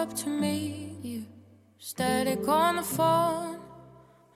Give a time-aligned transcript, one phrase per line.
[0.00, 1.24] up to meet you.
[1.78, 3.58] Static on the phone.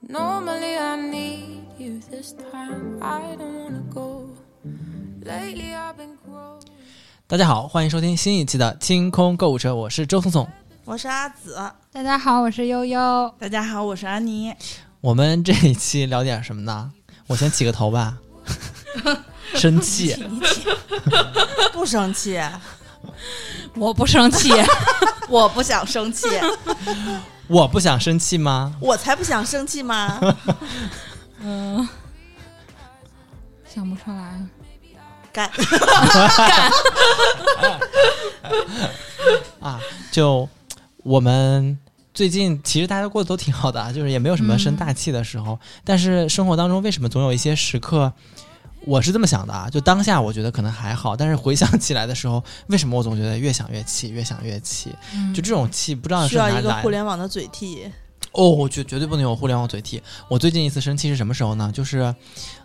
[0.07, 2.01] Normally I need you.
[2.11, 4.29] This time I don't wanna go.
[5.23, 6.61] Lately I've been growing.
[7.27, 10.47] 大家好，欢迎收听新一期的清空购物车，我是周松松。
[10.85, 11.57] 我是阿紫，
[11.91, 13.35] 大家好，我是悠悠。
[13.39, 14.53] 大家好，我是安妮。
[15.01, 16.93] 我们这一期聊点什么呢？
[17.27, 18.19] 我先起个头吧。
[19.55, 20.15] 生气，
[21.73, 22.39] 不生气，
[23.77, 24.51] 我不生气，
[25.29, 26.27] 我不想生气，
[27.49, 28.75] 我不想生气吗？
[28.81, 30.21] 我才不想生气吗？
[31.41, 31.87] 嗯，
[33.73, 34.41] 想不出来。
[35.33, 35.51] 干，
[39.61, 39.81] 啊，
[40.13, 40.49] 就
[40.99, 41.77] 我们
[42.13, 45.59] 最近其实大家过得都挺好的啊，就是也没有什么生大气的时候。
[45.83, 48.13] 但是生活当中为什么总有一些时刻，
[48.87, 54.91] 我是这么想的啊，就当下我觉得可能还好，但是回想起来的时候，为什么我总觉得越想越气，越想越气？
[55.35, 56.73] 就这种气不知道需要一个。
[56.83, 57.91] 互联网的嘴替。
[58.33, 60.03] 哦，我绝绝对不能有互联网嘴替。
[60.29, 61.71] 我最近一次生气是什么时候呢？
[61.73, 62.13] 就是，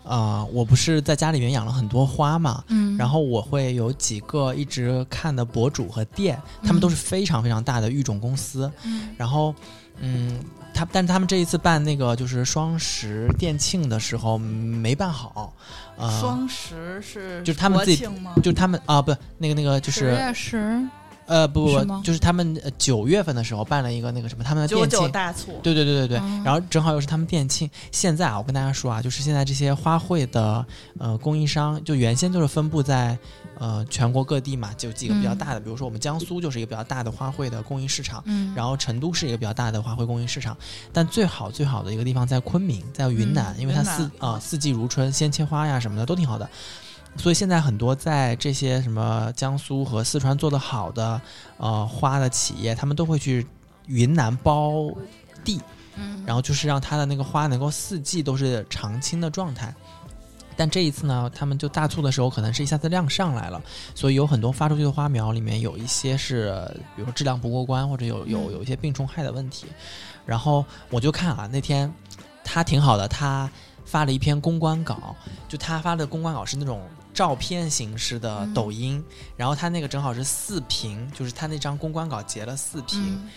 [0.02, 8.68] 呃，我不是在家里面养了很多花嘛，嗯然后我会有几个一直看的博主和店，他们都是非常非常大的育种公司。
[8.84, 9.54] 嗯然后，
[10.00, 10.40] 嗯，
[10.72, 15.52] 他但是他们这一次办那个就是双十店庆的时候没办好，
[15.96, 18.32] 呃，双十是就是他们自己吗？
[18.36, 20.82] 就是他们啊，不，那个那个就十是月十，
[21.30, 25.12] 呃，不不不，就是他们呃九月份的时候办了一个那个什么他们的九九店庆。
[25.12, 27.70] 大促，对对对对对，哦然后正好又是他们店庆。
[27.92, 30.66] 现在啊，我跟大家说啊，就是现在这些花卉的
[30.98, 33.16] 呃供应商，就原先就是分布在
[33.60, 40.56] 呃全国各地嘛，就几个比较大的，比如说我们江苏就是一个比较大的花卉的供应市场，嗯，然后成都是一个比较大的花卉供应市场，
[40.92, 46.50] 但最好最好的一个地方在昆明，在云南，因为它四啊、四季如春，鲜切花呀什么的都挺好的。
[47.16, 51.20] 所以现在很多在这些什么江苏和四川做得好的
[51.58, 53.46] 呃花的企业，他们都会去
[53.86, 54.90] 云南包
[55.44, 55.60] 地，
[55.96, 59.74] 嗯，然后就是让它的那个花能够四季都是常青的状态。
[60.56, 63.60] 但这一次呢，他们就大促的时候，可能是一下子量上来了，
[63.94, 66.54] 所以有很多发出去的花苗里面有一些是，
[66.94, 69.66] 比如说质量不过关，或者有有有一些病虫害的问题。
[70.26, 71.90] 然后我就看啊，那天
[72.44, 73.50] 他挺好的，他
[73.86, 75.16] 发了一篇公关稿，
[75.48, 76.82] 就他发的公关稿是那种
[77.12, 79.02] 照片形式的嗯抖音，
[79.36, 83.00] 然后他那个正好是四屏，就是他那张公关稿截了四屏。
[83.00, 83.28] 嗯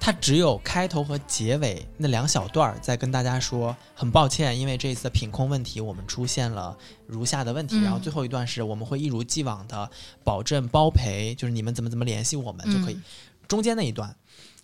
[0.00, 7.76] 它只有开头和结尾那两小段儿在跟大家说，很抱歉，因为这一次的品控问题，我们出现了如下的问题。
[7.78, 9.90] 嗯然后最后一段是我们会一如既往的
[10.22, 12.94] 保证包赔，就是你们怎么怎么联系我们就可以。
[12.94, 13.02] 嗯
[13.48, 14.14] 中间那一段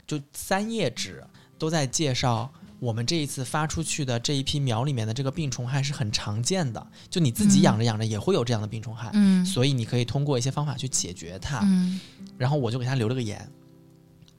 [0.06, 1.24] 就三页纸
[1.58, 2.48] 都在介绍。
[2.84, 7.62] 我们这一次发出去的这一批苗里面的这个病虫害是很常见的，就你自己嗯。
[7.62, 9.44] 养着养着也会有这样的病虫害，嗯。
[9.46, 11.60] 所以你可以通过一些方法去解决它。
[11.64, 11.98] 嗯。
[12.36, 13.50] 然后我就给他留了个言，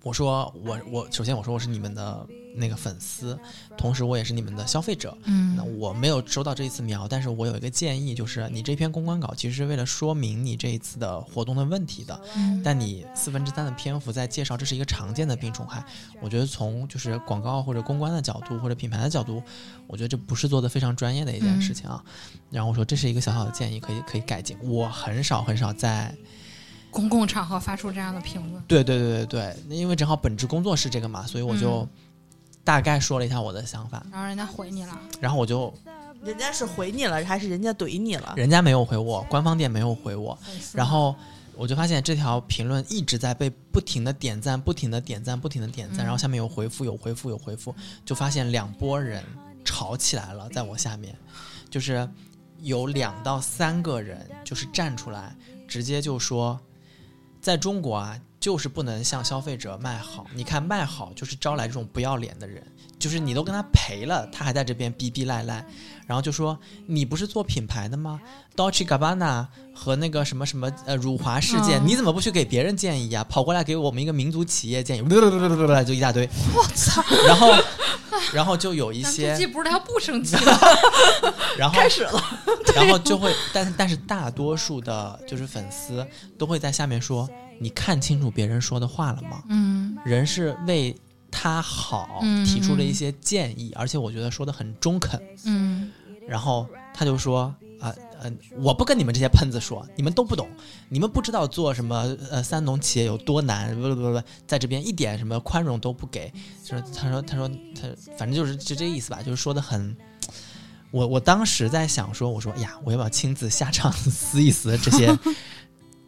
[0.05, 3.35] 我说我我首先我说我是你们的那个粉丝，
[3.75, 5.17] 同时我也是你们的消费者。
[5.23, 15.83] 嗯那嗯我没有收到这一次苗，但是我有一个建议，就是你这篇公关稿其实是为了说明你这一次的活动的问题的，嗯，但你四分之三的篇幅在介绍这是一个常见的病虫害，
[16.21, 19.41] 我觉得从就是广告或者公关的角度或者品牌的角度，
[19.88, 22.03] 我觉得这不是做的非常专业的一件事情啊。
[22.51, 24.55] 然后我说这是一个小小的建议，可以可以改进。
[24.61, 26.15] 我很少很少在
[26.95, 31.89] 公共场合发出这样的评论，对对对对对，因为正好本职工作是这个嘛，所以我就嗯。
[32.66, 35.72] 大概说了一下我的想法，然后人家回你了，然后我就
[36.23, 38.33] 人家是回你了，还是人家怼你了？
[38.35, 40.35] 人家没有回我，官方店没有回我，
[40.73, 41.16] 然后
[41.56, 49.23] 我就发现这条评论一直在被不停的点赞，不停的点赞，不停的点赞，嗯然后下面有回复，有回复，有回复，就发现两拨人
[49.63, 51.16] 吵起来了，在我下面，
[51.69, 52.09] 就是
[52.62, 55.35] 有两到三个人就是站出来，
[55.67, 56.59] 直接就说，
[57.45, 62.66] 在中国啊，就是不能向消费者卖好，你看卖好就是招来这种不要脸的人。
[62.97, 65.65] 就是你都跟他赔了，他还在这边逼逼赖赖，
[66.07, 66.57] 然后就说
[66.88, 68.19] 你不是做品牌的吗
[68.56, 75.01] ？Dolce Gabbana 和那个什么什么呃辱华事件，嗯你怎么不去给别人建议啊、跑过来给我们一个民族企业建议，
[75.86, 76.27] 就一大堆。
[76.56, 77.03] 我操！
[77.27, 77.53] 然后
[78.33, 80.59] 然后就有一些不是他不生气了，
[81.57, 82.24] 然后开始了，
[82.74, 86.06] 然后就会，但但是大多数的就是粉丝
[86.38, 89.44] 都会在下面说，你看清楚别人说的话了吗？
[89.50, 90.95] 嗯人是为
[91.37, 95.21] 他好嗯提出了一些建议，而且我觉得说的很中肯。
[95.43, 95.91] 嗯
[96.25, 100.47] 然后他就说啊嗯、我不跟你们这些喷子说，你们都不懂，
[100.89, 106.31] 你们不知道做什么呃三农企业有多难，不不不不，在这边一点什么宽容都不给。
[106.63, 107.81] 就是他说他说他
[108.17, 109.95] 反正就是就这意思吧，就是说的很。
[110.91, 115.15] 我我当时在想说，我说哎呀，我要不要亲自下场撕一撕这些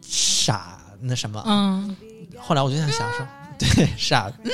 [0.00, 1.40] 傻那什么？
[1.46, 1.94] 嗯
[2.38, 3.26] 后来我就在想说，
[3.74, 4.32] 对，傻。
[4.44, 4.50] 嗯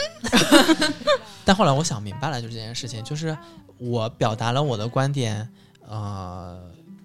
[1.46, 3.36] 但后来我想明白了，就这件事情，就是
[3.76, 5.46] 我表达了我的观点，
[5.86, 6.58] 呃，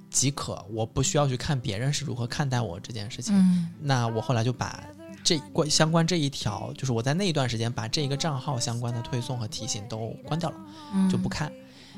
[0.10, 3.36] 即可，我不需要去看别人是如何看待我这件事情。
[3.36, 4.82] 嗯那我后来就把
[5.26, 10.56] 这关相关这一条，就是我在那一段时间把这一个账号相关的推送和提醒都关掉了，
[10.94, 11.52] 嗯，就不看。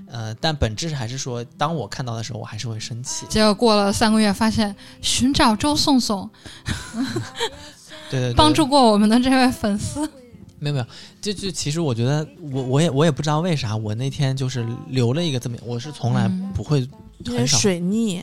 [0.07, 3.27] 呃，但本质还是说，当我看到的时候，我还是会生气。
[3.27, 6.27] 结果过了三个月，发现寻找周颂颂
[8.12, 10.08] 对对对，帮助过我们的这位粉丝。
[10.60, 10.86] 没有没有，
[11.19, 16.52] 就就其实我觉得我我也我也不知道为啥，我那天就是留了一个这么，我是从来嗯。
[16.54, 16.88] 不会
[17.25, 18.19] 很少，水逆，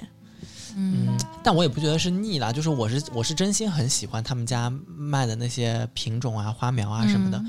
[0.77, 1.09] 嗯。
[1.09, 7.43] 嗯，但我也不觉得是腻啦，就是我是我是真心很喜欢他们家卖的那些品种啊、花苗啊什么的，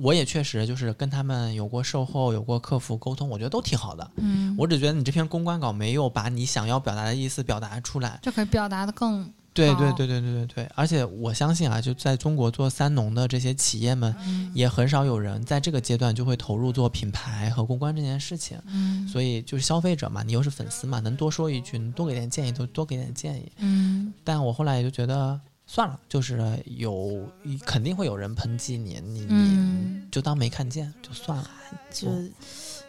[0.00, 4.10] 我也确实就是跟他们有过售后、有过客服沟通，我觉得都挺好的。
[4.16, 8.18] 嗯，我只觉得你这篇公关稿没有把你想要表达的意思表达出来。
[8.22, 14.50] 就可以表达的更好对对对对对对对，而且我相信啊，就在中国做三农的这些企业们，嗯。
[14.54, 18.58] 也很少有人在这个阶段就会投入做品牌和公关这件事情。
[18.66, 19.06] 嗯。
[19.06, 23.52] 所以就是消费者嘛，你又是粉丝嘛，能多说一句，你多给点建议，都多给点建议。
[23.58, 24.12] 嗯。
[24.24, 27.28] 但我后来也就觉得算了，就是有
[27.66, 30.08] 肯定会有人抨击你，你你嗯。
[30.10, 31.50] 就当没看见就算了。
[31.90, 32.08] 就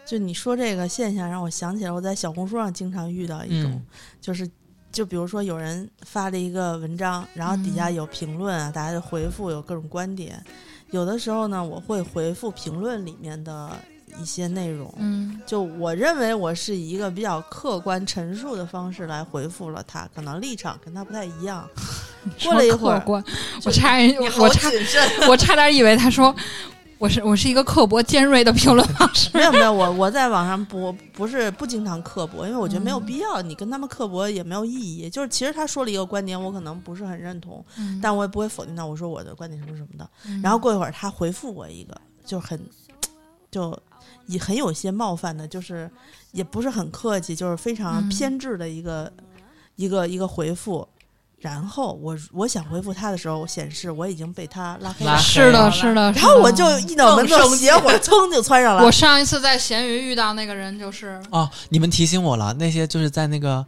[0.06, 0.18] 就。
[0.18, 3.86] 你说这个现象，让我想起来我在小红书上经常遇到一种，嗯。
[4.20, 4.50] 就是
[4.94, 10.40] 就比如说有人发了一个文章，然后底下嗯有评论啊，大家就回复有各种观点。
[10.92, 13.76] 有的时候呢，我会回复评论里面的
[14.22, 21.68] 一些内容，嗯就我认为我是以一个比较客观陈述的方式来回复了他，可能立场跟他不太一样。
[22.42, 23.02] 过了一会儿
[23.66, 24.70] 我差点我差
[25.28, 26.34] 我差点以为他说
[26.98, 29.28] 我是我是一个刻薄尖锐的评论方式。
[29.34, 35.10] 没有没有，我我在网上不不是不经常刻薄，因为我觉得没有嗯必要，你跟他们刻薄也没有意义。
[35.10, 40.08] 就是其实他说了一个观点，我可能不是很认同，嗯但我也不会否定他，我说我的观点什么什么的。
[40.26, 41.94] 嗯然后过一会儿他回复我一个，
[42.24, 42.58] 就很
[43.50, 43.76] 就
[44.26, 45.90] 也很有些冒犯的，就是
[46.32, 49.12] 也不是很客气，就是非常嗯偏执的一个、
[49.76, 50.86] 一个一个回复。
[51.44, 58.90] 然后我我想回复他的时候，显示我已经被他拉黑了，是的，是的，然后我就一脑门子邪火 噌就窜上来我。
[58.90, 63.62] 上一次在闲鱼遇到那个人，就是哦，你们提醒我了，那些就是在那个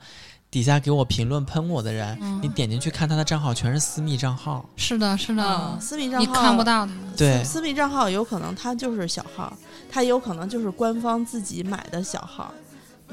[0.50, 4.64] 底下给我评论喷我的人，嗯你点进去看他的账号全是私密账号。
[4.76, 6.92] 是的，是的嗯，，私密账号你号看不到他。
[7.14, 9.52] 对私私密账号有可能他就是小号，
[9.90, 12.54] 他有可能就是官方自己买的小号，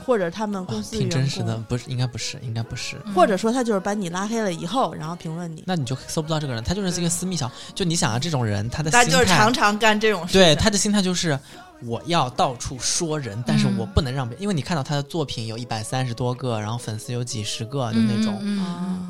[0.05, 2.95] 或者他们公司哦挺真实的，不是，应该不是，应该不是。
[3.05, 10.33] 嗯或者说他就是把你拉黑了以后，然后评论你，那你就搜不到这个人，他就是一个私密小，就你想啊，这种人他的他心态就是常，常干这种事。
[10.33, 11.37] 对他的心态就是
[11.81, 18.41] 我要到处说人，但是嗯我不能让别人，因为你看到他的作品有一百三十多个，然后粉丝有几十个，就那种，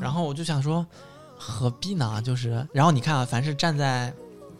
[0.00, 0.84] 然后我就想说，
[1.38, 2.20] 何必呢？
[2.24, 4.12] 就是，然后你看啊，凡是站在，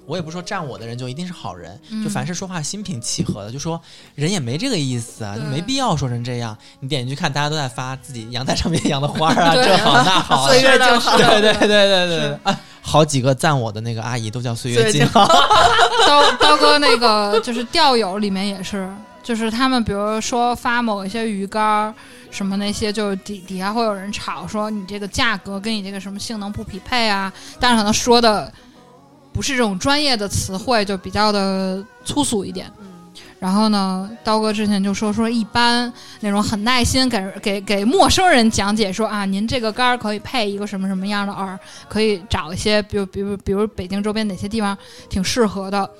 [0.06, 3.80] 我也不说站我的人就一定是好人，就凡是说话心平气和的，就说
[4.14, 6.56] 人也没这个意思啊，就没必要说成这样。
[6.80, 15.26] 你点进去看，大家都在发自己阳台上面养的花儿啊， 这好那好啊，岁月静好 对对对对对对好几个赞我的那个阿姨都叫岁岁月静月静好，
[16.06, 18.92] 刀刀哥那个就是钓友里面也是，
[19.22, 21.94] 就是他们比如说发某一些鱼竿儿
[22.30, 28.52] 什么那些，就是底底下会有人吵说你这个价格跟你这个什么性能不匹配啊，但是可能说的
[29.34, 32.70] 不是这种专业的词汇，就比较的粗俗一点。
[33.40, 44.78] 然后呢，刀哥之前就说说，一般那种很耐心给给给陌生人讲解说啊，您这个杆儿可以配一个什么什么样的饵，可以找一些，比如比如比如北京周边哪些地方
[45.10, 45.90] 挺适合的。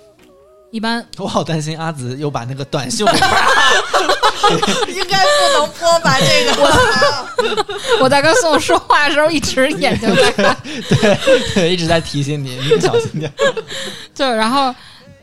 [0.75, 3.13] 一般 我好担心阿紫又把那个短袖给
[4.93, 6.19] 应该不能播吧？
[6.19, 10.57] 这个我我在跟宋说话的时候，一直眼睛在看，
[11.01, 13.33] 对，对一直在提醒你，你小心点。
[14.13, 14.75] 就然后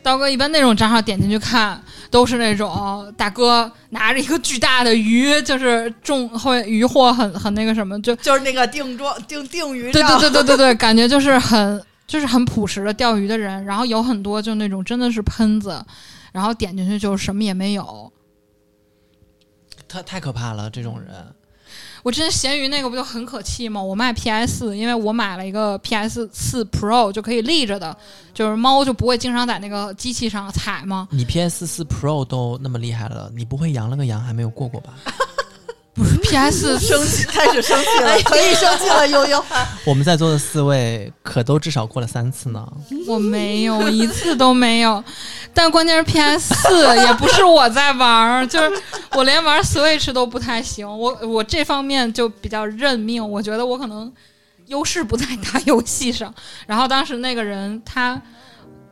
[0.01, 15.81] 刀哥一般那种账号点进去看，都是那种大哥拿着一个巨大的鱼，就是重会鱼货很很那个什么，就就是那个定妆定定鱼对，对对对对对，感觉就是很就是很朴实的钓鱼的人，然后有很多就那种真的是喷子，
[16.33, 18.11] 然后点进去就什么也没有。
[19.87, 21.09] 太太可怕了，这种人。
[22.03, 23.81] 我之前闲鱼那个不就很可气吗？
[23.81, 27.95] 我卖 PS，因为我买了一个 PS 四 Pro 就可以立着的，
[28.33, 31.07] 就是猫就不会经常在那个机器上踩吗？
[31.11, 34.95] 你 PS 四 Pro 都那么厉害了，你不会扬了个羊还没有过过吧？
[35.93, 39.43] 不是 PS 生气开始生气了，可以生气了， 悠悠。
[39.85, 42.65] 我们在座的四位可都至少过了三次呢。
[43.07, 45.03] 我没有一次都没有，
[45.53, 48.81] 但关键是 PS 四 也不是我在玩儿，就是
[49.11, 54.11] 我连玩 Switch 都不太行，我我这方面就比较认命，我觉得我可能
[54.67, 56.33] 优势不在打游戏上。
[56.65, 58.19] 然后当时那个人他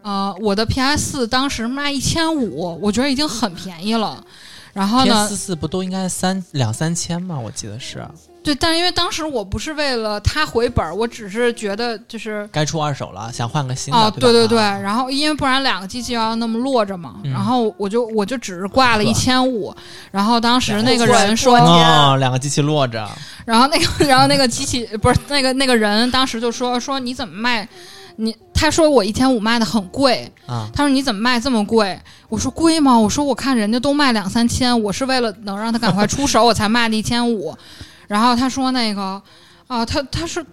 [0.02, 4.22] 呃，我的 PS 四当时卖一千五，我觉得已经很便宜了。
[4.74, 7.40] 然后呢，四四不都应该三两三千吗？
[7.40, 8.06] 我记得是。
[8.42, 14.00] 对，但是因为当时我不是为了他回本儿，我只是觉得就是该出二手了，想换个新的。
[14.00, 17.32] 哦，对对对，然后因为不然两个机器要那么落着嘛，嗯。
[17.34, 19.76] 然后我就我就只是挂了一千五，
[20.10, 23.06] 然后当时那个人说哦，两个机器落着，
[23.46, 27.68] 然后那个然后那个机器不是那个那个人当时就说说你怎么卖，
[28.22, 31.98] 你他说我一千五卖的很贵，啊，他说你怎么卖这么贵？
[32.28, 33.00] 我说贵吗？
[33.00, 37.56] 我说我看人家都卖两三千，我是为了能让他赶快出手我才卖的一千五。
[38.10, 39.22] 然后他说那个
[39.68, 40.46] 啊，他他是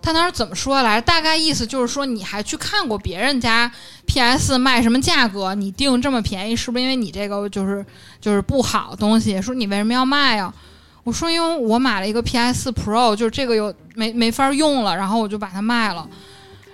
[0.00, 1.02] 他当时怎么说来着？
[1.04, 3.68] 大概意思就是说你还去看过别人家
[4.06, 7.84] PS 卖什么价格，你定这么便宜，是不是因为你这个就是
[8.20, 9.42] 就是不好东西？
[9.42, 10.54] 说你为什么要卖呀？
[11.02, 16.06] 我说因为我买了一个 PS Pro，就是这个有没没法用了，然后我就把它卖了。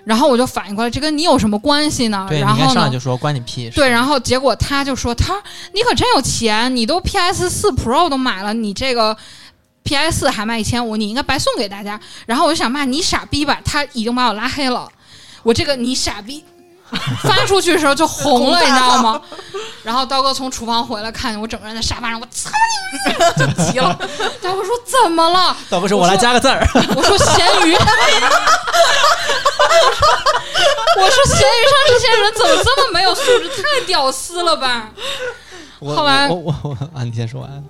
[0.05, 2.27] 然后我就反应过来，这跟你有什么关系呢？
[2.29, 2.91] 对，然后上来？
[2.91, 3.75] 就说关你屁事。
[3.75, 5.35] 对，然后结果他就说：“他
[5.73, 9.17] 你可真有钱，你都 PS 四 Pro 都买了，你这个
[9.83, 14.87] PS 四还卖一千五，你应该白送给大家。”然后我就想骂你傻逼吧，他已经把我拉黑了，
[15.43, 16.45] 我这个你傻逼
[17.23, 19.21] 发出去的时候就红了，你知道吗？
[19.83, 22.51] 然后刀哥从厨房回来，看见我整个人在沙发上，我操
[23.07, 23.95] 你妈，就急了。
[24.41, 27.75] 刀哥说：“怎么了？”刀哥说我来加个字儿，我说咸鱼，
[30.97, 34.91] 我说咸鱼上这些人怎么这么没有素质，太屌丝了吧？
[35.81, 37.65] 我后来我我我啊，你先说完。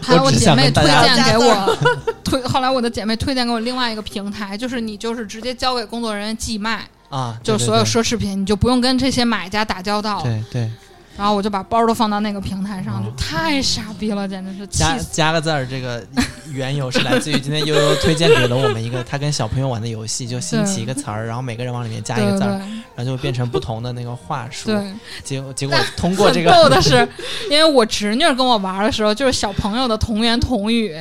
[0.00, 1.76] 还有我姐妹推荐给我
[2.22, 10.22] 推，后来我的姐妹推荐给我另外一个平台，就是你就是直接交给工作人员寄卖，啊，就所有奢侈品，你就不用跟这些买家打交道了。
[10.22, 10.70] 对对，
[11.16, 15.06] 然后我就把包都放到那个平台上，哦就太傻逼了，简直是气加死！
[15.12, 16.04] 加个字儿，这个
[16.52, 22.50] 缘由是来自于今天悠悠推荐给了我们一个他跟小朋友玩的游戏，就 新起一个词儿，然后每个人往里面加一个字儿，
[22.94, 24.66] 然后就会变成不同的那个话术。
[24.70, 24.92] 对，
[25.24, 27.08] 结果结果通过这很逗个，的是，
[27.50, 30.94] 因为我侄女跟我玩的时候，就是小朋友的童言童语，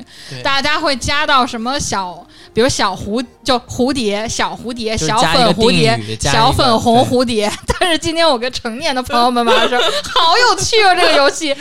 [0.44, 7.52] 大家会加到什么小，比如小蝴就蝴蝶、小蝴蝶、小粉蝴蝶小粉红蝴蝶。
[7.80, 9.82] 但是今天我跟成年的朋友们玩的时候，
[10.22, 11.56] 好有趣哦，这个游戏。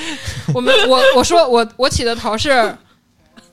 [0.55, 2.77] 我们我我说我我起的头是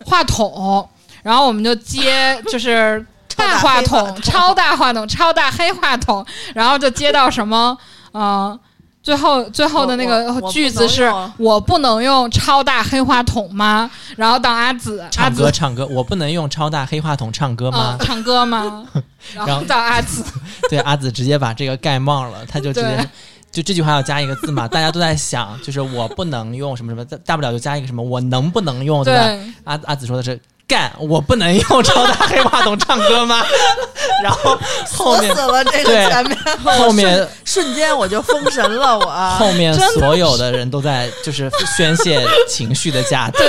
[0.05, 0.87] 话筒，
[1.21, 3.05] 然后我们就接就是。
[3.35, 6.23] 大话筒、超大话筒、超大黑话筒，
[6.53, 7.75] 然后就接到什么，
[8.11, 8.57] 呃，
[9.03, 13.91] 最后最后的那个句子是用我不能用超大黑话筒吗？
[14.15, 18.05] 然后当阿紫，阿唱紫歌唱歌，我不能用超大黑话筒唱歌吗嗯？
[18.07, 18.87] 唱歌吗？
[19.35, 20.23] 然后然后到阿紫，
[20.69, 23.09] 对，阿紫直接把这个盖帽了，他就直接
[23.51, 29.23] 就这句话要加一个字嘛，大家都在想，就是我不能用什么什么，大大不了就加一个什么，我能不能用，对吧？
[29.25, 33.45] 对，阿阿紫说的是干，我不能用超大黑话筒唱歌吗？
[34.23, 34.57] 然后
[34.91, 39.05] 后面死了这个对前面，后面瞬间我就封神了，我
[39.37, 43.43] 后面所有的人都在就是宣泄情绪的价值，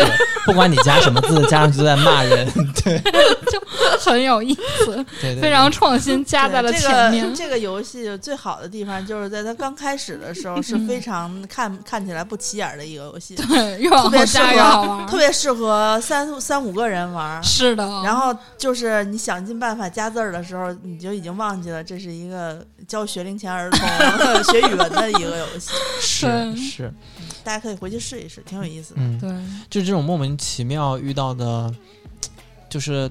[0.44, 2.46] 不管你加什么字，加上去都在骂人，
[2.84, 2.98] 对
[3.50, 3.60] 就
[4.00, 4.52] 很有意
[4.84, 7.44] 思，对对，非常创新，加在了前面这个。
[7.44, 15.06] 这个游戏最好的地方就是在它刚开始的时候是非常看看起来不起眼的一个游戏，对，越往后特别适加越好合玩。
[15.06, 17.42] 特别适合三三五个人玩。
[17.42, 23.80] 是的，然后就是你想尽办法加字儿的时候，你就已经忘记了这是一个教学龄前儿童
[24.44, 25.72] 学语文的一个游戏。
[26.00, 26.94] 是是，
[27.42, 29.00] 大家可以回去试一试，挺有意思的。
[29.00, 29.30] 嗯，对，
[29.68, 31.72] 就是这种莫名其妙遇到的，
[32.68, 33.10] 就是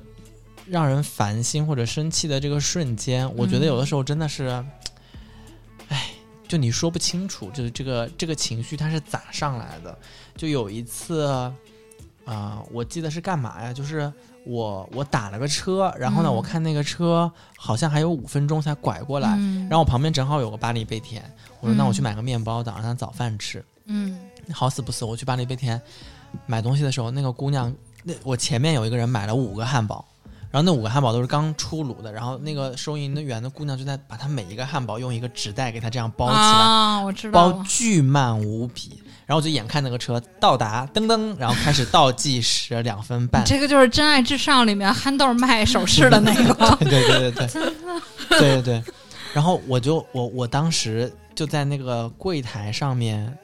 [0.67, 4.63] 让人烦心或者生气的这个瞬间，我觉得有的时候真的是，
[5.89, 6.11] 哎，
[6.47, 9.97] 就你说不清楚，就是这个这个情绪它是咋上来的。
[10.35, 11.51] 就有一次，
[12.25, 13.73] 啊、我记得是干嘛呀？
[13.73, 14.11] 就是
[14.45, 21.23] 我我打了个车，然后呢，嗯我看那个车好像还有五分钟才拐过来，嗯然后我旁边正好有个巴黎贝甜，
[21.59, 23.63] 我说那我去嗯买个面包当上早饭吃。
[23.85, 24.17] 嗯
[24.53, 25.81] 好死不死，我去巴黎贝甜
[26.45, 30.05] 买东西的时候，那个姑娘，那我前面有一个人买了五个汉堡，
[30.49, 37.63] 然后那五个汉堡都是刚出炉的，然后那个收银的员的姑娘就在把她每一个汉堡用一个纸袋给它这样包起来，啊，我知道包。
[37.67, 39.02] 巨慢无比。
[39.25, 48.83] 然后我就眼看那个车到达，噔噔，然后开始倒计时两分半， 这个就是《真爱至上》里面憨豆卖首饰的那个，对对对对对，对对 对。
[49.33, 53.35] 然后我就我我当时就在那个柜台上面，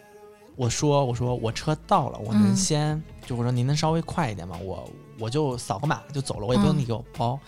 [0.55, 4.57] 我说我说我车到了，我能嗯先、就我说您能稍微快一点吗？
[4.63, 7.39] 我我就扫个码就走了，我也不用嗯你给我包。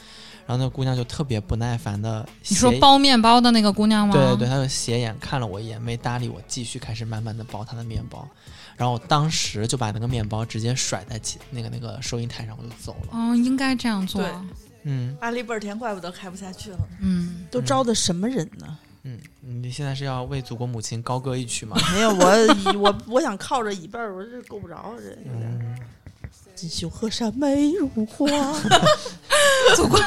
[0.47, 4.13] 然后那姑娘就特别不耐烦的，你说包面包的那个姑娘吗？
[4.13, 8.27] 对对对，她就斜眼看了我一眼，没搭理我，继续开始慢慢的包她的面包。
[8.75, 13.09] 然后我当时就把那个面包直接甩在起那个那个收银台上，我就走了。
[13.11, 14.21] 哦，应该这样做。
[14.21, 14.31] 对
[14.83, 16.79] 嗯，巴黎倍儿甜，怪不得开不下去了。
[16.99, 18.77] 嗯，都招的什么人呢？
[19.03, 21.77] 嗯，你现在是要为祖国母亲高歌一曲吗？
[21.93, 25.59] 没有，我我我想靠着椅背儿，我这够不着，这有点。
[25.61, 25.77] 嗯，
[26.61, 28.27] 锦绣河山美如画，
[29.75, 29.99] 祖国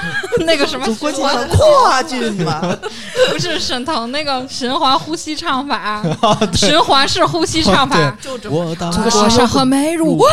[0.46, 2.60] 那个什么祖国锦绣跨郡嘛。
[3.32, 6.00] 不是沈腾那个循环呼吸唱法，
[6.54, 8.16] 循环式呼吸唱法。
[8.20, 10.28] 就这我当祖国山河美如画。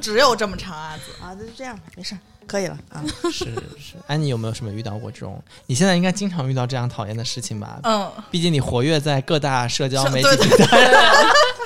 [0.00, 1.12] 只有这么长啊子。
[1.22, 3.04] 啊，就这样吧，没事，可以了啊。
[3.30, 3.44] 是
[3.78, 5.42] 是，安妮有没有什么遇到过这种？
[5.66, 7.78] 你现在应该经常遇到这样讨厌的事情吧？
[7.82, 10.90] 嗯，毕竟你活跃在各大社交媒体平台。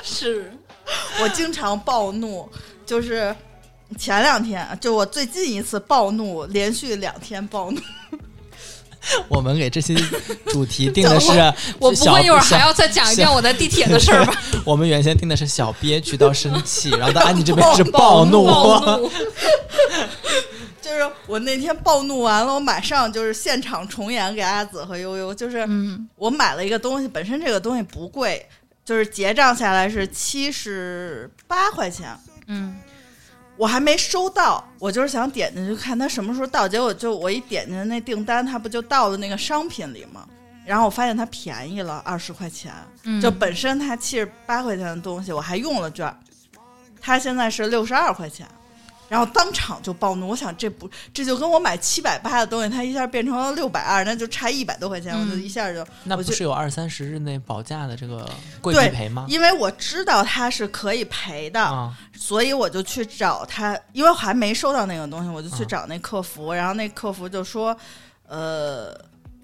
[0.03, 0.51] 是
[1.21, 2.47] 我经常暴怒，
[2.85, 3.35] 就是
[3.97, 7.79] 前两天，就我最近一次暴怒，连续两天暴怒。
[9.29, 9.95] 我们给这期
[10.47, 11.29] 主题 定的是
[11.77, 14.33] 我不会一会儿还要再讲一遍我在地铁的事儿吧？
[14.65, 18.45] 我们原先定的是小憋屈到生气，然后到安妮这边是暴怒。
[18.47, 19.11] 暴怒，
[20.81, 25.31] 就是我那天暴怒完了，我马上就是现场重演给阿紫和悠悠。
[25.31, 28.43] 就是嗯我买了一个东西，本身这个东西不贵，
[28.85, 32.17] 就是结账下来是七十八块钱。
[32.47, 32.77] 嗯
[33.57, 40.27] 我还没收到，我就是想点进去看它什么时候到，结果就我一点进去那订单，它不就到了那个商品里吗？
[40.65, 42.73] 然后我发现它便宜了二十块钱，
[43.03, 46.17] 嗯，就本身它七十八块钱的东西，我还用了券儿，
[46.99, 48.45] 它现在是六十二块钱，
[49.07, 50.27] 然后当场就暴怒。
[50.27, 58.29] 我想这不这就跟我买七百八的东西，它一下变成了六百二，那就差一百多块钱，我就嗯一下就那不就是有二三十日内保价的这个
[58.61, 59.25] 贵赔吗？
[59.29, 67.75] 因为我知道它是可以赔的，啊，所以我就去找他，因为我还没收到那个东西，我就去嗯找那客服，然后那客服就说，
[68.27, 68.93] 呃，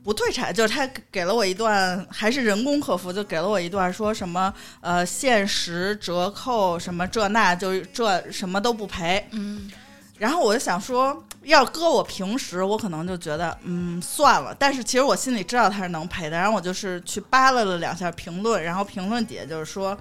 [0.03, 9.25] 不退产，就是他给了我一段，还是人工客服，就给了我一段说什么呃限时折扣什么这那，就这什么都不赔。
[9.32, 9.69] 嗯
[10.17, 16.38] 然后我就想说，要搁我平时，我可能就觉得嗯算了，但是其实我心里知道他是能赔的。
[16.38, 19.97] 然后我就是去扒拉了两下评论，然后评论底下就是说，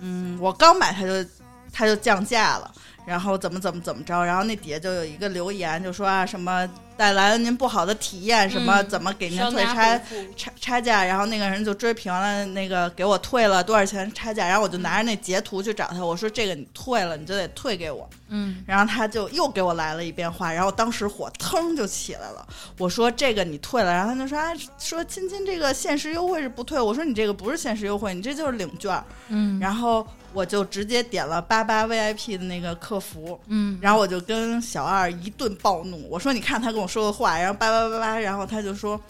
[0.00, 1.30] 嗯，我刚买他就
[1.72, 2.70] 他就降价了，
[3.08, 9.98] 然后怎么怎么怎么着，然后那底下就有一个留言就说啊什么带来了您不好的体验，什么嗯怎么给您退差
[10.36, 18.06] 差差价，然后那个人就追评了，那个给我退了多少钱差价，然后我就拿着那截图去找他，我说这个你退了，你就得退给我。
[18.30, 22.46] 嗯然后他就又给我来了一遍话，然后当时火腾就起来了。
[22.76, 26.78] 我说这个你退了，然后他就说啊，说亲亲这个限时优惠是不退。
[26.78, 29.02] 我说你这个不是限时优惠，你这就是领券儿。
[29.28, 39.00] 嗯然后我就直接点了八八 VIP 的那个客服，嗯，然后我就跟小二一顿暴怒，我说你看他跟我说的话，然后叭叭叭叭，然后他就说。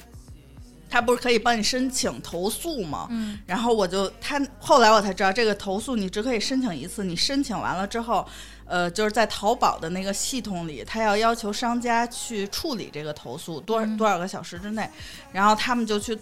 [0.90, 3.09] 他不是可以帮你申请投诉吗？
[3.11, 8.26] 嗯然后我就他后来我才知道，这个投诉你只可以申请一次，你申请完了之后，
[8.64, 14.88] 呃，就是在淘宝的那个系统里，他要要求商家去处理这个投诉多嗯多少个小时之内，
[15.31, 16.18] 然后他们就去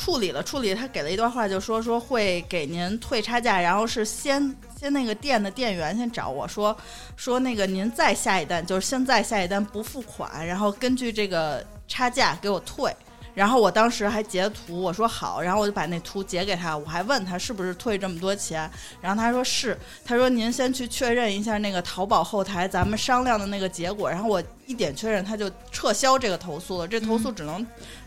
[0.00, 6.74] 处理了，处理他给了一段话，就说说会给您退差价，然后是先先那个店的店员先找我说
[7.16, 12.90] 说那个您再下一单，就是现在下一单不付款，然后根据这个差价给我退。
[13.32, 18.68] 然后我当时还截图，我说好，然后我就把那图截给他，我还问他是不是退这么多钱，
[19.00, 27.64] 然后他说是，他说您先去确认一下那个淘宝后台咱们商量的那个结果，然后我一点确认，他就撤销这个投诉了，这投诉只能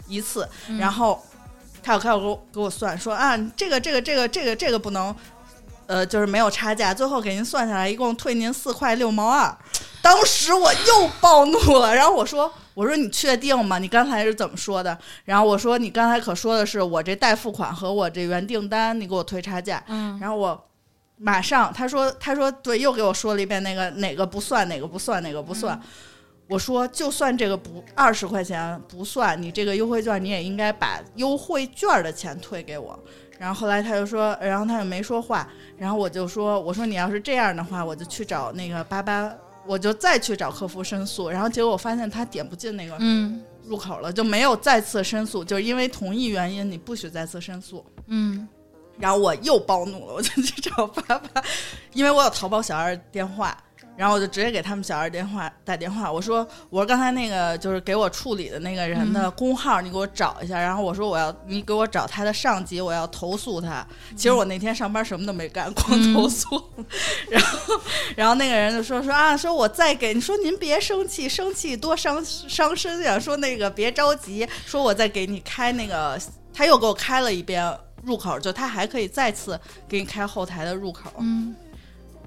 [0.07, 1.23] 一次，然后
[1.83, 5.13] 他有开始给我给我算说啊，这个这个这个这个这个不能，
[5.85, 9.55] 呃，就是没有差价，最后给您算下来一共退您四块六毛二。
[10.01, 13.79] 当时我又暴怒了，然后我说我说你确定吗？
[13.79, 14.97] 你刚才是怎么说的？
[15.25, 19.83] 然后我说你刚才可说的是我这代付款和我这原订单，你给我退差价。
[19.87, 20.67] 嗯然后我
[21.17, 25.79] 马上他说他说对，又给我说了一遍那个哪个不算哪个不算哪个不算。
[26.47, 32.97] 我说就算这个不二十块钱不算，你这个优惠券你也应该把优惠券的钱退给我。
[33.39, 39.33] 然后后来他就说，然后他就没说话，然后我就说，我说你要是这样的话，我就去找那个八八，
[39.65, 41.29] 我就再去找客服申诉。
[41.29, 47.83] 然后结果我发现他点不进那个嗯入口了，就没有再次申诉，就是因为同一原因你不许再次申诉。
[48.07, 48.47] 嗯
[48.99, 51.43] 然后我又暴怒了，我就去找爸爸，
[51.93, 53.57] 因为我有淘宝小二电话，
[53.95, 63.85] 然后我就直接给他们小二电话打电话，我说我说刚才那个就是给我处理的那个人的工号，你给我找一下，然后我说我要你给我找他的上级，我要投诉他。
[64.15, 66.61] 其实我那天上班什么都没干，光投诉。
[67.29, 67.81] 然后
[68.15, 76.19] 然后那个人就说说啊，说我再给你说您别生气，生气多伤伤身呀，说那个别着急，说我再给你开那个，
[76.53, 77.77] 他又给我开了一遍。
[78.03, 81.55] 入口就他还可以再次给你开后台的入口，嗯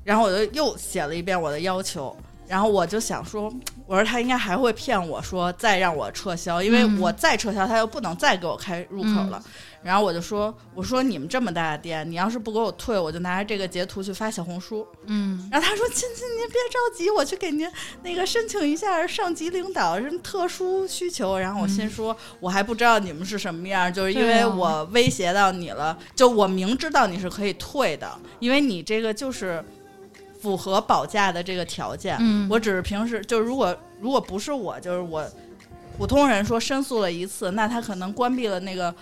[0.07, 2.17] 然后我就又写了一遍我的要求，
[2.47, 3.53] 然后我就想说，
[3.89, 9.43] 我说他应该还会骗我说再让我撤销，因为嗯我再撤销他又不能再给我开入口了。
[9.83, 14.85] 然后我就说，我说你们这么大的店，你要是不给我退，我就拿着这个截图去发小红书。
[15.07, 17.71] 嗯然后他说：“亲亲，您别着急，我去给您
[18.03, 29.65] 那个申请一下上级领导什么特殊需求。”然后我心说，我还不知道你们是什么样，就是因为我威胁到你了，就我明知道你是可以退的，因为你这个就是
[30.47, 32.17] 符合保价的这个条件。
[32.21, 35.29] 嗯，我只是平时就如果如果不是我，就是我
[35.99, 38.95] 普通人说申诉了一次，那他可能关闭了那个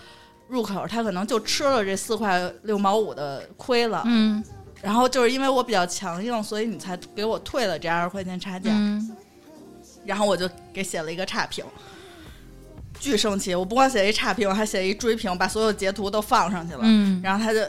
[0.48, 4.02] 入口，他可能就吃了这四块六毛五的亏了。
[4.06, 4.42] 嗯
[4.80, 8.70] 然后就是因为我比较强硬，所以你才给我退了这二十块钱差价。
[8.72, 9.14] 嗯
[10.06, 11.64] 然后我就给写了一个差评，
[12.98, 13.54] 巨生气！
[13.54, 16.80] 我不光写一差评，我还写一追评，把所有截图都放上去了。
[16.84, 17.60] 嗯，然后他就。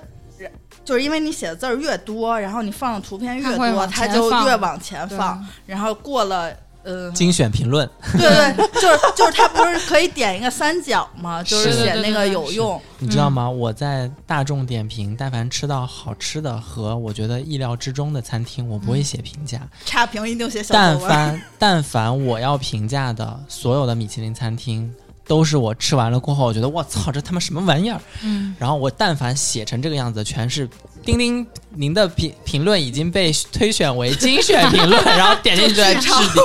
[0.85, 5.43] 就是因为你写的字儿越多，然后你放的图片越多，它就越往前放。
[5.65, 6.51] 然后过了，
[6.83, 11.41] 呃、精选评论，对对，就是就是它不是可以点一个三角吗？
[11.43, 12.79] 就是是写那个有用。
[12.99, 13.49] 你知道吗？
[13.49, 19.59] 我在大众点评，但凡吃到好吃的和我觉得意料之中的餐厅，我不会写评价。
[19.83, 21.09] 差评一定写小但作文。
[21.09, 24.93] 凡但凡我要评价的所有的米其林餐厅，
[25.27, 27.99] 都是我吃完了过后，我觉得我操，这他妈什么玩意儿？
[28.23, 30.69] 嗯然后我但凡写成这个样子，全是
[31.03, 36.43] 钉钉，您的评评论已经被推选为精选评论， 然后点进去就在置顶。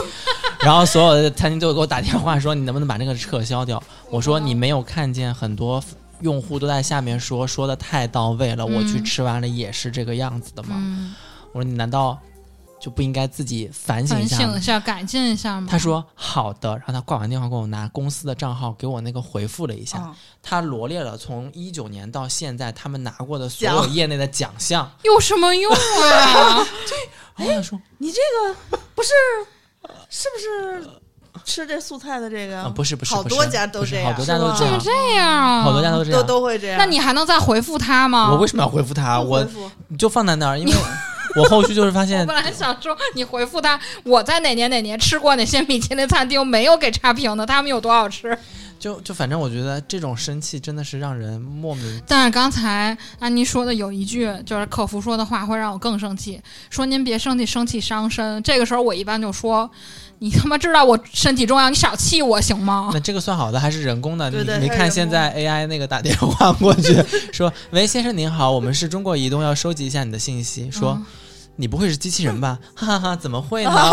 [0.60, 3.82] 然后所有的餐厅都给我打电话说，你能不能把那个撤销掉？
[4.10, 5.82] 我说你没有看见很多
[6.20, 10.76] 用户都在下面说说的太到位了，我去嗯吃完了也是这个样子的吗？
[10.76, 11.14] 嗯，
[11.52, 12.18] 我说你难道
[12.80, 14.42] 就不应该自己反省一下吗？
[14.44, 15.68] 省一下，改进一下吗。
[15.70, 24.90] 他说好的，然后他挂完电话给我拿公司的账号给我那个回复了一下，嗯他罗列了从一九年到现在他们拿过的所有业内的奖项。
[25.02, 26.66] 有什么用啊？
[27.36, 29.10] 然后他说你这个不是
[30.08, 30.90] 是不是
[31.44, 32.62] 吃这素菜的这个？
[32.62, 36.26] 啊，不是不是，好多家都这样好多家都这样，这样啊，好多家都这样。
[36.26, 36.78] 都会这样。
[36.78, 38.30] 那你还能再回复他吗？
[38.32, 39.20] 我为什么要回复他？
[39.20, 39.46] 我
[39.88, 40.72] 你就放在那儿，因为
[41.36, 48.36] 我后续就是发现我本来想说，你回复他，我在哪年哪年吃过哪些米其林餐厅，没有给差评的，他们有多好吃。
[48.78, 52.02] 就就反正我觉得这种生气真的是让人莫名。
[52.06, 56.40] 但是刚才安妮说的有一句，就是客服说的话会让我更生气，
[56.70, 58.42] 说您别生气，生气伤身。
[58.42, 59.70] 这个时候我一般就说，
[60.20, 62.90] 你他妈知道我身体重要，你少气我行吗？
[62.94, 64.30] 那这个算好的还是人工的？
[64.30, 66.96] 对对你没看现在 AI 那个打电话过去
[67.32, 70.92] 说：“喂，先生您好，我们是中国移动，要收集一下你的信息。”说。
[70.92, 71.04] 嗯
[71.56, 72.58] 你不会是机器人吧？
[72.74, 73.70] 哈哈哈，怎么会呢？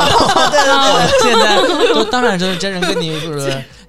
[0.52, 3.36] 对对对， 现在都当然就是真人跟你说，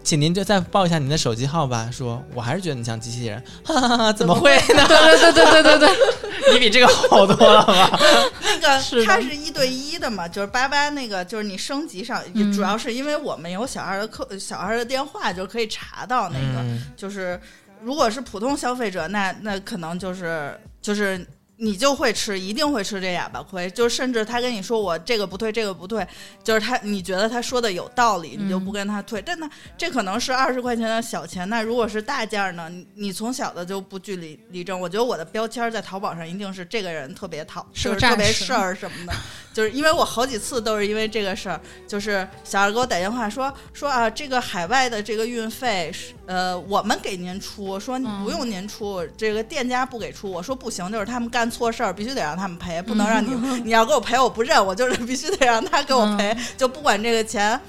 [0.08, 1.90] 请您就再报一下您的手机号吧。
[1.92, 4.82] 说我还是觉得你像机器人，哈哈哈，怎么会呢？
[4.88, 8.00] 对对对对对对对，你比这个好多了吧？
[8.40, 17.38] 那个 是它是一对一的嘛，就是八八那个，就是你升级上，嗯主要是因为我们有小二的客小二的电话，就可以查到那个，嗯就是
[17.82, 21.22] 如果是普通消费者，那那可能就是就是。
[21.60, 23.68] 你就会吃，一定会吃这哑巴亏。
[23.70, 26.06] 就是甚至他跟你说我这个不退，这个不退，
[26.42, 29.20] 就是他你觉得他说的有道理，你就不跟他退。
[29.22, 31.48] 真的，这可能是二十块钱的小钱。
[31.48, 32.68] 那如果是大件儿呢？
[32.68, 34.78] 你你从小的就不据理力争。
[34.78, 39.12] 我觉得我的标签在淘宝上一定是这个人特别讨，是个就是特别事儿什么的。
[39.52, 50.30] 就是因为我好几次都是因为这个事儿，就是小二给我打电话说说啊，这个海外的这个运费是呃我们给您出，说嗯不用您出，这个店家不给出。
[50.30, 53.30] 我说不行，就是他们干错事儿，必须得让他们赔，不能让你、
[53.64, 57.60] 你要给我赔我不认，我就是 必须得让他给我赔，就不管这个钱，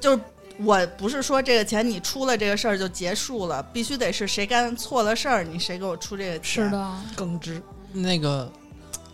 [0.00, 0.20] 就是。
[0.62, 6.66] 我不是说这个钱你出了这个事儿就结束了，必须得是谁干错了事儿，你谁给我出这个钱。
[6.66, 6.92] 是，的。
[7.16, 7.62] 耿直，
[7.94, 8.52] 那个，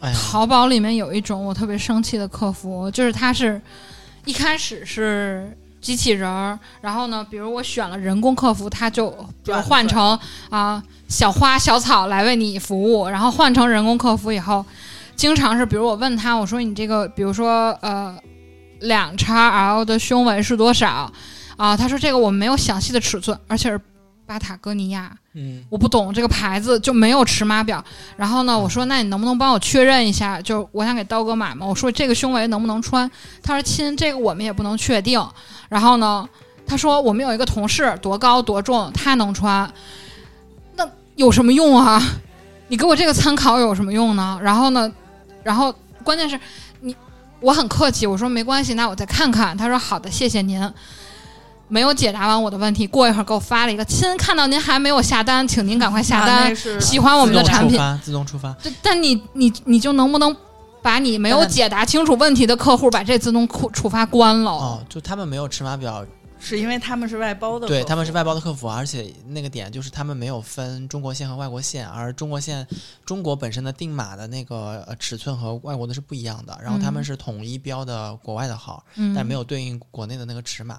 [0.00, 3.62] 哎呀，淘宝里面有一种我特别生气的客服，就是他是
[4.24, 10.18] 一开始是机器人儿，然后呢，比如我选了人工客服，他就比如转换成
[10.50, 14.66] 啊、小花小草来为你服务，然后换成人工客服以后，
[15.14, 18.12] 经常是比如我问他，我说你这个，比如说呃
[18.80, 21.08] 两叉 L 的胸围是多少
[21.56, 21.76] 啊？
[21.76, 23.80] 他说这个我们没有详细的尺寸，而且是
[24.26, 25.16] 巴塔哥尼亚。
[25.38, 27.84] 嗯，我不懂这个牌子就没有尺码表。
[28.16, 30.40] 然后呢，我说那你能不能帮我确认一下？
[30.40, 33.08] 就我想给刀哥买嘛，我说这个胸围能不能穿？
[33.42, 35.22] 他说亲，这个我们也不能确定。
[35.68, 36.28] 然后呢，
[36.66, 39.70] 他说我们有一个同事多高多重，他能穿，
[40.76, 42.02] 那有什么用啊？
[42.68, 44.38] 你给我这个参考有什么用呢？
[44.42, 44.92] 然后呢，
[45.42, 46.38] 然后关键是
[46.80, 46.94] 你，
[47.40, 49.56] 我很客气，我说没关系，那我再看看。
[49.56, 50.68] 他说好的，谢谢您。
[51.68, 56.56] 没有解答完我的问题，过一会儿给我发了一个亲，看到您还没有下单，请您赶快下啊单。
[56.80, 58.52] 喜欢我们的产品，自动触发。
[58.62, 60.34] 就但你你你就能不能
[60.86, 64.52] 把你没有解答清楚问题的客户把这自动触触发关了。
[64.52, 66.06] 哦，就他们没有尺码表，
[66.38, 72.64] 是因为他们是外包的，对他们是外包的客服，而且那个点就是他们没有分中国线和外国线，而中国线
[73.04, 77.04] 中国本身的定码的那个呃尺寸和外国的是不一样的，然后他们嗯。
[77.04, 80.78] 是统一标的国外的号，嗯，但没有对应国内的那个尺码。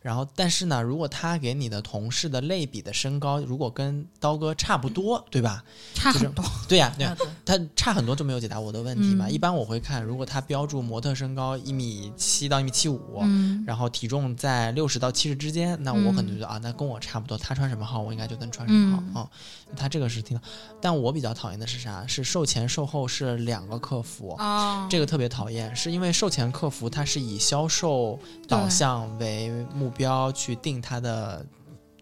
[0.00, 5.64] 然后，但是呢，如果他给你的同事的类比的身高，如果跟刀哥差不多，对吧？
[5.94, 6.44] 就是差很多。
[6.68, 7.28] 对呀、对呀、啊对。
[7.44, 9.26] 他差很多就没有解答我的问题嘛。
[9.26, 9.32] 嗯。
[9.32, 19.14] 一般我会看，如果他标注模特身高一米七到一米七五，嗯，然后体重在六十到七十之间，那我可能就觉得、啊，那跟我差不多，他穿什么号我应该就能穿什么号嗯。
[19.14, 19.30] 啊、
[19.76, 20.40] 他这个是挺，
[20.80, 22.06] 但我比较讨厌的是啥？
[22.06, 24.34] 是售前售后是两个客服。
[24.38, 31.44] 哦，这个特别讨厌，是因为售前客服他是以销售导向为目标去定他的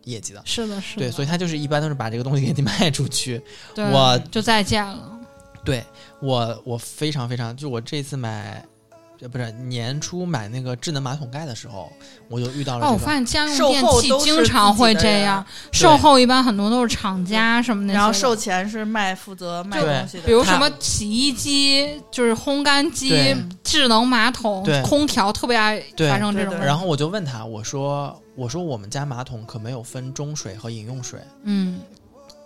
[0.04, 3.42] 业绩的，是的，是的，对，所以他就是一般都是把这个东西给你 卖出去。
[3.76, 5.12] 我就再见了。
[5.64, 5.84] 对
[6.20, 8.64] 我，我非常非常，就我这次买，
[9.20, 11.90] 呃不是年初买那个智能马桶盖的时候，
[12.28, 12.92] 我就遇到了哦，这个。
[12.94, 31.80] 我发现家用售电器后都是经常会这样，售后一般很多都是厂家什么的，然后售前是卖负责卖东西的，比如什么洗衣机，就是烘干机、智能马桶、空调，特别爱发生这种然后我就问他，我说我说我们家马桶可没有分中水和饮用水，嗯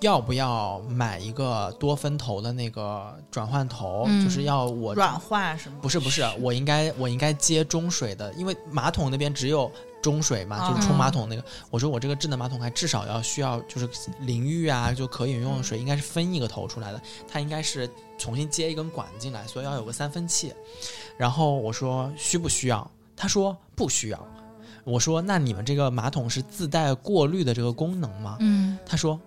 [0.01, 4.05] 要不要买一个多分头的那个转换头？
[4.07, 5.79] 嗯就是要我软化什么？
[5.81, 9.71] 不是不是，我应该我应该接中水的，因为马桶那边只有
[10.03, 11.45] 中水嘛，啊就是冲马桶那个。
[11.71, 13.89] 我说我这个智能马桶还至少要需要就是
[14.21, 20.53] 淋浴啊，就可饮用的水应该是分一个头出来的，它应该是重新接一根管进来，所以要有个三分器。
[21.19, 22.91] 然后我说需不需要？
[23.15, 24.27] 他说不需要。
[24.83, 28.39] 我说那你们这个马桶是自带过滤的这个功能吗？
[28.41, 29.21] 嗯他说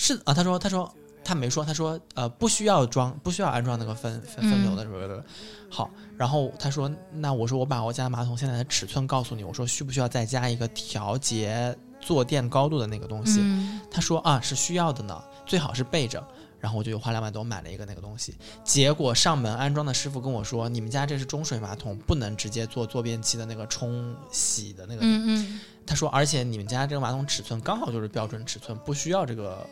[0.00, 0.90] 是啊，他说他说
[1.22, 5.22] 他没说，他说呃不需要装，不需要安装那个分分分流的什么的。
[5.68, 13.40] 好，然后他说那我说我把我家马桶现在的尺寸告诉你，我说需不需要再加一个调节坐垫高度的那个东西？
[13.42, 16.26] 嗯他说啊是需要的呢，最好是备着。
[16.58, 29.66] 然后我就花两百多买了一个那个东西，结果上门安装的师傅跟我说，你们家这是中水马桶，不能直接做坐便器的那个冲洗的那个嗯嗯他说，而且你们家这个马桶尺寸刚好就是标准尺寸，不需要这个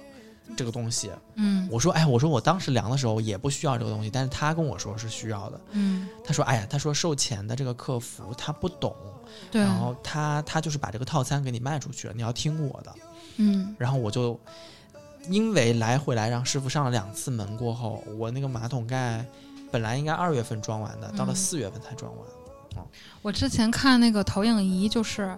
[0.57, 1.11] 这个东西。
[1.35, 5.61] 嗯我说，哎，我说我当时量的时候也不需要这个东西，但是他跟我说是需要的。
[5.73, 8.95] 嗯，他说，哎呀，他说售前的这个客服他不懂，
[9.51, 12.95] 对，然后他他就是把这个套餐给你卖出去了，你要听我的。
[13.37, 14.39] 嗯然后我就
[15.29, 19.25] 因为来回来让师傅上了两次门过后，我那个马桶盖
[19.71, 22.27] 本来应该二月份装完的，到了嗯四月份才装完。
[23.23, 25.37] 我之前看那个投影仪，就是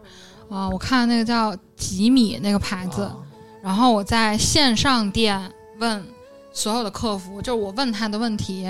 [0.50, 3.16] 啊、我看那个叫吉米那个牌子，啊
[3.62, 6.06] 然后我在线上店问
[6.52, 8.68] 所有的客服，就是我问他的问题，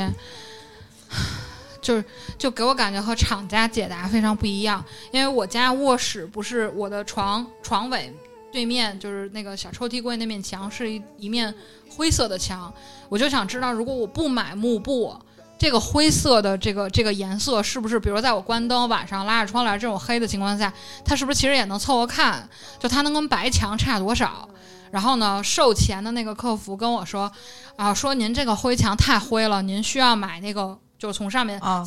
[1.81, 2.05] 就是
[2.37, 4.85] 就给我感觉和厂家解答非常不一样。
[5.11, 8.13] 因为我家卧室不是我的床床尾
[8.53, 11.55] 对面就是那个小抽屉柜那面墙是一一面
[11.89, 12.73] 灰色的墙，
[13.09, 15.17] 我就想知道，如果我不买幕布。
[15.59, 20.73] 这个灰色的这个这个颜色是不是，比如在我关灯晚上拉着窗帘这种黑的情况下，
[21.05, 22.49] 它是不是其实也能凑合看？
[22.79, 24.49] 就它能跟白墙差多少？
[24.91, 27.31] 然后呢，售前的那个客服跟我说，
[27.77, 31.85] 啊，说您这个灰墙太灰了，您需要买那个，就是从上面啊，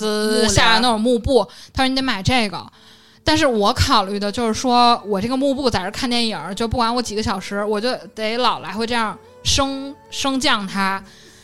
[0.47, 1.47] 下来那种幕布。
[1.73, 2.65] 他说你得买这个。
[3.25, 11.01] 但是我考虑的就是说，我这个幕布在这看电影儿，就不管我几个小时，我就得老来回这样升升降它。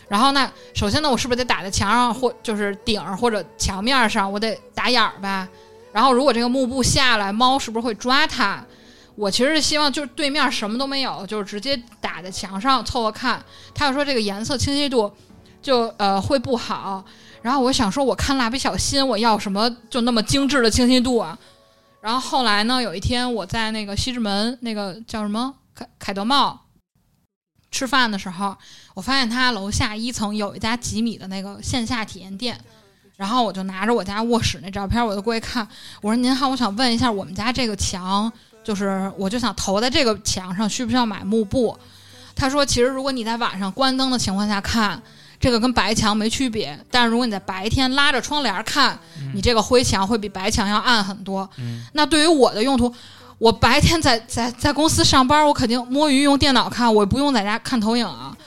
[0.09, 5.47] 然后呢，首先呢，我是不是得打在墙上或就是顶儿或者墙面儿上，我得打眼儿吧。
[5.93, 8.61] 然后如果这个幕布下来，猫是不是会抓它？
[9.19, 13.43] 我其实是希望就是对面什么都没有，就是直接打在墙上凑合看。
[13.75, 15.11] 他又说这个颜色清晰度
[15.61, 17.03] 就呃会不好，
[17.41, 21.37] 然后我想说我看蜡笔小新，我要什么就那么精致的清晰度啊？
[21.99, 26.57] 然后后来呢，有一天我在那个西直门那个叫什么凯凯德茂
[27.71, 28.55] 吃饭的时候，
[28.93, 32.57] 我发现他楼下一层有一家吉米的那个线下体验店。
[33.17, 35.67] 然后我就拿着我家卧室那照片，我就过去看。
[36.01, 38.31] 我说：“您好，我想问一下，我们家这个墙，
[38.69, 41.75] 就是我就想投在这个墙上，需不需要买幕布？”
[42.37, 45.01] 他说：“其实如果你在晚上关灯的情况下看，
[45.39, 46.79] 这个跟白墙没区别。
[46.91, 48.95] 但是如果你在白天拉着窗帘看，
[49.33, 51.49] 你这个灰墙会比白墙要暗很多。
[51.57, 52.93] 嗯那对于我的用途，
[53.39, 58.37] 我白天在在在公司上班，我肯定摸鱼用电脑看，我不用在家看投影啊。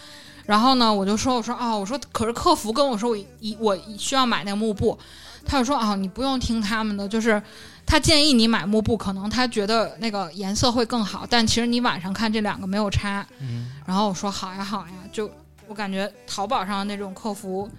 [0.47, 4.99] 然后呢，我就说，我说哦，我说可是客服跟我说我一我需要买那个幕布，
[5.45, 7.41] 他就说哦，你不用听他们的，就是
[7.85, 13.27] 他建议你买幕布，可能他觉得那个颜色会更好，但其实你晚上看这两个没有差。
[13.41, 15.31] 嗯，然后我说好呀好呀，就
[15.69, 17.71] 我感觉淘宝上的那种客服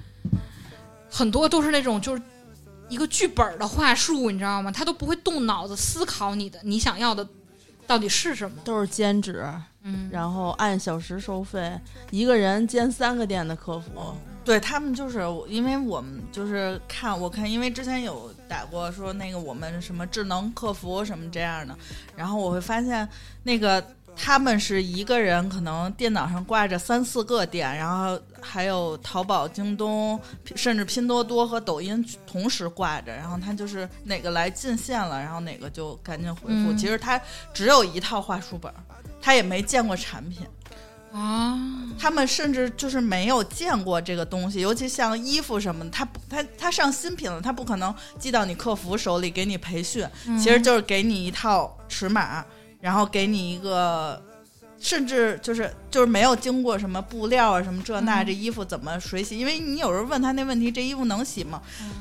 [1.09, 2.21] 很多都是那种就是
[2.89, 4.71] 一个剧本的话术，你知道吗？
[4.71, 7.27] 他都不会动脑子思考你的你想要的
[7.87, 8.57] 到底是什么。
[8.63, 9.43] 都是兼职，
[9.81, 11.79] 嗯，然后按小时收费，
[12.11, 14.15] 一个人兼三个店的客服。
[14.45, 21.75] 对他们就是，因为我们就是看我看，因为之前有打过说那个我们什么智能客服什么这样的，
[22.15, 23.09] 然后我会发现
[23.41, 23.83] 那个
[24.15, 30.21] 他们是一个人可能电脑上挂着三四个店，然后还有淘宝、京东，
[30.55, 36.71] 甚至拼多多和抖音同时挂着，然后他就是哪个来进线了，然后哪个就赶紧回复。
[36.75, 37.19] 其实他
[37.55, 38.71] 只有一套话术本，
[39.19, 40.45] 他也没见过产品。
[41.13, 41.59] 啊，
[41.99, 50.37] 他们甚至就是没有见过这个东西，尤其像衣服什么的，他不他他上新品了，他不可能寄到你客服手里给你培训，嗯。
[50.39, 52.43] 其实就是给你一套尺码，
[52.81, 54.19] 然后给你一个，
[54.79, 58.25] 甚至就是就是没有经过什么布料啊什么这那，嗯。
[58.25, 59.37] 这衣服怎么水洗？
[59.37, 61.61] 因为你有时候问他那问题，这衣服能洗吗？
[61.79, 61.91] 嗯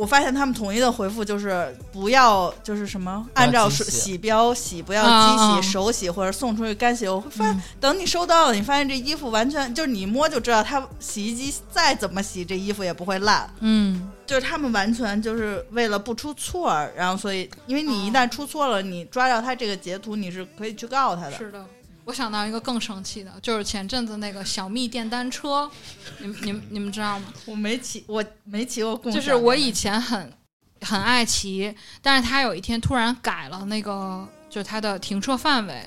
[0.00, 7.06] 我发现他们统一的回复就是不要，就是什么按照机洗洗标洗，不要啊机洗、啊手洗或者送出去干洗。
[7.06, 13.52] 我会发现嗯等你收到了，你发现这衣服完全就是你一摸就知道，它洗衣机再怎么洗，这衣服也不会烂。
[13.60, 21.32] 嗯就是他们完全就是为了不出错，然后所以，因为你一旦出错了，你抓到他这个截图，你是可以去告他的。
[21.32, 21.66] 是的。
[22.04, 25.70] 我想到一个更生气的，就是前阵子那个小蜜电单车，
[26.18, 27.32] 你们你们你们知道吗？
[27.46, 29.12] 我没骑，我没骑过共。
[29.12, 30.32] 就是我以前很
[30.80, 35.86] 很爱骑，但是他有一天突然改了那个，就是它的停车范围，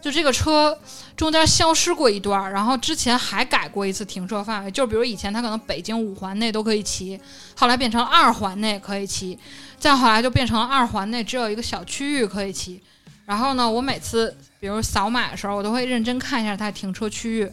[0.00, 0.76] 就这个车
[1.16, 7.20] 中间消失过一段儿，然后之前还改过一次停车范围，就比如以前它可能北京五环内都可以骑，
[7.54, 9.38] 后来变成二环内可以骑，
[9.78, 12.82] 再后来就变成了二环内只有一个小区域可以骑。
[13.26, 17.50] 然后呢，我每次比如扫码的时候，我都会认真看一下它停车区域。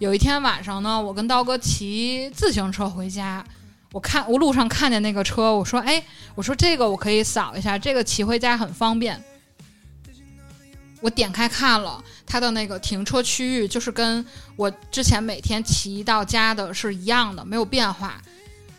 [0.00, 3.44] 有一天晚上呢，我跟刀哥骑自行车回家，
[3.92, 6.02] 我看我路上看见那个车，我说：“哎，
[6.34, 9.22] 我说这个我可以扫一下，这个骑回家很方便。”
[11.00, 14.24] 我点开看了它的那个停车区域，就是跟
[14.56, 18.20] 我之前每天骑到家的是一样的，没有变化。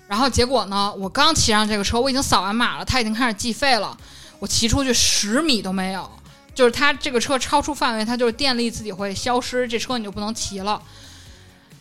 [0.06, 3.98] 然后结果呢，我刚骑上这个车，我已经扫完码了，它已经开始计费了，
[4.40, 6.12] 我骑出去十米都没有。
[6.60, 10.82] 就是它这个车超出范围，它就是电力自己会消失，这车你就不能骑了。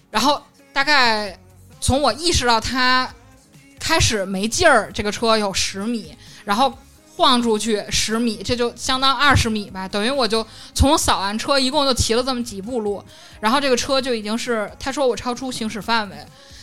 [0.08, 0.40] 然后
[0.72, 1.36] 大概
[1.80, 3.12] 从我意识到它
[3.80, 6.72] 开始没劲儿，这个车有十米，然后
[7.16, 13.04] 晃出去十米，这就相当二十米吧，等于我就从扫完车一共就骑了这么几步路，
[13.40, 16.16] 然后这个车就已经是他说我超出行驶范围，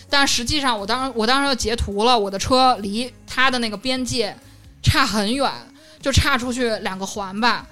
[0.10, 4.34] 但实际上我当时我当时就截图了，我的车离他的那个边界
[4.82, 5.51] 差很远，
[6.01, 7.67] 就差出去两个环吧。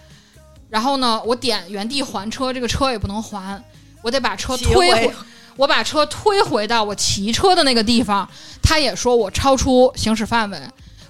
[0.74, 3.64] 然后呢，我点原地还车，这个车也不能还，
[4.02, 5.16] 我得把车推回回，
[5.56, 8.28] 我把车推回到我骑车的那个地方，
[8.60, 10.60] 他也说我超出行驶范围，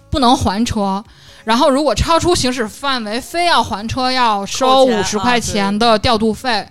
[0.09, 1.01] 不能还车。
[1.45, 6.67] 然后如果超出行驶范围，非要还车要收五十块钱的调度费。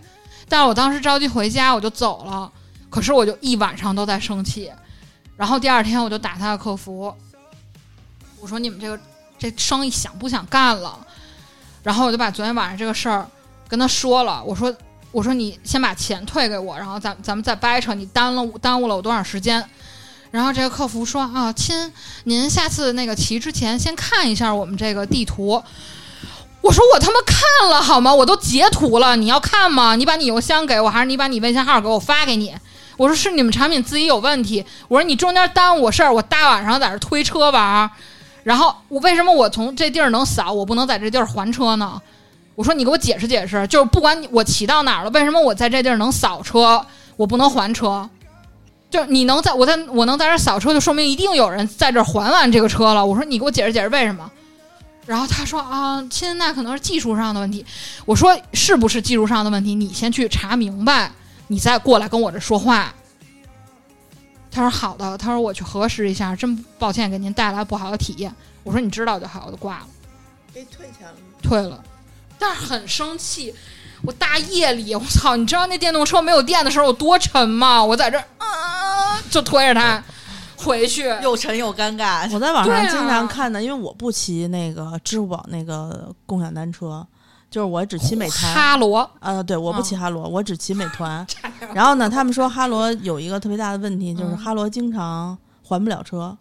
[0.47, 2.53] 但是我当时着急回家，我就走了。
[2.91, 4.71] 可是我就一晚上都在生气，
[5.39, 7.11] 然后第二天我就打他的客服，
[8.39, 9.01] 我说你们这个
[9.39, 10.99] 这生意想不想干了？
[11.83, 13.27] 然后我就把昨天晚上这个事儿
[13.68, 14.75] 跟他说了，我说
[15.11, 19.64] 我说你先把钱退给我，然后咱咱们再掰扯，你耽了耽误了我多少时间？
[20.31, 21.92] 然后这个客服说啊，亲，
[22.25, 25.62] 您下次那个骑之前先看一下我们这个地图。
[26.62, 28.14] 我说我他妈看了好吗？
[28.14, 29.97] 我都截图了，你要看吗？
[29.97, 32.55] 你把你邮箱给我，还是你把你微信号给我发给你？
[32.97, 34.64] 我说是你们产品自己有问题。
[34.87, 37.90] 我说你中间耽误我事儿，我大晚上在这推车玩儿，
[38.43, 42.01] 然后我为什么我从这地儿能扫，我不能在这地儿还车呢？
[42.55, 46.85] 我说你给我解释解释，就是不管你我骑到哪儿了，为什么我在这地儿能扫车，
[47.17, 48.09] 我不能还车？
[48.91, 53.05] 就你能在我在我能在这扫车，就说明一定有人在这还完这个车了。
[53.05, 54.31] 我说你给我解释解释为什么？
[55.07, 57.65] 然后他说啊，亲，那可能是技术上的问题。
[58.05, 59.75] 我说是不是技术上的问题？
[59.75, 61.11] 你先去查明白，
[61.47, 62.93] 你再过来跟我这说话。
[64.53, 68.33] 他说好的，他说我去核实一下，真抱歉给您带来不好的体验。
[68.63, 69.87] 我说你知道就好，我就挂了，
[70.53, 71.38] 给退钱了吗？
[71.42, 71.83] 退了。
[72.38, 73.55] 但是很生气，
[74.03, 77.83] 我大夜里，我操，你知道那电动车没有电的时候有多沉吗？
[77.83, 80.03] 我在这儿啊，就推着它
[80.57, 81.09] 回去。
[81.23, 82.29] 又沉又尴尬。
[82.35, 87.07] 我在网上经常看的，因为我不骑那个支付宝那个共享单车，
[87.53, 88.55] 就是我只骑美团。
[88.55, 91.25] 哈罗，呃，对，我不骑嗯哈罗，我只骑美团。
[91.75, 96.35] 然后呢，他们说哈罗有一个特别大的问题，就是嗯哈罗经常还不了车，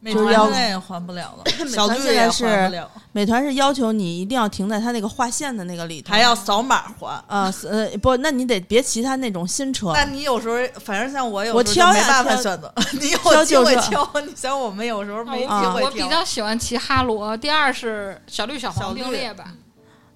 [0.00, 7.06] 美就是要团现在也还不了了， 美团小绿也现在是还不了，美团是要求你一定要停在它那个划线的那个里头，还要扫码还。
[7.26, 9.92] 啊呃不，那你得别骑它那种新车。
[9.94, 14.10] 那你有时候，反正像我有我挑呀挑办法选择， 你有机会挑。
[14.26, 15.86] 你像我们有时候没机啊会挑。
[15.86, 19.44] 我比较喜欢骑哈罗，第二是小绿小黄并列吧。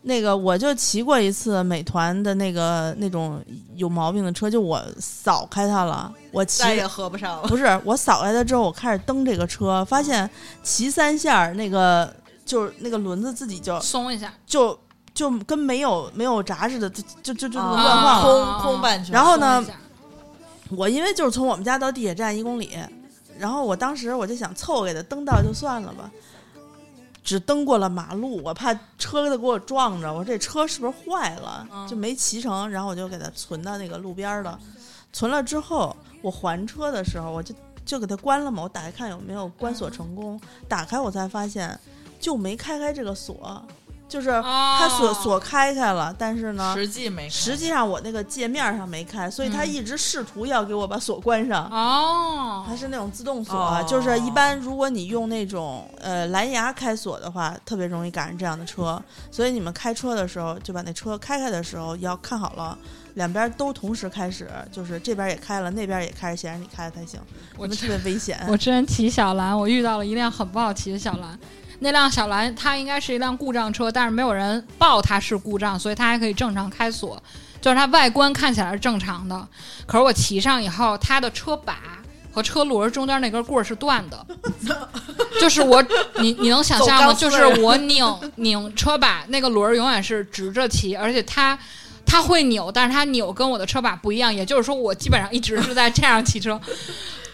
[0.07, 3.43] 那个我就骑过一次美团的那个那种
[3.75, 7.49] 有毛病的车，就我扫开它了，我骑再也合不上了。
[7.49, 10.29] 不是我扫开它之后，我开始蹬这个车，发现
[10.63, 14.79] 骑三下那个就是那个轮子自己就松一下，就
[15.15, 18.59] 就跟没有没有闸似的，就就就就啊乱晃了。
[18.61, 19.15] 空空半圈。
[19.15, 19.65] 然后呢
[20.71, 22.77] 我因为就是从我们家到地铁站一公里，
[23.39, 26.11] 然后我当时我就想凑合给它蹬到就算了吧，
[27.25, 31.89] 只蹬过了马路，我怕车子给我撞着，我说这车是不是坏了，嗯。
[31.89, 34.61] 就没骑成，然后我就给它存到那个路边儿了。
[35.11, 37.55] 存了之后，我还车的时候，我就
[37.87, 41.79] 就给它关了嘛，我打开看有没有关锁成功，打开我才发现
[42.21, 43.65] 就没开开这个锁，
[44.07, 51.65] 就是它锁哦锁开开了，但是呢，实际没开，实际上我那个界面上没开，所以它嗯一直试图要给我把锁关上。
[51.71, 59.03] 哦，它是那种自动锁，哦就是一般如果你用那种呃蓝牙开锁的话，特别容易赶上这样的车。
[59.31, 62.79] 所以你们开车的时候，就把那车开开的时候要看好了，
[63.15, 67.19] 两边都同时开始，就是这边也开了，那边也开始显示你开的才行，
[67.57, 68.39] 我你们特别危险。
[68.49, 71.37] 我之前骑小蓝，我遇到了一辆很不好骑的小蓝。
[71.85, 77.23] 那辆小蓝它应该是一辆故障车，但是没有人报它是故障，所以它还可以正常开锁，
[77.61, 79.47] 就是它外观看起来是正常的。
[79.87, 81.79] 可是我骑上以后，它的车把
[82.33, 84.27] 和车轮中间那根棍儿是断的，
[85.39, 85.85] 就是我
[86.21, 87.13] 你你能想象吗？
[87.13, 88.05] 就是我拧
[88.37, 91.59] 拧车把，那个轮儿永远是直着骑，而且它。
[92.07, 96.61] 它会扭，但是它扭跟我的车把不一样，也就是说，我基本上一直是在这样骑车。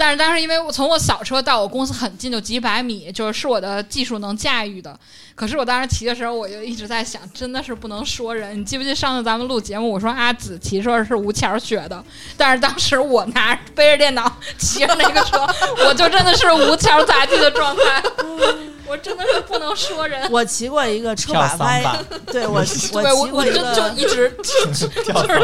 [0.01, 4.99] 但是当时因为我从我扫车到我公司很近，就几百米，就是是我的技术能驾驭的。
[5.35, 8.59] 可是我当时骑的时候，我就一直在想，真的是不能说人。
[8.59, 12.03] 你记不记得上次咱们录节目，我说阿紫骑车是吴桥学的，
[12.35, 15.47] 但是当时我拿着背着电脑骑着那个车，
[15.87, 18.03] 我就真的是吴桥杂技的状态，
[18.89, 20.27] 我真的是不能说人。
[20.31, 21.85] 我骑过一个车把歪，
[22.33, 24.89] 对我 我我骑过一我就就个一直就是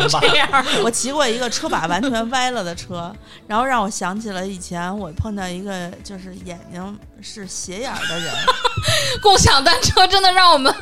[0.09, 0.27] 这。
[0.37, 0.67] 样。
[0.83, 3.15] 我骑过一个车把完全歪了的车，
[3.47, 8.35] 然后让我想起了以前我碰到一个就是眼睛是斜眼儿的人，
[9.23, 10.73] 共享单车真的让我们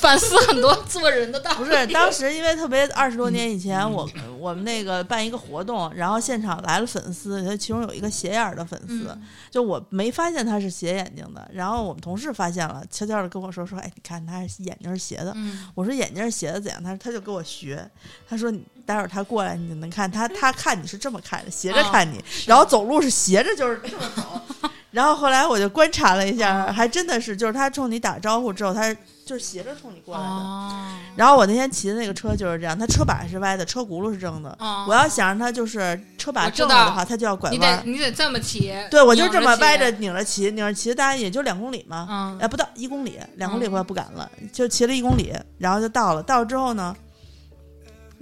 [0.00, 1.56] 反思很多做人的道理。
[1.58, 4.08] 不是，当时因为特别二十多年以前，我
[4.38, 15.32] 我们那个办一个活动，然后现场来了粉丝，他其中有一个斜眼儿的粉丝，嗯就我没发现他是斜眼睛的，然后我们同事发现了，悄悄的跟我说说，哎，你看他是眼睛是斜的。
[15.34, 16.82] 嗯，我说眼睛是斜的怎样？
[16.82, 17.88] 他他就跟我学，
[18.28, 24.68] 他说你待会儿他过来你就能看他他看你是这么看的，斜着看你，然后走路是斜着就是这么走。
[24.90, 28.92] 然后后来我就观察了一下，还真的是，就是他冲你打招呼之后，他
[29.24, 30.26] 就是斜着冲你过来的。
[30.26, 34.50] 哦，然后我那天骑的那个车就是这样，它车把是歪的，车轱辘是正的。
[34.58, 37.76] 哦我要想让它就是车把正了的话，它就要拐弯儿。
[37.76, 46.22] 得你得这么骑，对，我就这么歪着拧着骑，拧着骑，大概也就两公里嘛，嗯哎，不到一公里，两公里我也不敢了，就骑了一公里，然后就到了。
[46.22, 46.96] 到了之后呢，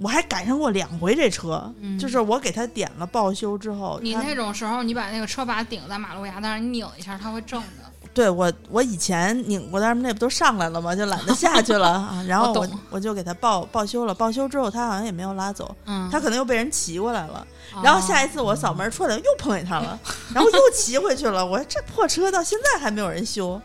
[0.01, 7.89] 我还赶上过两回这车，嗯就是我给他点了报修之后，你那种时候，你把那个车把顶在马路牙子上，你拧一下，它会正的。
[8.11, 10.95] 对我我以前拧过，但是那不都上来了吗？
[10.95, 12.23] 就懒得下去了 啊。
[12.27, 17.45] 然后我我我就给他报报修了，报修之后他好像也没有拉走，嗯，他可能又被人骑过来了。
[17.83, 19.97] 然后下一一次我扫门出来又碰见他了，
[20.33, 21.45] 然后又骑回去了。
[21.45, 23.61] 我说这破车到现在还没有人修，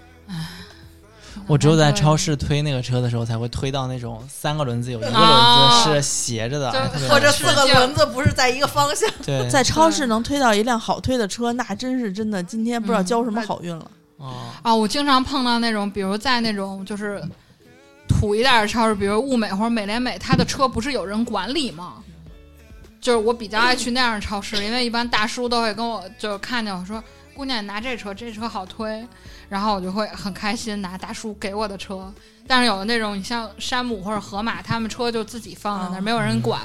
[1.47, 6.73] 我只有在超市推那个车的时候，才会推到那种三个轮子有一个哦轮子是斜着的，
[7.09, 9.11] 或者四个轮子不是在一个方向。
[9.25, 12.43] 对， 在超市能推到一辆好推的车，那真是真的。
[12.43, 13.91] 今天不知道交什么好运了。
[14.17, 17.23] 哦，啊，我经常碰到那种，比如在那种就是
[18.09, 21.95] 土一点的超市，比如物美或者美廉美，它的车不是有人管理吗？
[23.01, 27.03] 就是我比较爱去那样的超市，因为一般大叔都会跟我就是看见我说
[27.37, 29.07] ：“姑娘，你拿这车，这车好推。”
[29.49, 32.13] 然后我就会很开心拿大叔给我的车。
[32.47, 36.61] 但是有的那种，你像山姆或者河马，他们车就自己放在那儿，没有人管，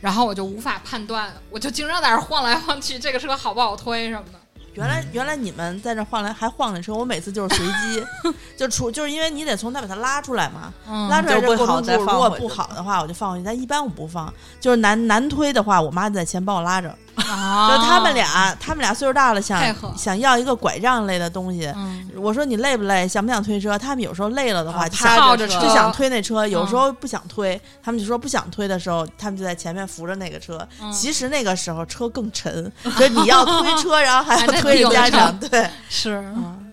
[0.00, 4.38] 然后我就无法判断，我就经常在那儿晃来晃去，这个车好不好推什么的。
[4.74, 8.04] 原来原来你们在这晃来还晃那车，我每次就是随机，
[8.56, 13.44] 就出就是因为你得从那把它拉出来嘛，嗯，拉出来这就不好过程中如果不好的话，我就放回去。
[13.44, 16.96] 但一般我不放，就是难难推的话，我妈在前帮我拉着。
[17.14, 21.66] 啊，就他们俩，他们俩岁数大了，想想要一个拐杖类的东西。
[21.76, 23.78] 嗯，我说你累不累，想不想推车？
[23.78, 25.60] 他们有时候累了的话，啊就想靠着车。
[25.60, 30.66] 就想推那车，有嗯时候不想推，他们就说不想推的时候，他们就在前面扶着那个车。
[30.80, 30.92] 嗯。
[30.92, 36.72] 其实那个时候车更沉，所以你要推车，然后还要 推着家长，对， 是，嗯。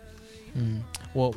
[0.53, 0.83] 嗯，
[1.13, 1.33] 我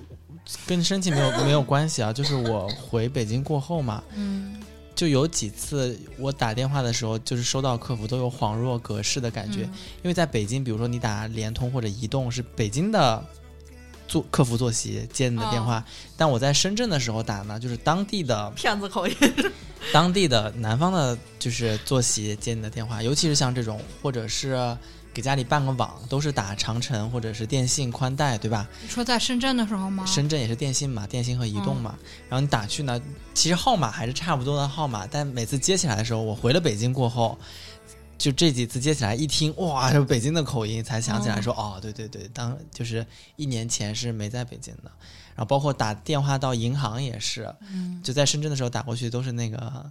[0.67, 4.57] 跟生气没有没有关系啊，就是我回北京过后嘛，嗯
[4.95, 9.73] 就有几次我打电话的时候，就是收到客服都有恍若隔世的感觉，嗯。
[10.03, 13.25] 因为在北京，比如说你打联通或者移动是北京的
[14.07, 15.83] 做客服坐席接你的电话，
[16.17, 19.17] 但我在深圳的时候打呢，就是当地的骗子口音，
[19.93, 24.77] 当地的南方的，就是坐席接你的电话，尤其是像这种，或者是
[25.15, 28.69] 给家里办个网，都是打长城或者是电信宽带，对吧？
[28.81, 30.05] 你说在深圳的时候吗？
[30.07, 31.99] 深圳也是电信嘛，电信和移动嘛。
[32.29, 33.01] 然后你打去呢，
[33.35, 37.39] 其实号码还是差不多的号码，但每次接起来的时候，我回了北京过后，
[38.17, 43.07] 就这几次接起来一听，哇，这北京的口音，才想起来说，哦，对对对，当就是
[43.37, 44.91] 一年前是没在北京的。
[45.35, 49.91] 然后包括打电话到银行也是，嗯就在深圳的时候打过去都是那个，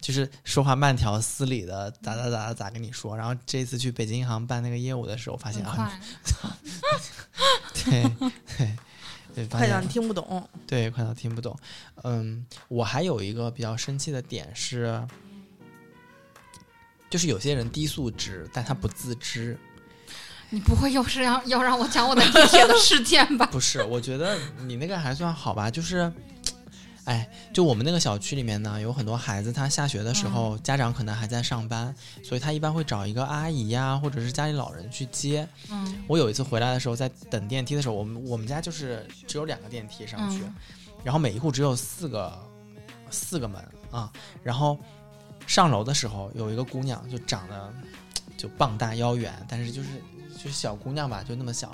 [0.00, 3.16] 就是说话慢条斯理的，咋咋咋咋跟你说。
[3.16, 6.00] 然后这次去北京银行办那个业务的时候，发现啊，快，
[7.84, 8.02] 对
[8.56, 8.76] 对
[9.34, 10.48] 对，快到你听不懂。
[10.66, 11.58] 对，快到听不懂。
[12.04, 15.02] 嗯，我还有一个比较生气的点是，
[17.10, 19.58] 就是有些人低素质，但他不自知。
[20.50, 23.46] 你不会又是要要让我讲我的地铁的事件吧？
[23.46, 26.12] 不是，我觉得你那个还算好吧，就是。
[27.06, 35.48] 哎，就我们那个小区里面呢，有很多孩子，他下学的时候，家长可能还在上班，所以他一般会找一个阿姨呀，或者是家里老人去接。
[35.70, 40.54] 嗯我有一次回来的时候，在等电梯的时候，我们我们家就是只有两个电梯上去，嗯
[41.04, 42.36] 然后每一户只有四个
[43.08, 44.12] 四个门啊。
[44.42, 44.76] 然后
[45.46, 47.72] 上楼的时候，有一个姑娘就长得
[48.36, 49.88] 就膀大腰圆，但是就是
[50.36, 51.70] 就是小姑娘吧，就那么小，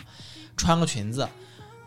[0.58, 1.26] 穿个裙子，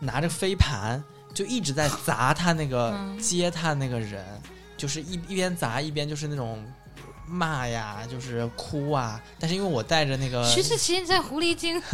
[0.00, 1.02] 拿着飞盘，
[1.36, 4.24] 就一直在砸他那个、嗯接他那个人，
[4.76, 6.64] 就是一一边砸一边就是那种。
[7.28, 11.76] 骂呀，就是哭啊，但是因为我带着那个徐志奇你在狐狸精，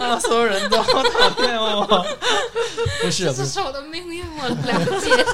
[0.00, 1.86] 啊，所有人都好讨厌我。
[3.04, 5.24] 不是不是这是我的命运，我了解。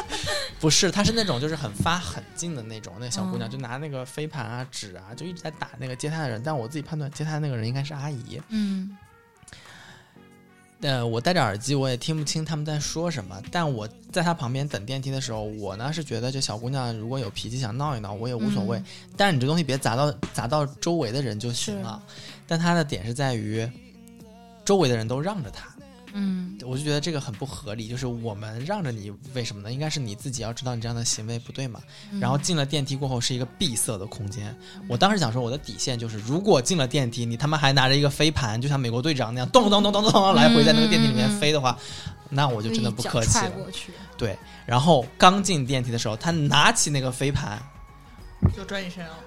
[0.58, 6.42] 不是，她是那种就是很发狠劲的那种，那个小姑娘、嗯就拿那个飞盘啊、纸啊，就一直在打那个接她的人。
[6.42, 8.40] 但我自己判断接她的那个人应该是阿姨。
[8.48, 8.96] 嗯
[10.82, 13.40] 呃，我戴着耳机，我也听不清他们在说什么。
[13.50, 18.78] 但我在他旁边等电梯的时候，我呢是觉得这小姑娘如果有脾气想闹一闹，我也无所谓。
[18.78, 18.84] 嗯
[19.16, 22.02] 但是你这东西别砸到砸到周围的人就行了。
[22.46, 23.70] 但她的点是在于，
[24.64, 25.69] 周围的人都让着她。
[26.12, 29.72] 嗯我就觉得这个很不合理，就是我们让着你，为什么呢？
[29.72, 31.80] 应该是你自己要知道你这样的行为不对嘛。
[32.12, 34.54] 嗯然后进了电梯过后是一个闭塞的空间，
[34.88, 41.76] 我当时想说我的底线就是，如果进了电梯，你他妈还拿着一个飞盘，就像美国队长那样咚咚咚咚咚咚来回在那个电梯里面飞的话，
[42.28, 43.52] 那我就真的不客气了。
[44.16, 47.60] 对，然后刚进电梯的时候，他拿起那个飞盘，
[48.56, 49.18] 就转你身上了。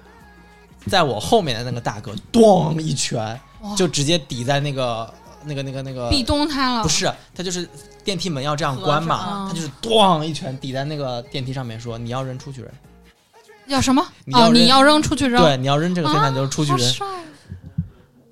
[0.86, 3.40] 在我后面的那个大哥，咚一拳
[3.74, 5.12] 就直接抵在那个
[5.44, 7.68] 那个那个那个壁咚他了，不是，他就是
[8.02, 12.70] 电梯门要这样关嘛，他就是咣一拳抵在那个电梯上面，说你要扔出去扔，
[13.66, 14.02] 要什么？
[14.32, 16.80] 哦，你要扔出去扔，对，你要扔这个飞盘啊就是出去扔。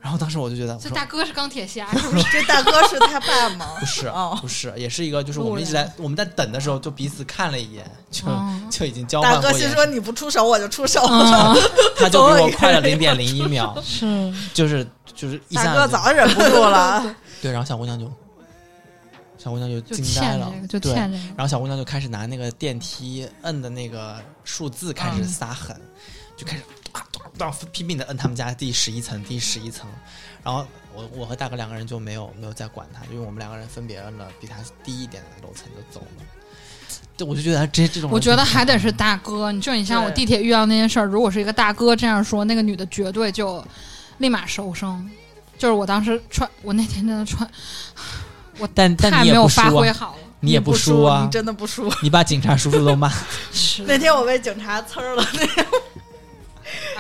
[0.02, 2.24] 然后当时我就觉得，这大哥是钢铁侠， 是不是？
[2.32, 3.76] 这大哥是他爸吗？
[3.78, 11.56] 不是哦不是，也是一个就是我们一直在我们在等的时候就彼此看了一眼，就哦 就已经交换过大哥，心说你不出手我就出手，嗯，
[11.96, 14.84] 他就比我快了零点零一秒，是就是
[15.14, 18.10] 就是一大下子就哥早忍不住了，对，然后小姑娘就
[19.38, 21.24] 小姑娘就就惊呆了欠这个，，就对，欠这个。
[21.36, 25.80] 然后小姑娘就开始拿那个电梯摁的那个数字开始嗯撒狠，
[26.36, 26.62] 就开始
[27.38, 29.88] 啊啊啊拼命的摁他们家第十一层，第十一层。
[30.42, 36.24] 然后我我和大哥两个人就没有没有再管他，因为我们两个人分别摁了比他低一点的楼层就走了。
[37.16, 43.64] 对，我就觉得这这种，我觉得还得是大哥，你就你像我地铁遇到那件事儿，如果是一个大哥这样说，那个女的绝对就
[44.18, 45.10] 立马收声。
[45.56, 47.48] 就是我当时穿，我那天真的穿
[48.74, 50.18] 但但太没有你也不输啊，发挥好了。
[50.40, 51.88] 你也不输啊你，真的不输。
[52.02, 53.08] 你把警察叔叔都骂。
[53.52, 55.24] 是那天我被警察呲儿了，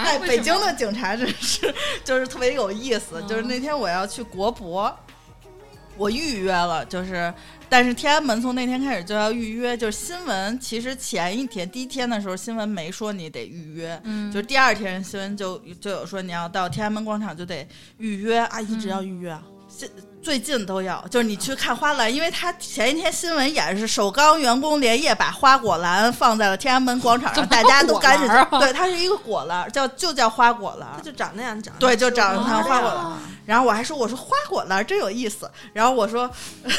[0.02, 1.74] 哎，北京的警察真是
[2.04, 3.20] 就是特别有意思。
[3.20, 4.94] 嗯就是那天我要去国博，
[5.96, 7.32] 我预约了，就是
[7.68, 9.76] 但是天安门从那天开始就要预约。
[9.76, 17.66] 就是新闻其实前一天第一天的时候新闻没说你得预约，嗯，就是第二天新闻就就有说你要到天安门广场就得
[17.98, 19.88] 预约，啊，一直要预约啊，现
[20.22, 28.28] 最近都要，就是你去看花篮，因为他前一天新闻演是首钢员工连夜把花果篮放在了天安门广场上， 大家都赶紧
[28.60, 31.02] 对，它是一个果篮，叫就叫花果篮它。
[31.02, 33.12] 就长那样，长对就长得像花果篮篮。
[33.44, 35.50] 然后我还说，我说花果篮真有意思。
[35.72, 36.30] 然后我说，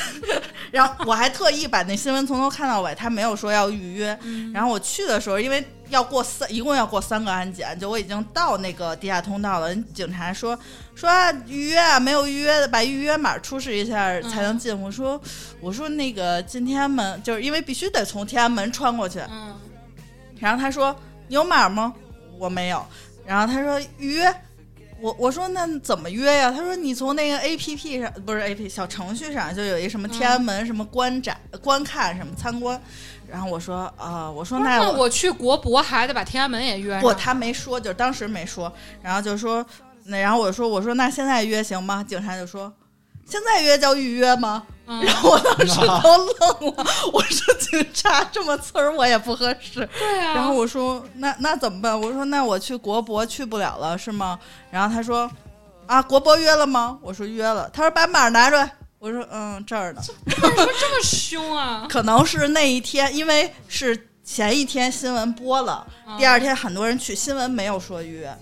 [0.71, 4.17] 然后我还特意把那新闻从头看到尾，他没有说要预约。
[4.53, 9.67] 然后我去的时候，因为要过三，一共要过三个安检，就我已经到那个地下通道了。
[9.67, 10.57] 人警察说
[10.95, 14.79] 说、啊、预约啊，没有预约的，把预约码出示一下才能进。
[14.81, 15.19] 我说
[15.59, 19.19] 我说那个进天安门，就是因为必须得从天安门穿过去。
[19.29, 19.55] 嗯，
[20.39, 20.95] 然后他说
[21.27, 21.93] 你有码吗？
[22.37, 22.85] 我没有。
[23.25, 24.33] 然后他说预约，
[24.99, 26.51] 我我说那怎么约呀？
[26.51, 32.79] 他说你从那个 A P P 上不是 A P 小程序上就有一什么天安门、什么观展、观看什么参观。
[33.29, 37.01] 然后我说啊、我说那那我去国博还得把天安门也约上。
[37.01, 38.71] 不，他没说，就是当时没说。
[39.01, 39.65] 然后就说
[40.05, 42.03] 那然后我说我说那现在约行吗？
[42.03, 42.71] 警察就说
[43.25, 44.63] 现在约叫预约吗？
[44.85, 49.87] 嗯，然后我当时 都愣了，我说警察这么刺儿我也不合适。
[49.97, 50.33] 对啊。
[50.33, 51.99] 然后我说那那怎么办？
[51.99, 54.37] 我说那我去国博去不了了是吗？
[54.69, 55.29] 然后他说
[55.87, 56.99] 啊国博约了吗？
[57.01, 57.69] 我说约了。
[57.71, 58.69] 他说把码拿出来。
[58.99, 60.01] 我说嗯这儿呢。
[60.25, 61.85] 为什么这么凶啊？
[61.91, 68.33] 可能是那一天，因为是前一天新闻播了，嗯第二天很多人去，新闻没有说约，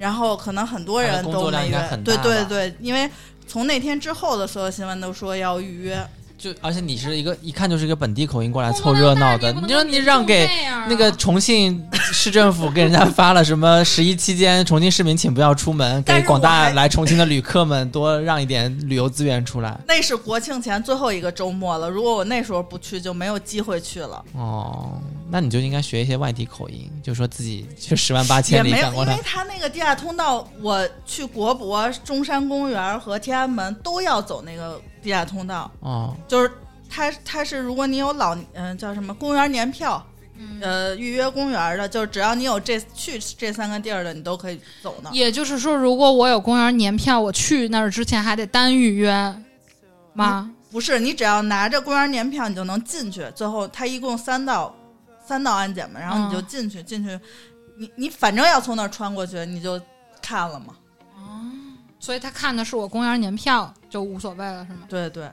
[0.00, 1.98] 然后可能很多人都没约。
[2.02, 3.08] 对对对，因为
[3.46, 6.04] 从那天之后的所有新闻都说要预约。
[6.40, 10.48] 就而且你是一个一看就是一个本地口音过来凑热闹的，你说你让给
[10.88, 19.78] 那个重庆市政府给人家发了什么 十一期间重庆市民请不要出门，给广大来重庆的旅客们多让一点旅游资源出来。
[19.86, 24.24] 那是国庆前最后一个周末了，如果我那时候不去，就没有机会去了。
[24.32, 24.98] 哦，
[25.30, 29.24] 那你就应该学一些外地口音，就说自己去十万八千里没有，赶过来因为。
[29.24, 35.70] 他那个地下通道，我去国博、中山公园和天安门都要走那个地下通道。
[35.80, 36.50] 哦，就是
[36.88, 40.04] 它它是如果你有老嗯、叫什么公园年票，
[40.36, 45.10] 嗯呃预约公园的，就是只要你有这去这三个地儿的，你都可以走呢。
[45.12, 49.34] 也就是说，如果我有公园年票，我去那儿之前还得单预约
[50.14, 50.50] 吗？
[50.70, 53.26] 不是，你只要拿着公园年票，你就能进去。
[53.34, 54.74] 最后它一共三道
[55.26, 57.18] 三道安检嘛，然后你就嗯进去，进去，
[57.76, 59.80] 你你反正要从那儿穿过去，你就
[60.22, 60.74] 看了嘛。
[62.00, 64.80] 所以他看的是我公园年票，就无所谓了，是吗？
[64.88, 65.30] 对对，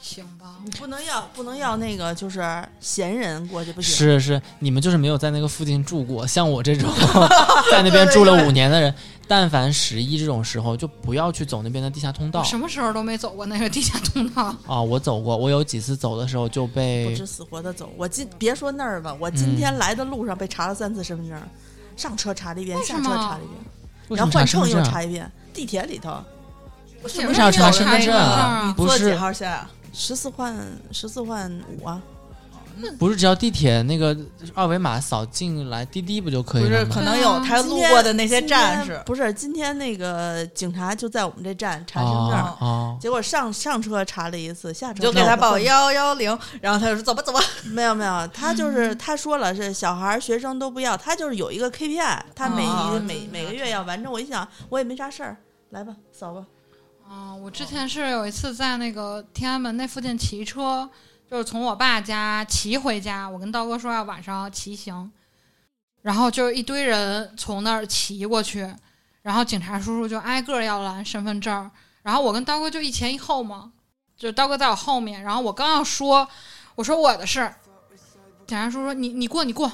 [0.00, 3.96] 行吧，你不能要不能要那个就是闲人过去不行。
[3.96, 6.88] 是是，你们就是没有在那个附近住过， 像我这种
[7.70, 8.94] 在那边住了五年的人，
[9.26, 14.54] 但凡十一这种时候，就不要去走那边的地下通道我什么时候都没走过那个地下通道。
[14.66, 14.80] 啊！
[14.80, 17.90] 我走过，我有几次走的时候就被不被知死活的走。
[17.96, 21.40] 我今别说那儿吧，我今天来的路上被查了三次身份证，
[21.96, 23.58] 上车查了一遍，下为什么车查了一遍，
[24.08, 24.68] 然后换乘？
[24.68, 26.22] 又查一遍，地铁里头
[27.02, 29.70] 为为啥要查身份证啊坐几号线啊？
[29.92, 30.54] 十四换
[30.92, 31.50] 十四换
[31.80, 32.00] 五啊，
[32.98, 34.16] 不是只要地铁那个
[34.54, 36.94] 二维码扫进来，滴滴不就可以吗不是，了吗？
[36.94, 39.00] 可能有他路过的那些今站是。
[39.06, 47.40] 不是今天那个警察就在我们这站查身份证，哦哦，结果上上车查了一次，下车就给他报换幺幺零，然后他就说走吧走吧，
[47.72, 54.12] 没有没有，他就是嗯他说了是小孩儿学生都不要，他就是有一个 KPI，他每一、哦每每个月要完成。
[54.12, 55.36] 我一想，我也没啥事儿，
[55.70, 56.44] 来吧，扫吧。
[57.08, 60.88] 啊，我之前是有一次在那个天安门那附近骑车，
[61.30, 63.28] 就是从我爸家骑回家。
[63.28, 65.10] 我跟刀哥说要晚上骑行，
[66.02, 68.72] 然后就一堆人从那儿骑过去，
[69.22, 71.70] 然后警察叔叔就挨个要拦身份证，
[72.02, 73.72] 然后我跟刀哥就一前一后嘛，
[74.16, 76.28] 就刀哥在我后面，然后我刚要说
[76.74, 77.52] 我说我的事，
[78.46, 79.70] 警察叔叔说你你过你过，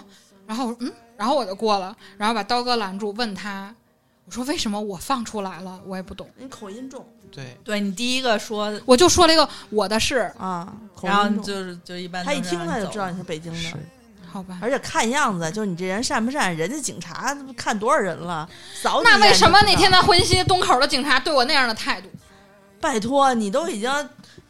[0.46, 3.74] 然后我说嗯，然后我就过了，然后把刀哥拦住问他。
[4.24, 5.80] 我说为什么我放出来了？
[5.86, 6.28] 我也不懂。
[6.36, 11.42] 你口音重对，对你第一个说，我就说了一个我的事，啊，口然后重。
[11.42, 13.74] 就是就一般他一听他就知道你是北京的是，
[14.30, 14.58] 好吧？
[14.62, 22.08] 而且看样子就是你这人善不善，人家警察看多少人了，扫你一那为眼就知道什么那天在婚西东口的警察对我那样的态度？
[22.80, 23.90] 拜托你都已经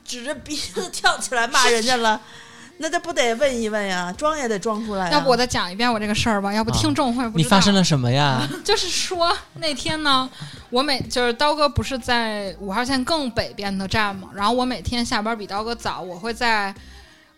[0.05, 2.21] 指着鼻子跳起来骂人家了，
[2.79, 4.13] 那这不得问一问呀？
[4.19, 5.13] 装也得装出来呀。
[5.13, 7.45] 要不我再讲一遍我这个事儿吧，要不啊听众会不知道。
[7.45, 8.49] 你发生了什么呀？
[8.65, 10.29] 就是说那天呢，
[10.71, 16.75] 我每就是刀哥不是在五号线更北边的站嘛，然后我每天下班比刀哥早，我会在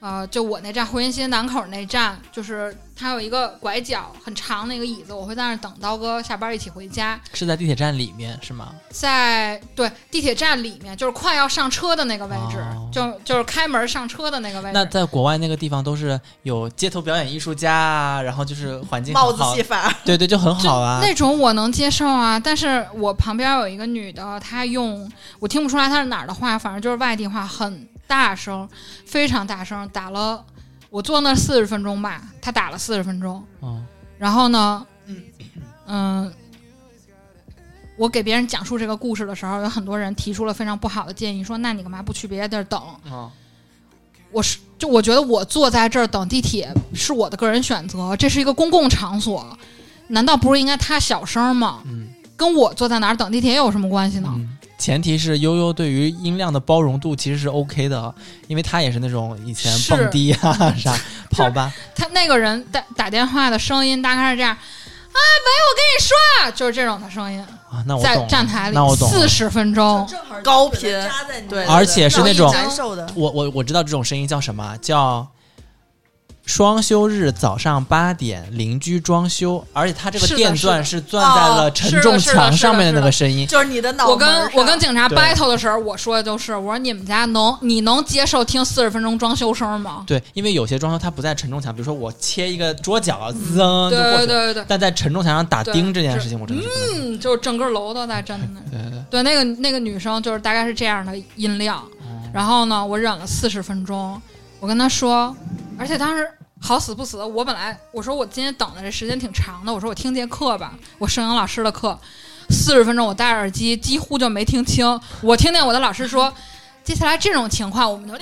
[0.04, 7.18] 呃，就我那站回音街南口那站，就是它有一个拐角很长的一个椅子，我会在那儿等刀哥下班一起回家。
[7.32, 8.74] 是在地铁站里面是吗？
[8.90, 14.72] 在对地铁站里面，就是快要上车的那个位置，哦就就是开门上车的那个位置。
[14.74, 20.98] 那在国外那个地方都是有街头表演艺术家啊，然后就是环境很帽子好戏法，对对，就很好啊。
[21.00, 28.68] 那种我能接受啊，但是我旁边有一个女的，她用我听不出来她是哪儿的话，反正就是外地话，很大声，
[29.06, 30.44] 非常大声，打了
[30.90, 33.84] 我坐那四十分钟吧，他打了四十分钟，嗯
[34.18, 34.86] 然后呢，
[35.86, 36.32] 嗯。
[37.96, 43.30] 我给别人讲述这个故事的时候，有很多人提出了非常不好的建议，说：“那你干嘛不去别的地儿等？”嗯
[44.32, 49.56] 我是就我觉得我坐在这儿等地铁是我的个人选择，这是一个公共场所，
[50.08, 51.82] 难道不是应该他小声吗？
[51.84, 54.28] 嗯跟我坐在哪儿等地铁有什么关系呢？
[54.34, 58.14] 嗯，前提是悠悠对于音量的包容度其实是 OK 的，
[58.48, 60.94] 因为他也是那种以前蹦迪啊 啥
[61.30, 70.06] 跑吧，他那个人打打电话的声音大概是这样，啊，喂，我跟你说啊，就是这种的声音，啊，那我在懂了站台里那我懂了四十分钟，
[70.42, 70.90] 高频
[71.48, 72.54] 对而且是那种。
[73.14, 75.26] 我我我知道这种声音叫什么，叫
[76.44, 83.46] 双休日早上八点邻居装修，而且他这个电钻是钻在了哦承重墙上面的那个声音。
[83.46, 90.04] 就是你的脑我跟我跟警察对 battle 的时候，我说的就是，我说你们家能你能接受听四十分钟装修声吗？
[90.06, 94.26] 对，因为有些装修它不在承重墙，比如说我切一个桌角，噌就对过去了。
[94.26, 96.64] 对对对，但在承重墙上打钉这件事情，我真的。
[96.94, 98.60] 嗯，就是整个楼都在震的。
[98.70, 101.82] 对对对，对，那个那个女生就是大概是这样的音量，
[102.34, 104.20] 然后呢，我忍了四十分钟，
[104.64, 105.36] 我跟他说，
[105.78, 106.26] 而且当时
[106.58, 111.98] 好死不死，我本来我说我今天等的这时间挺长的，我说我听节课吧，我摄影老师的课，
[112.48, 116.32] 四十分钟我戴耳机几乎就没听清，我听见我的老师说。
[116.82, 118.14] 接下来这种情况，我们就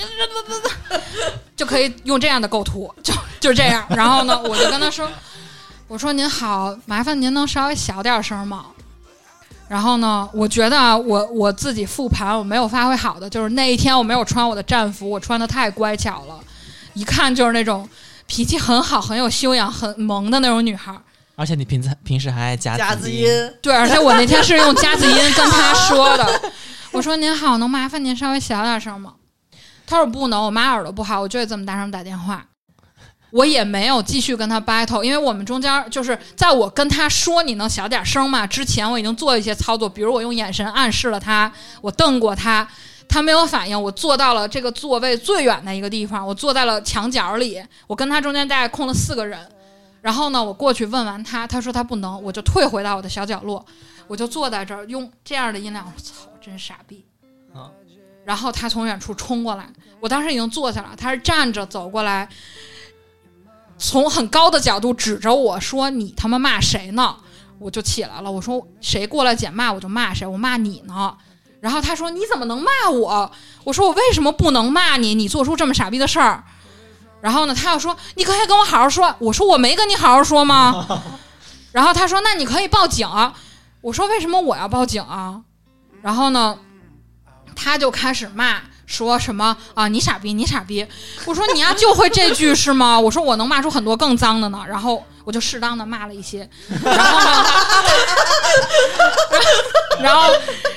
[1.57, 3.87] 就可以用这样的构图，就就这样。
[3.91, 5.09] 然后呢，我就跟他说
[5.87, 8.67] ：“我说您好，麻烦您能稍微小点声吗？”
[9.73, 16.39] 然后呢，我觉得啊，我我自己复盘我没有发挥好的，就是那一天我没有穿我的战服，我穿的太乖巧了，
[16.93, 17.89] 一看就是那种
[18.27, 21.01] 脾气很好、很有修养、很萌的那种女孩儿。
[21.37, 23.27] 而且你平时平时还爱夹子夹子音，
[23.63, 26.53] 对，而且我那天是用夹子音跟她说的，
[26.91, 29.15] 我说您好，能麻烦您稍微小点声吗？
[29.87, 32.45] 她说不能，我妈耳朵不好，我就得这么大声打电话。
[33.33, 42.69] 我也没有继续跟他 battle，因为我们中间就是在我跟他说你能小点声嘛之前，我已经做一些操作，比如我用眼神暗示了他，我瞪过他，
[43.09, 49.41] 他没有反应，我坐到了这个座位最远的一个地方，我坐在了墙角里，我跟他中间大概空了四个人，
[50.03, 53.65] 然后呢，我过去问完他，他说他不能，我就退回到我的小角落，
[54.07, 57.03] 我就坐在这儿用这样的音量，我操，真傻逼
[57.55, 57.71] 啊！
[58.25, 59.67] 然后他从远处冲过来，
[60.01, 62.29] 我当时已经坐下了，他是站着走过来，
[63.83, 67.17] 从很高的角度指着我说：“你他妈骂谁呢？”
[67.59, 71.13] 我就起来了，我说：“谁过来捡骂我就骂谁，我骂你呢。”
[71.61, 73.31] 然后他说：“你怎么能骂我？”
[73.65, 75.17] 我说：“我为什么不能骂你？
[75.17, 76.45] 你做出这么傻逼的事儿。”
[77.21, 80.87] 然后呢，他又说：“你可以跟我好好说。”我说：“我没跟你好好说吗？”
[81.73, 83.35] 然后他说：“那你可以报警啊。”
[83.83, 85.43] 我说：“为什么我要报警啊？”
[86.03, 86.57] 然后呢，
[87.57, 90.87] 他就开始骂，说什么啊你傻逼，你傻逼。
[91.25, 96.49] 我说：“你呀就会这句是吗？”我说：“我能骂出很多更脏的呢。”然后我就适当的骂了一些，
[96.85, 97.45] 然后呢，
[100.03, 100.35] 然后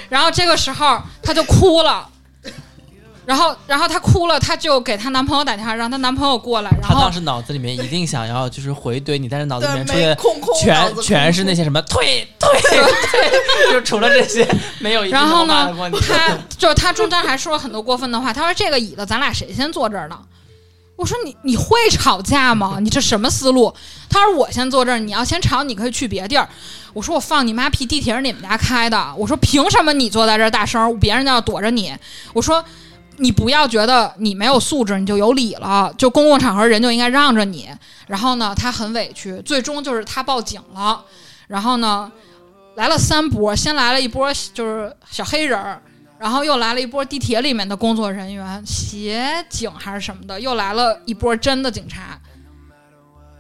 [0.10, 2.08] 然后这个时候他就哭了。
[3.26, 6.70] 然后，然后她哭了，她就给她男朋友打电话，让她男朋友过来。
[6.80, 14.48] 然后她当时脑子里面一定想要就是回怼你，但是脑子里，面出现没空空，全全是那些什么退退退， 就除了这些
[14.80, 18.32] 没有一然后呢得过你。，他就是他中间还说了很多过分的话。
[18.32, 20.20] 她说：“这个椅子咱俩谁先坐这儿呢？”
[20.96, 22.78] 我说你：“你会吵架吗？
[22.80, 23.74] 你这什么思路？”
[24.08, 26.48] 他说：“我先坐这儿，你要先吵，你可以去别地儿。”
[26.94, 27.86] 我说：“我放你妈屁！
[27.86, 31.92] 地铁是你们家开的。”我说：“凭什么你坐在这儿大声，别人就要躲着你？”
[32.34, 32.64] 我说。
[33.18, 35.94] 你不要觉得你没有素质，你就有理了。
[35.98, 37.70] 就公共场合，人就应该让着你。
[38.08, 41.04] 然后呢，他很委屈，最终就是他报警了。
[41.48, 42.12] 然后呢，
[42.76, 45.82] 来了三波，先来了一波就是小黑人，
[46.18, 52.20] 然后又来了一波地铁里面的工作人员，协警还是什么的，又来了一波真的警察。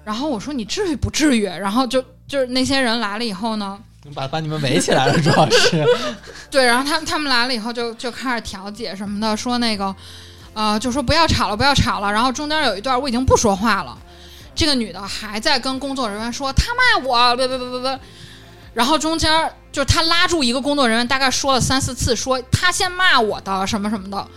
[0.03, 1.45] 然后我说你至于不至于？
[1.45, 3.79] 然后就就是那些人来了以后呢，
[4.13, 5.83] 把把你们围起来了，主要是
[6.51, 9.93] 对，然后他他们来了以后就就开始调解什么的，说那个，
[10.53, 12.11] 呃，就说不要吵了，不要吵了。
[12.11, 13.97] 然后中间有一段我已经不说话了，
[14.53, 17.99] 这个女的还在跟工作人员说他骂我，别别别别别。
[18.73, 24.27] 然后中间就是他拉住一个工作人员，大概说了三四次，说他先骂我的什么什么的。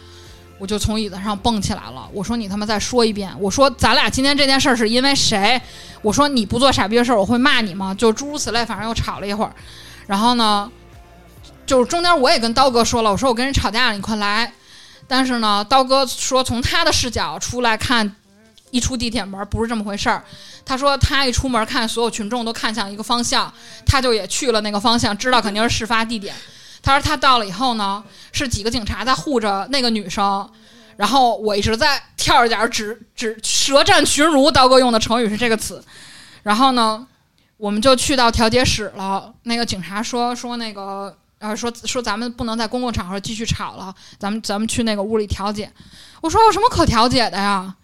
[0.58, 2.08] 我就从椅子上蹦起来了。
[2.12, 3.32] 我说你他妈再说一遍！
[3.38, 5.60] 我说咱俩今天这件事儿是因为谁？
[6.02, 7.94] 我说你不做傻逼的事儿，我会骂你吗？
[7.94, 9.52] 就诸如此类，反正又吵了一会儿。
[10.06, 10.70] 然后呢，
[11.64, 14.52] 就是中间我也跟刀哥说了，我说我跟人吵架了，你快来。
[15.06, 18.14] 但是呢，刀哥说从他的视角出来看，
[18.70, 20.22] 一出地铁门不是这么回事儿。
[20.66, 23.52] 他说他一出门看所有群众都看向一个方向，
[23.86, 26.34] 他就也去了那个方向，知道肯定是事发地点。
[26.88, 30.50] 他说他到了以后呢，是几个警察在护着那个女生，
[30.96, 35.84] 然后我一直在跳着点指指舌战群儒，刀哥用的成语是这个词。
[36.44, 37.06] 然后呢，
[37.58, 39.30] 我们就去到调解室了。
[39.42, 45.70] 那个警察说说那个呃说说咱们不能在公共场合继续吵了，咱们咱们去那个屋里调解。
[46.22, 47.74] 我说有什么可调解的呀？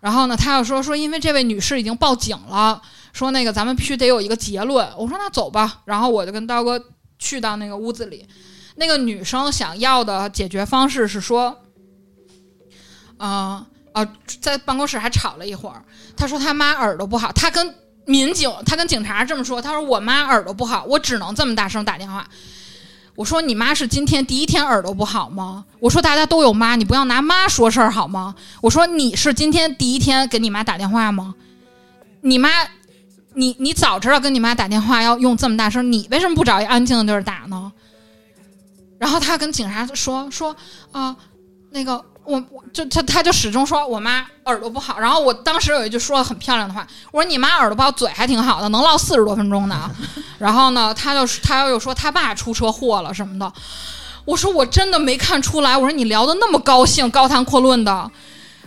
[0.00, 2.80] 然后呢，他又说说因为这位女士已经报警了，
[3.12, 4.88] 说那个咱们必须得有一个结论。
[4.96, 5.80] 我说那走吧。
[5.84, 6.82] 然后我就跟刀哥
[7.18, 8.26] 去到那个屋子里，
[8.76, 11.56] 那个女生想要的解决方式是说，
[13.16, 14.06] 啊、啊，
[14.40, 15.82] 在办公室还吵了一会儿。
[16.16, 22.28] 她说她妈耳朵不好，她跟民警，她跟警察这么说，她说我妈耳朵不好，我只能这么大声打电话。
[23.14, 25.64] 我说你妈是今天第一天耳朵不好吗？
[25.80, 28.34] 我说大家都有妈，你不要拿妈说事儿好吗？
[28.60, 31.34] 我说你是今天第一天给你妈打电话吗？
[32.20, 32.50] 你妈，
[33.36, 37.70] 你你早知道跟你妈打电话要用这么大声，你为什么不找一安静的地儿打呢？
[38.98, 40.56] 然后他跟警察说说
[40.90, 41.14] 啊、
[41.70, 49.90] 那个我我就他他就始终说我妈耳朵不好，然后我当时有一句说的很漂亮的话，我说你妈耳朵不好，嘴还挺好的，能唠四十多分钟呢。
[50.40, 53.52] 然后呢，他就他又说他爸出车祸了什么的。
[54.24, 58.10] 我说我真的没看出来，我说你聊的那么高兴，高谈阔论的，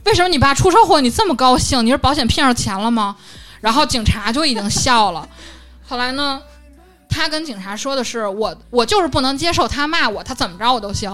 [0.06, 1.84] 为什么你爸出车祸你这么高兴？
[1.84, 3.16] 你是保险骗上钱了吗？
[3.62, 5.28] 然后警察就已经笑了。
[5.88, 6.42] 后来呢，
[7.10, 11.12] 他跟警察说的是我我就是不能接受他骂我，他怎么着我都行。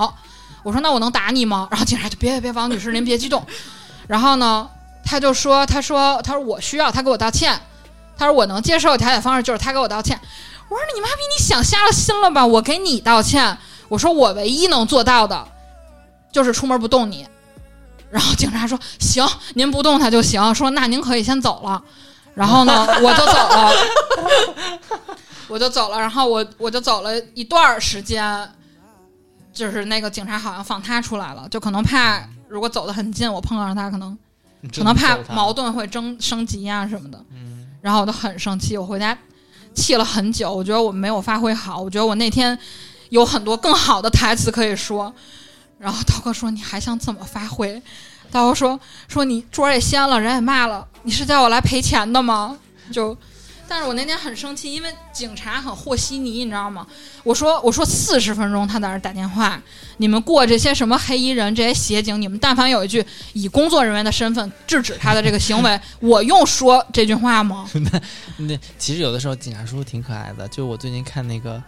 [0.64, 1.68] 我说那我能打你吗？
[1.72, 3.46] 然后警察就别别别，王女士您别激动。
[4.08, 4.68] 然后呢，
[5.04, 7.60] 他就说他说他说我需要他给我道歉，
[8.18, 10.20] 他说我能接受调解方式就是他给我道歉。
[10.68, 12.46] 我说你妈逼你想瞎了心了吧？
[12.46, 13.58] 我给你道歉。
[13.88, 15.48] 我说我唯一能做到的，
[16.32, 17.28] 就是出门不动你。
[18.10, 19.24] 然后警察说行，
[19.54, 20.54] 您不动他就行。
[20.56, 21.82] 说那您可以先走了。
[22.36, 23.72] 然后呢，我就走了，
[25.48, 26.00] 我就走了。
[26.00, 28.48] 然后我我就走了一段儿时间，
[29.54, 34.18] 就是那个警察好像放他出来了，就可能怕如果走得很近，我碰上他，可能
[34.76, 37.18] 可能怕矛盾会争升级啊什么的。
[37.32, 39.18] 嗯，然后我就很生气，我回家
[39.74, 42.58] 气了很久，我觉得我没有发挥好，我觉得我那天
[43.10, 45.14] 有很多更好的台词可以说。
[45.78, 47.82] 然后涛哥说：“你还想怎么发挥？”
[48.32, 48.80] 涛哥说
[49.10, 52.58] ：“说你桌也掀了，人也骂了，你是叫我来赔钱的吗？”
[52.91, 53.18] 就，
[53.68, 56.86] 但是我那天很生气，因为警察很和稀泥，你知道吗？
[57.24, 59.60] 我说我说四十分钟他在那儿打电话，
[59.97, 63.03] 你们过这些什么黑衣人这些协警，你们但凡有一句
[63.34, 67.68] 以工作人员的身份制止他的这个行为， 我用说这句话吗？
[68.38, 71.62] 那其实有的时候警察叔叔挺可爱的，就我最近看那个。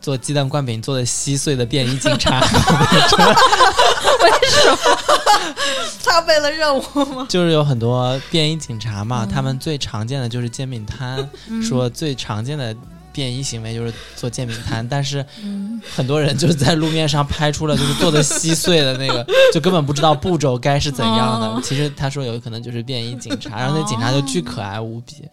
[0.00, 4.76] 做鸡蛋灌饼做的稀碎的便衣警察， 为什么
[6.04, 6.82] 他为了任务
[7.14, 7.26] 吗？
[7.28, 12.74] 就是有很多便衣警察嘛，嗯他们最常见的就是煎饼摊，嗯说最常见的
[13.12, 21.46] 便衣行为就是做煎饼摊，但是嗯，很多人就是在路面上拍出了就是做的稀碎的那个，就根本不知道步骤该是怎样的。
[21.46, 25.28] 哦其实他说有可能就是便衣警察，然后那警察就巨可爱无比。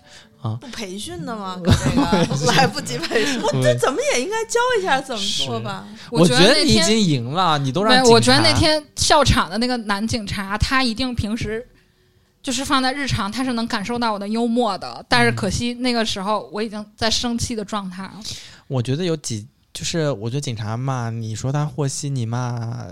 [0.61, 1.59] 不培训的吗？
[1.63, 3.41] 搞这个来不及培训。
[3.41, 5.85] 我这怎么也应该教一下怎么说吧？
[6.11, 11.67] 我觉得你已经赢了，你都让我觉得那天笑场的那个男警察，他一定平时
[12.41, 15.05] 就是放在日常，他是能感受到我的幽默的。
[15.09, 18.13] 但是可惜那个时候我已经在生气的状态了。
[18.67, 22.87] 我觉得有几，就是我觉得警察嘛，你说他和稀泥嘛，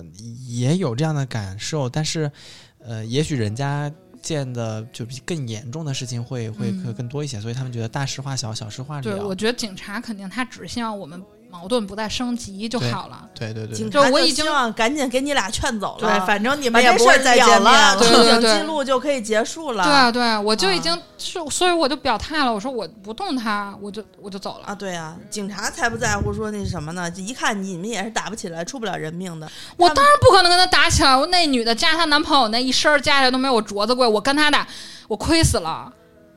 [0.47, 2.31] 也有这样的感受，但是，
[2.79, 3.91] 呃，也许人家
[4.25, 9.27] 见的就比更严重的事情会会嗯会更多一些，所以他们觉得大事化小，小事化对，了。
[9.27, 11.23] 我觉得警察肯定他只希望我们
[11.55, 13.27] 矛盾不再升级就好了。
[13.33, 19.83] 对对对警察就我已经希望赶紧给你俩劝走了对，了，反正你们也不会再见面了，对对对记录就可以结束了。
[19.83, 24.67] 对啊，对啊，我就已啊经是，所以我就表态了，我说我不动他，我就我就走了。
[24.67, 27.09] 啊，对啊，警察才不在乎说那什么呢？
[27.15, 29.49] 一看你们也是打不起来、出不了人命的。
[29.77, 34.67] 我当然不可能跟他打起来，我那女的加她男朋友那一身儿加起来都没有我镯子贵，我跟他打，
[35.07, 35.91] 我亏死了。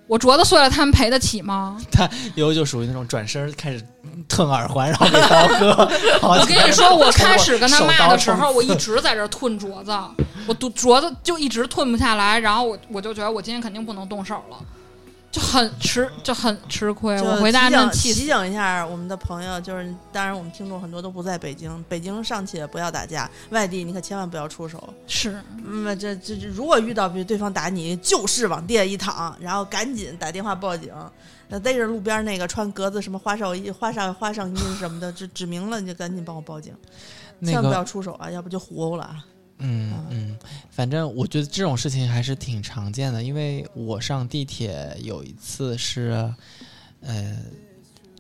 [0.08, 1.78] 我镯子碎了，他们赔得起吗？
[1.92, 3.80] 他以后就属于那种转身开始
[4.26, 5.88] 吞耳环，然后给刀割。
[6.22, 9.92] 我我跟你说，我开始跟他骂的时候，我一直在这儿吞镯子，
[10.46, 14.56] 我都镯子就一直吞不下来，然后我我就觉得我今天肯定不能动手了。
[15.30, 17.20] 就很吃就很吃亏。
[17.20, 18.14] 我回答提醒真气。
[18.14, 24.92] 提醒一下我们的朋友，就是当然我们听众很多都不在北京，北京尚且不要打架，外地你可千万不要出手。
[25.06, 30.92] 是，嗯，这这这，如果遇到比对方打你，就是往地下一躺，然后赶紧打电话报警。
[31.50, 36.74] 那逮着路边那个穿格子什么花哨衣、花哨花上衣什么的，就指明了，你就赶紧帮我报警，
[37.38, 39.24] 那千万不要，出手啊，要不就糊了啊。
[39.58, 40.38] 嗯嗯，
[40.70, 46.32] 反正我觉得这种事情还是挺常见的，因为我上地铁有一次是，
[47.00, 47.36] 呃，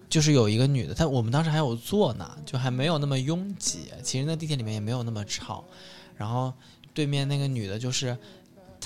[0.08, 5.64] 就是有一个女的，她我们当时还有座呢，就还没有那么拥挤，其实那地铁里面也没有那么吵，
[6.16, 6.52] 然后
[6.92, 8.16] 对面那个女的就是。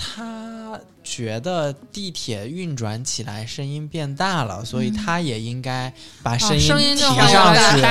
[0.03, 5.91] 她觉得地铁运转起来声音变大了，所以他也应该
[6.21, 7.81] 把声音提上去。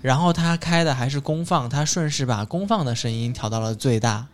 [0.00, 4.26] 然后他开的还是公放，他顺势把公放的声音调到了最大，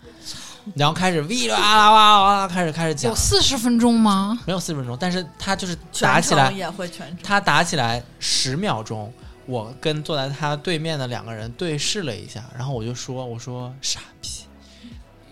[0.74, 1.28] 然后开始哇
[1.76, 4.38] 啦哇啦哇啦开始开始讲有，四十分钟吗？
[4.46, 7.18] 没有四十分钟，但是他就是打起来，也会全程。
[7.22, 9.12] 他打起来十秒钟，
[9.46, 14.28] 我跟坐在他对面的两个人对视了一下，然后我就说我说傻逼，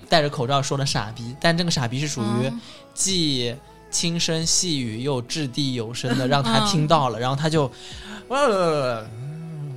[0.09, 2.61] 戴着口罩说的傻逼，但这个傻逼是属于嗯。
[2.95, 3.55] 既
[3.91, 7.71] 轻声细语又掷地有声的， 让他嗯听到了，然后他就。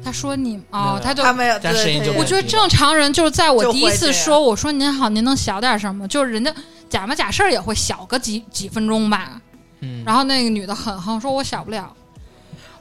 [0.01, 6.07] 他说你没哦，他就他没有，对但声音就我觉得正常人就是在我第一次说我说您好，您能小点声吗？
[6.07, 6.51] 就是人家
[6.89, 9.39] 假模假式儿也会小个几几分钟吧。
[9.81, 11.93] 嗯，然后那个女的很横，说我小不了，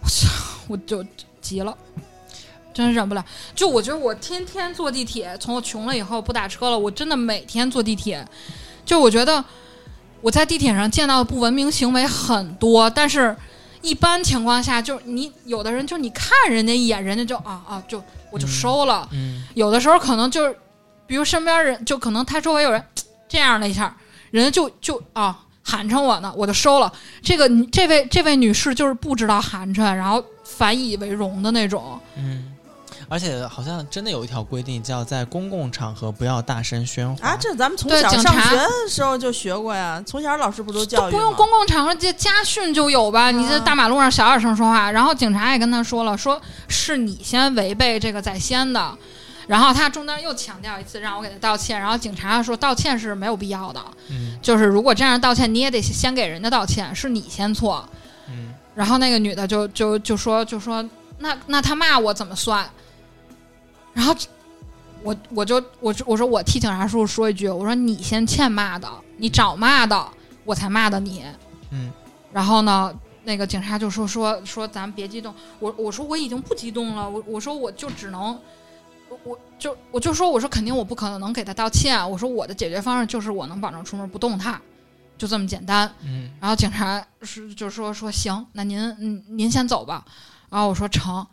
[0.00, 0.28] 我操，
[0.68, 1.04] 我就
[1.40, 1.76] 急了，
[2.78, 3.24] 真忍不了。
[3.54, 8.24] 就我觉得我天天坐地铁，从我穷了以后不打车了，我真的每天坐地铁。
[8.84, 9.44] 就我觉得
[10.20, 13.36] 我在地铁上见到的不文明行为很多，但是
[13.82, 19.08] 一般情况下，就你有的人就你看人家一眼，人家就啊啊就我就收了。
[19.12, 20.56] 嗯有的时候可能就是，
[21.06, 22.82] 比如身边人，就可能他周围有人
[23.28, 23.96] 这样了一下，
[24.30, 26.90] 人家就就啊寒碜我呢，我就收了。
[27.22, 32.00] 这个这位这位女士就是不知道寒碜，然后反以为荣的那种。
[32.16, 32.54] 嗯，
[33.08, 43.30] 而且好像真的有一条规定，叫在公共场合不要大声喧哗啊，这咱们从小警察上学的时候就学过呀，从小老师不都教育不用公共场合，这家训就有吧？
[43.30, 48.94] 你这大马路上小点声说话，然后警察也跟他说了，说是你先违背这个在先的。
[49.46, 51.80] 然后他中间又强调一次，让我给他道歉。
[51.80, 57.82] 然后警察说道歉是没有必要的，嗯就是如果这样道歉，你也得先给人家道歉，是你先错。
[58.28, 60.86] 嗯然后那个女的就就就说就说
[61.20, 62.68] 那那他骂我怎么算？
[63.98, 64.14] 然后
[65.02, 70.08] 我我就我就我说我替警察叔叔说一句，我说你先欠骂的，你找骂的，
[70.44, 71.24] 我才骂的你。
[71.72, 71.90] 嗯
[72.32, 72.94] 然后呢，
[73.24, 78.38] 那个警察就说说说咱别激动，我我说我已经不激动了，我我说我就只能。
[79.08, 84.60] 我我就我就说我说肯定我不可能能给他道歉，我说我的解决方式就是我能保证出门不动他，
[85.16, 85.90] 就这么简单。
[86.04, 90.04] 嗯然后警察是就说说行，那您嗯您先走吧。
[90.50, 91.26] 然后我说成，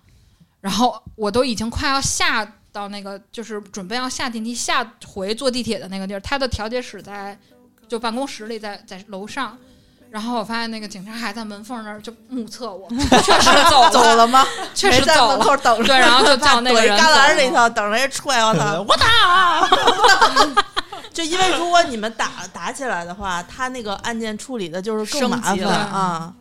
[0.65, 7.37] 然后我都已经快要下到那个就是准备要下电梯下回坐地铁的那个地儿，他的调解室在
[7.87, 9.55] 就办公室里在在楼上。
[10.09, 12.89] 然后我发现那个警察还在门缝那儿就目测我，
[13.21, 14.43] 确实走了，走了吗？
[14.73, 15.39] 确实在门。
[15.39, 15.83] 口等着。
[15.83, 18.81] 对，然后就 叫那个人旮旯里头等着人踹我操！
[18.87, 19.69] 我打，
[21.13, 26.33] 就因为如果你们打打起来的话，他那个案件处理的就是更麻烦啊，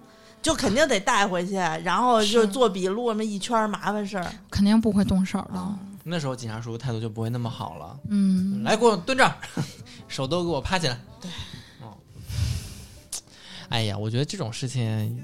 [0.44, 4.32] 就肯定得带回去，然后就做笔录那么一圈麻烦事儿。
[4.50, 5.74] 肯定不会动手的。
[6.04, 7.98] 那时候警察叔叔态度就不会那么好了。
[8.10, 9.34] 嗯，来，给我蹲这儿，
[10.06, 11.00] 手都给我趴起来。
[11.18, 11.30] 对，
[11.80, 11.96] 哦，
[13.70, 15.18] 哎呀，我觉得这种事情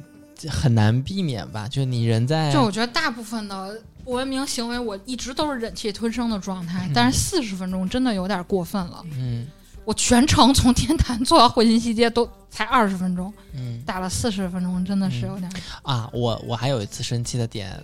[0.48, 1.68] 很难避免吧？
[1.68, 9.04] 就你人在就我觉得大部分的不文明行为，我一直都是忍气吞声的状态，嗯但是四十分钟真的有点过分了。
[9.12, 9.46] 嗯
[9.84, 15.50] 我全程从天坛坐到汇金西街都才二十分钟，嗯打了四十分钟，真的是有点。
[15.82, 17.82] 啊，我我还有一次生气的点，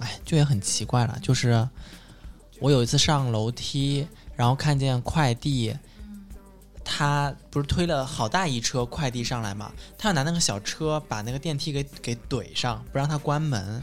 [0.00, 1.68] 哎，就也很奇怪了，就是
[2.60, 5.76] 我有一次上楼梯，然后看见快递。
[6.88, 9.72] 他不是推了好大一车快递上来嘛？
[9.98, 13.82] 他要拿那个小车把那个电梯给给怼上，不让他关门。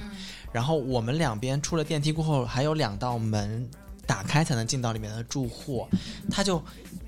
[0.53, 3.69] 然后我们两边出了电梯过后，还有两道门
[4.05, 5.85] 打开才能进到里面的住户，
[6.31, 6.63] 他就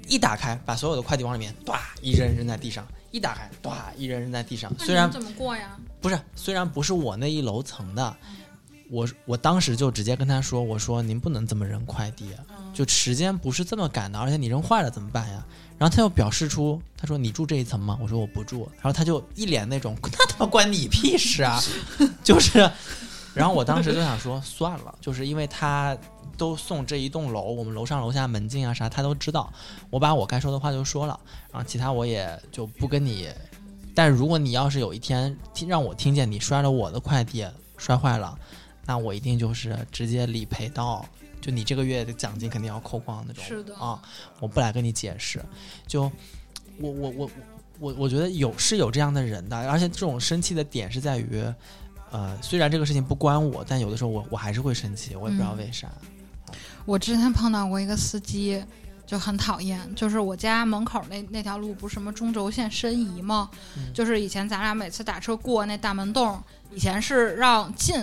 [0.08, 4.72] 一打开，把所有的快递往里面唰一扔扔在地上，一打开唰一扔扔在地上。
[4.80, 5.78] 虽然怎么过呀？
[6.02, 8.16] 不是，虽然不是我那一楼层的，
[8.90, 12.30] 我我当时就直接跟他说，我说您不能这么扔快递，
[12.74, 15.44] 就时间不是这么赶的，而且你扔坏了怎么办呀？
[15.78, 17.98] 然后他又表示出，他说你住这一层吗？
[18.02, 21.62] 我说我不住，然后他就一脸那种那他妈关你屁事啊，
[22.24, 22.70] 就是，
[23.34, 25.98] 然后我当时就想说算了，就是因为他
[26.38, 29.52] 都送这一栋楼，我们楼上楼下门禁啊啥他都知道，
[29.90, 31.20] 我把我该说的话就说了，
[31.52, 33.30] 然后其他我也就不跟你
[33.94, 37.46] 但如果你要是有一天听让我听见你摔了我的快递
[37.78, 38.38] 摔坏了，
[38.86, 41.06] 那我一定就是直接理赔到，
[41.40, 43.44] 就你这个月的奖金肯定要扣光那种。
[43.44, 44.02] 是的啊，
[44.40, 45.42] 我不来跟你解释。
[45.88, 46.04] 就
[46.80, 47.32] 我我我
[47.80, 51.44] 我我觉得有是有这样的人的，而且这种生气的点是在于，
[52.12, 55.90] 呃，虽然这个事情不关我，但有的时候我我还是会生气，我也不知道嗯为啥。
[56.86, 58.64] 我之前碰到过一个司机，
[59.06, 63.50] 就很讨厌，就是我家门口那那条路不是什么中轴线申遗吗？
[63.78, 67.96] 嗯就是以前咱俩每次打车过那大门洞，以前是让进，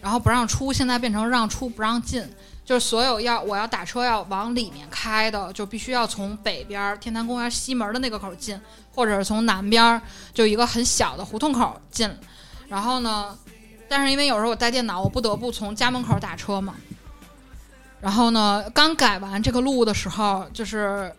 [0.00, 2.22] 然后不让出，现在变成让出不让进。
[2.64, 8.58] 就是所有要我要打车要往里面开的，就必须要从北边天坛公园西门的那个口进，
[8.94, 10.00] 或者是从南边
[10.32, 12.10] 就一个很小的胡同口进。
[12.68, 13.36] 然后呢，
[13.86, 16.74] 但是因为有时候我带电脑，我不得不从家门口打车嘛。
[18.04, 21.10] 然后呢，刚改完这个路的时候，就是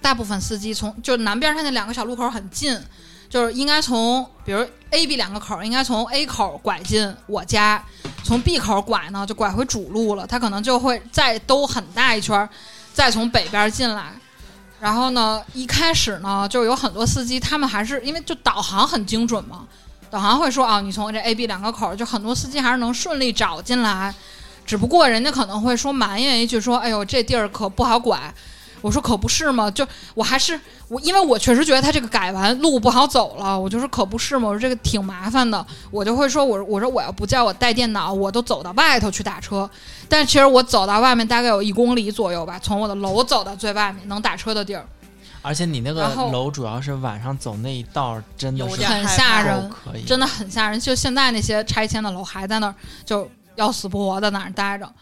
[0.00, 2.80] 大部分司机从就南边儿它那两个小路口很近，
[3.28, 7.84] 就是应该从比如 A、B 两个口，应该从 A 口拐进我家，
[8.24, 12.48] 从 B 口拐呢就拐回主路了，他可能就会再兜很大一圈儿，
[12.94, 14.14] 再从北边进来。
[14.80, 19.66] 然后呢，一开始呢，就有很多司机，他们还是因为就导航很精准嘛，
[20.10, 24.14] 导航会说啊，你从这 A、B 两个口，就很多司机还是能顺利找进来。
[24.64, 28.32] 只不过人家可能会说埋怨一句说，哎呦，这地儿可不好拐。
[28.80, 39.68] 我说可不是嘛，就我还是我，因为我确实觉得他这个改完路不好走了，我就说可不是嘛，我说这个挺麻烦的，我就会说我我说我要不叫我带电脑，我都走到外头去打车，
[40.06, 44.84] 但其实我走到外面大概有一公里左右吧，从我的楼走到最外面能打车的地儿，
[45.40, 49.70] 而且你那个楼主要是晚上走那一道儿，真的是很有点吓人
[50.06, 50.78] 真的很吓人。
[50.78, 52.74] 就现在那些拆迁的楼还在那儿
[53.06, 53.26] 就
[53.56, 54.92] 要死不活的在那儿待着。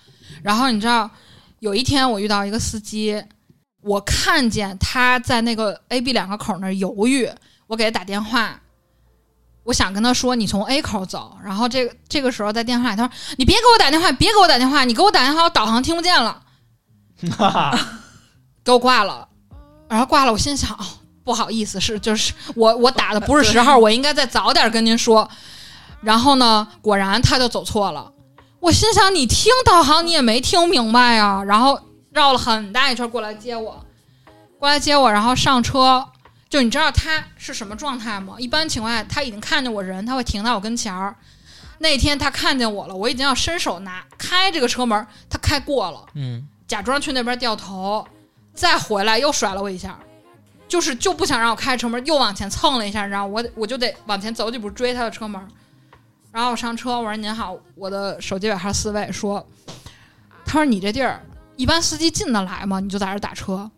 [0.43, 1.09] 然后你知道，
[1.61, 3.23] 有一天我遇到一个司机，
[3.83, 7.31] 我看见他在那个 A、B 两个口那儿犹豫，
[7.67, 8.59] 我给他打电话。
[9.65, 16.43] 我想跟他说，你从 A 口走，然后这个这个时候在电话里，他说：“你别给我打电话，别给我打电话，你给我打电话，我导航听不见了。
[18.65, 19.29] ”给我挂了，
[19.89, 20.85] 然后挂了，我心想，哦，
[21.23, 25.31] 不好意思，是就是我我打的不是时候， 我应该再早点跟您说。
[26.01, 28.13] 然后呢，果然他就走错了。
[28.63, 31.43] 我心想，你听导航你也没听明白呀。
[31.45, 31.77] 然后
[32.13, 33.85] 绕了很大一圈过来接我，
[34.57, 36.07] 过来接我，然后上车。
[36.49, 38.37] 就你知道他是什么状态吗？
[38.39, 41.17] 一般情况下，他已经看见我人，他会停在我跟前儿。
[41.79, 46.05] 那天他看见我了，我已经要伸手拿开这个车门，他开过了。
[46.15, 48.07] 嗯，假装去那边掉头，
[48.55, 49.99] 再回来又甩了我一下，
[50.69, 55.41] 就是就不想让我开车门，又往前蹭了一下，然后我我就得往前走几步追他的车门。
[56.33, 59.47] 然后我上车，我说您好，我的手机尾号四位，说，
[60.45, 61.21] 他说你这地儿
[61.57, 62.81] 一般司机进得来吗？
[62.81, 63.71] 你就在这儿打车。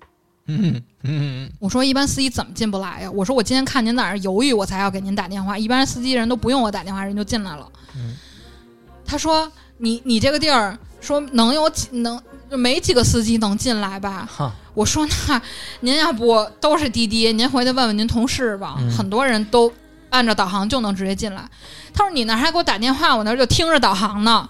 [0.47, 3.11] 嗯嗯，我说一般司机怎么进不来呀？
[3.11, 5.59] 我说我今天看您在那儿犹豫，我才要给您打电话。
[5.59, 7.69] 一般司机人都不用我打电话，人就进来了。
[7.97, 8.15] 嗯
[9.07, 14.27] 他说你你这个地儿说能有几能没几个司机能进来吧？
[14.73, 15.43] 我说那
[15.81, 19.71] 您要不都是滴滴，您回去问问您同事吧，嗯很多人都
[20.15, 21.43] 按照导航就能直接进来。
[21.93, 24.49] 他说你那儿还给我打电话，我那儿就听着导航呢。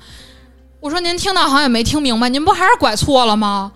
[0.81, 3.73] 我说您听导航也没听明白，您不还是拐错了吗？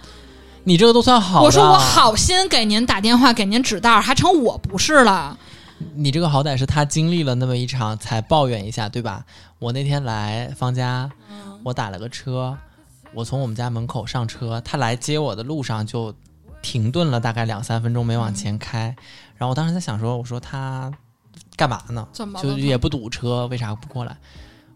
[0.65, 1.47] 你这个都算好的。
[1.47, 5.39] 我说我，好心给您打电话，给您指道，还成我不是了。
[5.95, 9.25] 你这个好歹是他经历了那么一场才抱怨一下，对吧？
[9.59, 11.09] 我那天来方家，
[11.65, 12.59] 我打了个车，
[13.15, 16.13] 我从我们家门口上车，他来接我的路上就
[16.61, 18.95] 停顿了大概两三分钟没往前开，
[19.37, 20.93] 然后我当时在想说，我说他
[21.59, 22.07] 干嘛呢？
[22.13, 22.41] 怎么？
[22.41, 24.17] 就也不堵车，为啥不过来？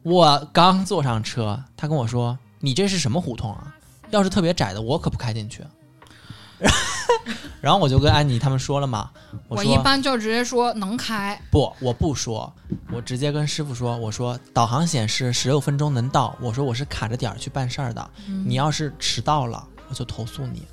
[0.02, 3.72] 我刚坐上车，他跟我说：“你这是什么胡同啊？
[4.10, 5.64] 要是特别窄的，我可不开进去。
[7.62, 12.52] ”然后我就跟安妮他们说了嘛，说我一般就直接说能开，不，我不说，
[12.92, 20.64] 我直接跟师傅说，我说导航显示十六分钟能到，我说我是卡着点儿去办事儿的，嗯你要是迟到了，我就投诉你。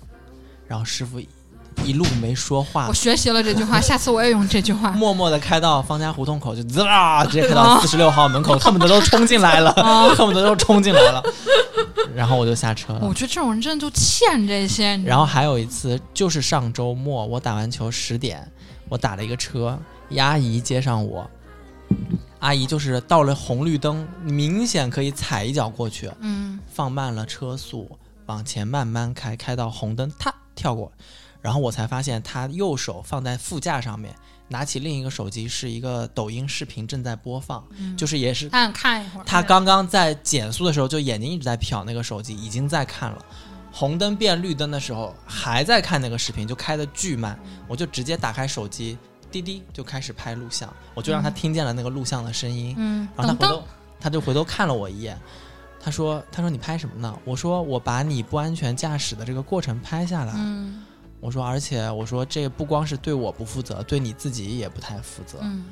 [0.67, 1.21] 然后师傅
[1.85, 4.91] 一路没说话我，学习了这句话， 下次我也用这句话。
[4.91, 9.71] 默默的开到方家胡同口，就滋啦， 直接开到四十六号门口， 恨不得都冲进来了，
[10.15, 11.23] 恨不得都冲进来了。
[12.15, 13.13] 然后我就下车了我。
[13.13, 14.97] 觉得这种人真的就欠这些。
[14.97, 18.49] 然后还有一次，就是上周末，我打完球十点，
[18.87, 19.77] 我打了一个车，
[20.09, 21.29] 一阿姨接上我，
[22.39, 27.89] 阿姨就是到了红绿灯，明显可以踩一脚过去，嗯，放慢了车速，
[28.25, 30.91] 往前慢慢开，开到红灯，啪跳过，
[31.41, 34.13] 然后我才发现他右手放在副驾上面，
[34.49, 39.23] 拿起另一个手机是一个抖音视频正在播放，嗯就是也是他想看一会儿。
[39.23, 43.25] 他刚刚在减速的时候，就眼睛一直在瞟那个手机，已经在看了。
[43.71, 47.39] 红灯变绿灯的时候，还在看那个视频，就开的巨慢。
[47.67, 48.97] 我就直接打开手机，
[49.31, 53.63] 滴滴就开始拍录像，我就让他听见了那个录像的声音，嗯，然后他回头，
[53.99, 55.15] 他就回头看了我一眼，
[55.79, 60.33] 他说：“他说你拍什么呢？”我说：“我把你不安全驾驶的这个过程拍下来。
[60.35, 60.83] 嗯
[61.19, 65.39] 我说：“而且我说这不光是对我不负责，对你自己也不太负责。
[65.41, 65.65] 嗯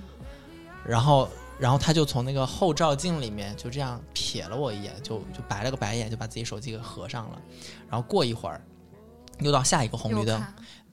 [0.85, 1.27] 然后，
[1.59, 7.41] 然后他就从那个后照镜里面就这样瞥了我一眼，就就白了个白眼，就把自己手机给合上了。
[7.89, 8.61] 然后过一会儿，
[9.39, 10.41] 又到下一个红绿灯，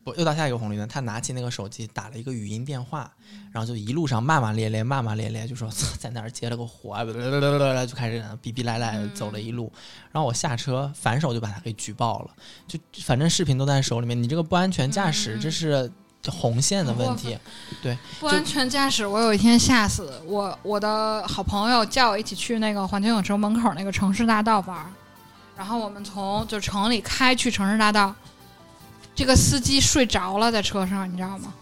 [0.05, 3.10] 不，又到下一个红绿灯，他拿起那个手机打了一个语音电话，
[3.51, 5.68] 然后就一路上骂骂咧咧，骂骂咧咧，就说
[5.98, 7.05] 在那儿接了个活啊，
[7.86, 9.72] 就开始逼逼赖赖走了一路。
[10.12, 12.31] 然后我下车反手就把他给举报了，
[12.68, 15.90] 就反正视频都在手里面，你这个不安全驾驶，嗯这是
[16.28, 17.39] 红线的问题。
[17.82, 24.86] 对不安全驾驶，我有一天吓死我，我的好朋友叫我一起去那个环球影城门口那个城市大道玩，
[25.56, 28.14] 然后我们从就城里开去城市大道，
[29.14, 31.52] 这个司机睡着了在车上，你知道吗？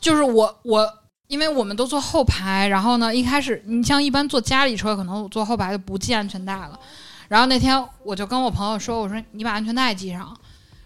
[0.00, 0.88] 就是我我，
[1.26, 6.78] 因为我们都坐后排，然后呢，一开始你像一般坐家里车，可能我坐后排就不系安全带了，
[7.28, 10.36] 然后那天我就跟我朋友说，我说你把安全带系上。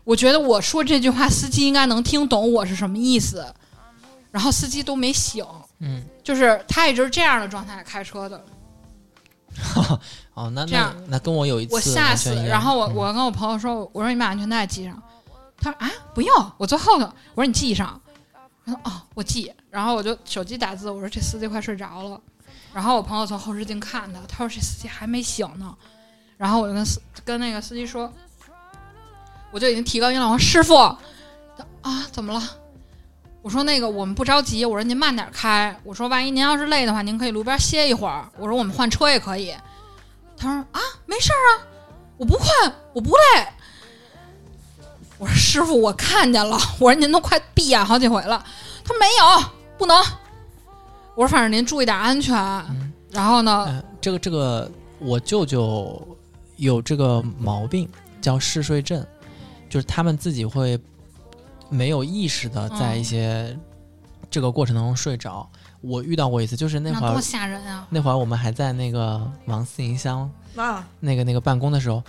[0.04, 3.46] 我觉得我说这句话，司机应该能听懂我是什么意思，
[4.32, 5.46] 然后司机都没醒，
[5.78, 8.44] 嗯，就是他一直是这样的状态开车的，
[10.34, 12.94] 哦，那那这样那跟我有一次我吓死然后我嗯。
[12.96, 15.00] 我跟我朋友说，我说你把安全带系上，
[15.62, 17.04] 他说啊不用，我坐后头。
[17.34, 18.00] 我说你系上，
[18.66, 19.54] 他说哦我系。
[19.70, 22.20] 然后我就手机打字，我说这司机快睡着了。
[22.74, 25.74] 然后我朋友从后视镜看他，他说这司机还没醒呢。
[26.36, 28.12] 然后我就跟司跟那个司机说，
[29.50, 30.98] 我就已经提高音了，我说师傅啊
[32.10, 32.42] 怎么了？
[33.42, 35.78] 我说那个我们不着急，我说您慢点开。
[35.84, 38.28] 我说万一您要是累的话，您可以路边歇一会儿。
[38.38, 39.54] 我说我们换车也可以。
[40.36, 41.66] 他说啊没事儿啊，
[42.16, 42.48] 我不困，
[42.92, 43.46] 我不累。
[45.22, 46.58] 我说师傅，我看见了。
[46.80, 48.44] 我说您都快闭眼好几回了。
[48.82, 49.96] 他说没有，不能。
[51.14, 52.34] 我说反正您注意点安全。
[53.12, 54.68] 然后呢，嗯，这个这个，
[54.98, 56.04] 我舅舅
[56.56, 57.88] 有这个毛病，
[58.20, 59.06] 叫嗜睡症，
[59.70, 60.76] 就是他们自己会
[61.68, 63.56] 没有意识的在一些
[64.28, 65.48] 这个过程当中睡着。
[65.82, 67.86] 我遇到过一次，就是那会儿那多吓人啊！
[67.90, 72.02] 那会儿我们还在那个王思营乡啊，那个那个办公的时候，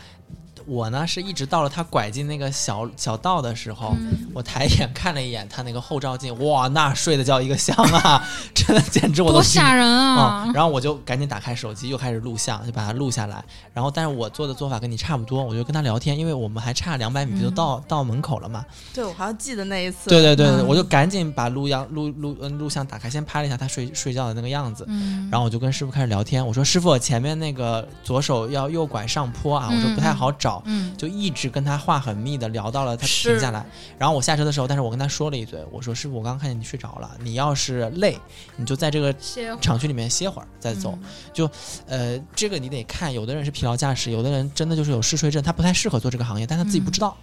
[0.66, 8.24] 我呢是一直到了他拐进那个小小道的时候，嗯我抬眼看了一眼他那个后照镜，哇，那睡得叫一个香啊，
[8.54, 10.52] 真的简直我都多吓人啊、啊！
[10.54, 13.44] 然后我就赶紧打开手机，又开始录像，就把它录下来。
[13.74, 18.66] 然后，但是我做的做法跟你差不多，我就跟他聊天，因为我们还差两百米就嗯到、到门口了嘛。
[18.94, 24.84] 对我好像记得那一次，对对对，嗯我就赶紧把录像录录嗯录像打开，先拍了一下他睡睡觉的那个样子。
[24.88, 33.66] 嗯，然后我就跟师傅开始聊天，我说师傅前面那个左手要右拐上坡啊，我说不太好找，嗯就一直跟他话很密的聊到了他停下来。
[33.98, 38.20] 然后我下车的时候，但是我跟他说了一嘴，我说师傅，我刚刚看见你睡着了，你要是累，
[38.58, 39.14] 你就在这个
[39.62, 40.98] 厂区里面歇会儿再走。
[41.02, 41.50] 嗯
[41.88, 47.16] 呃，这个你得看，有的人是疲劳驾驶，有的人真的就是有嗜睡症，他不太适合做这个行业，但他自己不知道。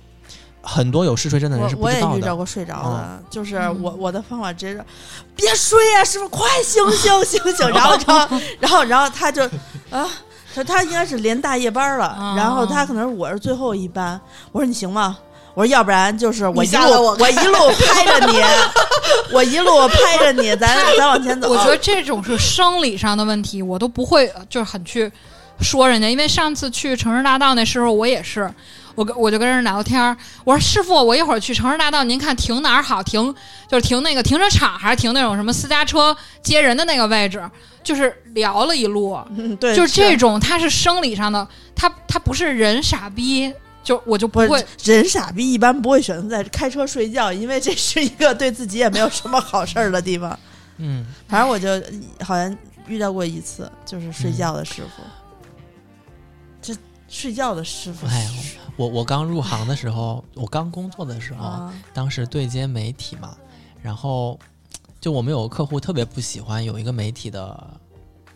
[0.63, 2.37] 很多有嗜睡症的人是不我我也遇到知道的。
[2.37, 4.85] 过睡着的，就是嗯我我的方法直接是
[5.35, 9.43] 别睡呀、师傅快醒醒醒醒，然后然后然后然后他就
[9.91, 10.07] 啊。
[10.55, 14.21] 他他应该是连大夜班了，啊然后他可能是我是最后一班。
[14.53, 15.19] 我说你行吗？
[15.55, 18.41] 我说要不然就是我一路我我一路拍着你，
[19.33, 21.51] 我一路拍着你，咱咱往前走。
[21.51, 25.11] 我觉得这种是生理上的问题，我都不会呃就是很去
[25.61, 28.49] 说人家，因为上次去城市大道那时候我也是，
[29.01, 30.15] 我跟我就跟人聊天儿，
[30.45, 33.03] 我说师傅，我一会儿去城市大道，您看停哪儿好？
[33.03, 33.35] 停
[33.67, 37.43] 就是停那个停车场，还是停那种什么私家车接人的那个位置？
[37.83, 43.51] 就是聊了一路，嗯对，就是这种，他是生理上的，他他不是人傻逼，
[43.83, 50.39] 就我就不不会是人傻逼，一般不会选择在开车睡觉，因为这是一个对自己也没有什么好事儿的地方。
[50.77, 51.71] 嗯，反正我就
[52.23, 52.55] 好像
[52.87, 55.03] 遇到过一次，就是睡觉的师傅。
[56.61, 56.77] 这
[57.09, 58.29] 睡觉的师傅，哎
[58.77, 63.37] 我我刚入行的时候，我刚工作的时候，啊，当时对接媒体嘛，
[63.83, 64.39] 然后
[65.01, 67.81] 就我们有个客户特别不喜欢有一个媒体的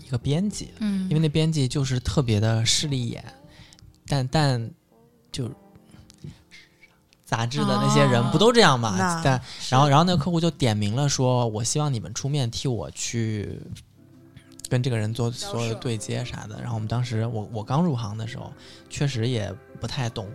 [0.05, 3.24] 一个编辑，嗯，因为那编辑就是特别的势利眼，
[4.06, 4.70] 但但
[5.32, 5.51] 就
[7.24, 8.94] 杂志的那些人哦不都这样嘛？
[8.98, 13.61] 那但然后然后那个客户就点名了说，我希望你们出面替我去
[14.69, 16.61] 跟这个人做所有的对接啥的。
[16.61, 18.53] 然后我们当时我我刚入行的时候，
[18.89, 20.28] 确实也不太懂，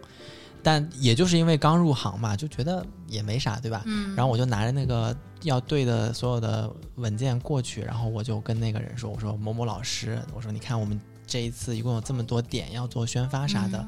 [0.62, 3.84] 但也就是因为刚入行嘛，就觉得也没啥，对吧？
[3.86, 13.88] 嗯，然后我就拿着那个要对的所有的文件过去，然后我就跟那个人说：“我说某某老师，我说你看我们这一次一共有这么多点要做宣发啥的，嗯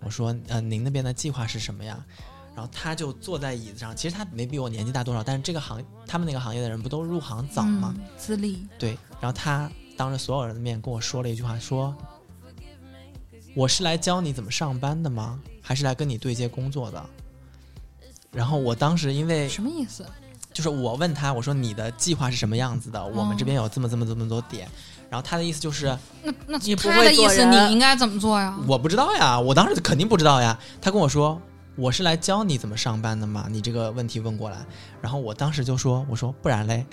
[0.00, 2.04] 我说呃您那边的计划是什么呀？”
[2.54, 7.94] 然后他就坐在椅子上，其实他没比我年纪大多少，但是这个行他们那个行业的人不都入行早吗？
[7.98, 11.94] 嗯资历，对，然后他当着所有人的面跟我说了一句话，说
[13.56, 15.40] ：“我是来教你怎么上班的吗？
[15.60, 17.04] 还是来跟你对接工作的？”
[18.30, 20.06] 然后我当时因为什么意思？
[20.52, 23.04] 就是我问他，我说你的计划是什么样子的？
[23.04, 24.68] 我们这哦边有这么这么这么多点，
[25.10, 25.86] 然后他的意思就是
[26.22, 28.56] 那那你不他的意思，会你应该怎么做呀？
[28.68, 30.56] 我不知道呀，我当时肯定不知道呀。
[30.80, 31.40] 他跟我说
[31.76, 34.56] 我是来教你怎么上班的嘛，你这个问题问过来，
[35.00, 36.86] 然后我当时就说我说不然嘞，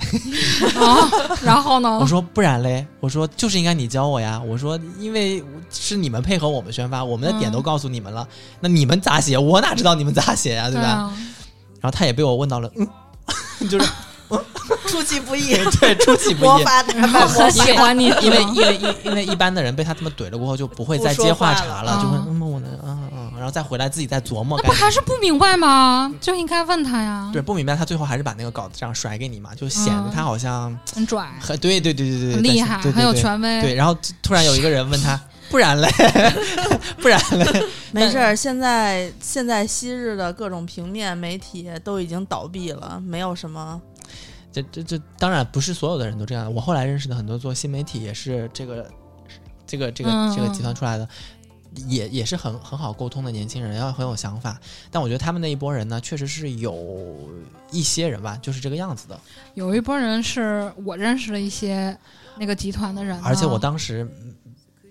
[0.75, 1.09] 啊，
[1.43, 1.97] 然后呢？
[2.01, 8.27] 我说不然嘞，我说就是应该你教我呀，我说因为是你们配合我们宣发，我们的点都嗯告诉你们了，
[8.59, 10.87] 那你们咋写，我哪知道你们咋写呀，对吧？
[10.87, 11.13] 啊，
[11.79, 12.87] 然后他也被我问到了，嗯，
[13.69, 13.87] 就是
[14.87, 16.47] 出其不意，对出其不意。
[16.47, 17.83] 魔法打败魔很喜法。
[17.83, 24.59] 欢你，因为因为因因为一般的人被他这么怼了过后，就不会再接话茬了，就会嗯嗯我能嗯嗯，然后再回来自己再琢磨。
[24.61, 26.13] 那不还是不明白吗？
[26.21, 27.29] 就应该问他呀。
[27.33, 33.61] 对，不明白，他最后还是把那个稿子这样甩给你嘛，就显得嗯他好像很拽，很对对对对对，厉害，对对对很有权威。
[33.61, 35.19] 对，然后突然有一个人问他，
[35.49, 35.89] 不然嘞，
[37.01, 43.81] 不然嘞， 没事儿，现在现在昔日的各种平面媒体都已经倒闭了，没有什么。
[44.53, 46.53] 这这这当然不是所有的人都这样。
[46.53, 48.85] 我后来认识的很多做新媒体也是这个
[49.65, 51.07] 这个这个嗯这个集团出来的，
[51.87, 54.59] 也也是很很好沟通的年轻人，要很有想法。
[54.89, 57.29] 但我觉得他们那一波人呢，确实是有
[57.71, 59.19] 一些人吧，就是这个样子的。
[59.53, 61.97] 有一波人是我认识了一些
[62.37, 64.03] 那个集团的人呢，而且我当时。
[64.03, 64.35] 嗯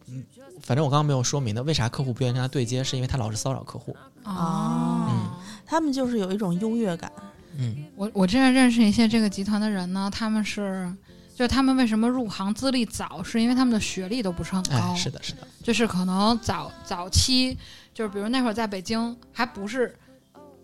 [0.09, 0.24] 嗯
[0.62, 3.97] 反正我刚刚没有说明的，为啥客户不愿意跟他对接，是因为他老是骚扰客户。
[4.23, 5.31] 啊，嗯
[5.65, 7.11] 他们就是有一种优越感，
[7.57, 10.94] 嗯我我之前认识一些这个集团的人呢，他们是。
[11.41, 17.57] 就是他们为什么入行资历早，是因为他们的学历都不是很高，哎，是的，是的，就是可能早早期，
[17.95, 19.97] 就是比如那会儿在北京还不是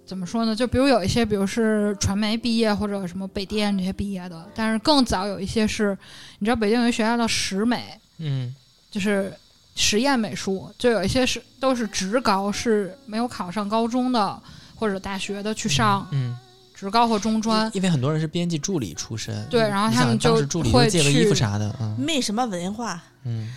[0.05, 0.55] 怎么说呢？
[0.55, 5.97] 就比如有一些，比如是传媒毕业或者什么北电这些毕业的，但是更早有一些是，
[6.41, 8.55] 你知道北京有一学校叫实美，嗯
[8.91, 9.33] 就是
[9.77, 14.39] 实验美术，就有一些是都是职高，是没有考上高中的
[14.75, 16.37] 或者大学的去上嗯，
[16.77, 17.69] 职高和中专。
[17.75, 23.03] 因为很多人是编辑助理出身，对然后他们就当时助理会借个衣服去啥的，嗯没什么文化。
[23.25, 23.53] 嗯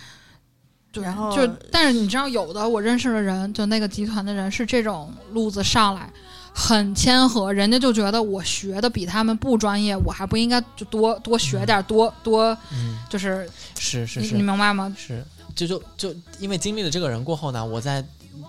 [0.92, 6.10] 对，然后就但是你知道，有的我认识的人，就那个集团的人是这种路子上来，
[6.52, 13.48] 很谦和，人家就觉得我学的比他们不专业，我还不应该就多多学点儿，多多嗯，就是
[13.78, 14.92] 是是你你明白吗？
[14.98, 15.24] 是，
[15.54, 18.04] 就就就因为经历了这个人过后呢，我在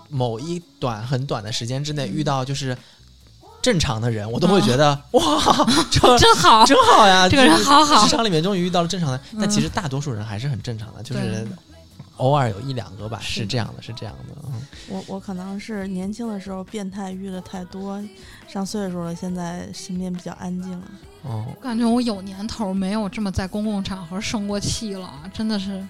[0.08, 2.76] 某一短很短的时间之内遇到就是
[3.62, 5.22] 正常的人，我都会觉得、哇，
[5.90, 8.04] 这真好，真好呀，这个人好好。
[8.04, 9.50] 职场里面终于遇到了正常的，但嗯。
[9.50, 11.46] 其实大多数人还是很正常的，就是
[12.16, 13.46] 偶尔有一两个吧，是是。
[13.46, 14.60] 这样的，是这样的，嗯。
[14.88, 18.02] 我我可能是年轻的时候变态遇的太多，
[18.48, 20.86] 上岁数了，现在身边比较安静了。
[21.22, 25.82] 哦，我感觉我有年头没有这么在公共场合生过气了，真的是。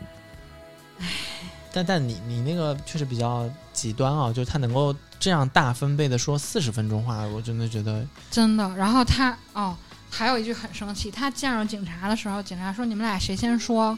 [1.72, 8.68] 但但你你那个确实比较极端啊，就是他能够这样大分贝的说四十分钟话，我真的觉得真的。
[8.74, 9.76] 然后他哦，
[10.10, 13.96] 还有一句很生气，他见着警察的时候，警察说你们俩谁先说？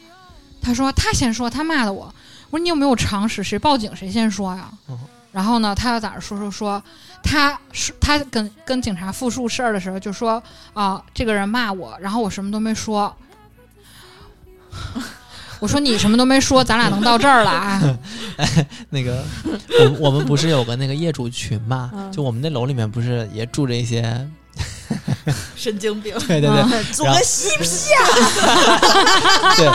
[0.61, 2.15] 他说他先说，他骂的我。
[2.51, 3.43] 我说你有没有常识？
[3.43, 4.69] 谁报警谁先说呀？
[4.89, 4.99] 嗯
[5.33, 6.85] 然后呢，他又在那说说说，
[7.23, 10.41] 他说他跟跟警察复述事儿的时候就说
[10.75, 13.17] 啊、这个人骂我，然后我什么都没说。
[15.65, 17.99] 我说你什么都没说，咱俩能到这儿了啊？
[18.91, 19.25] 那个，
[19.81, 21.91] 我们我们不是有个那个业主群嘛？
[21.95, 24.29] 嗯就我们那楼里面不是也住着一些，
[25.57, 26.15] 神经病。
[26.29, 27.65] 对对对、嗯组个嬉皮
[27.95, 29.57] 啊！
[29.57, 29.67] 对。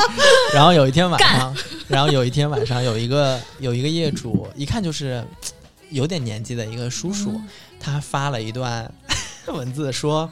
[0.54, 1.56] 然后有一天晚上，
[1.88, 5.26] 然后有一天晚上有一个有一个业主，一看就是
[5.90, 7.42] 有点年纪的一个叔叔，
[7.80, 8.88] 他发了一段
[9.48, 10.30] 文字说。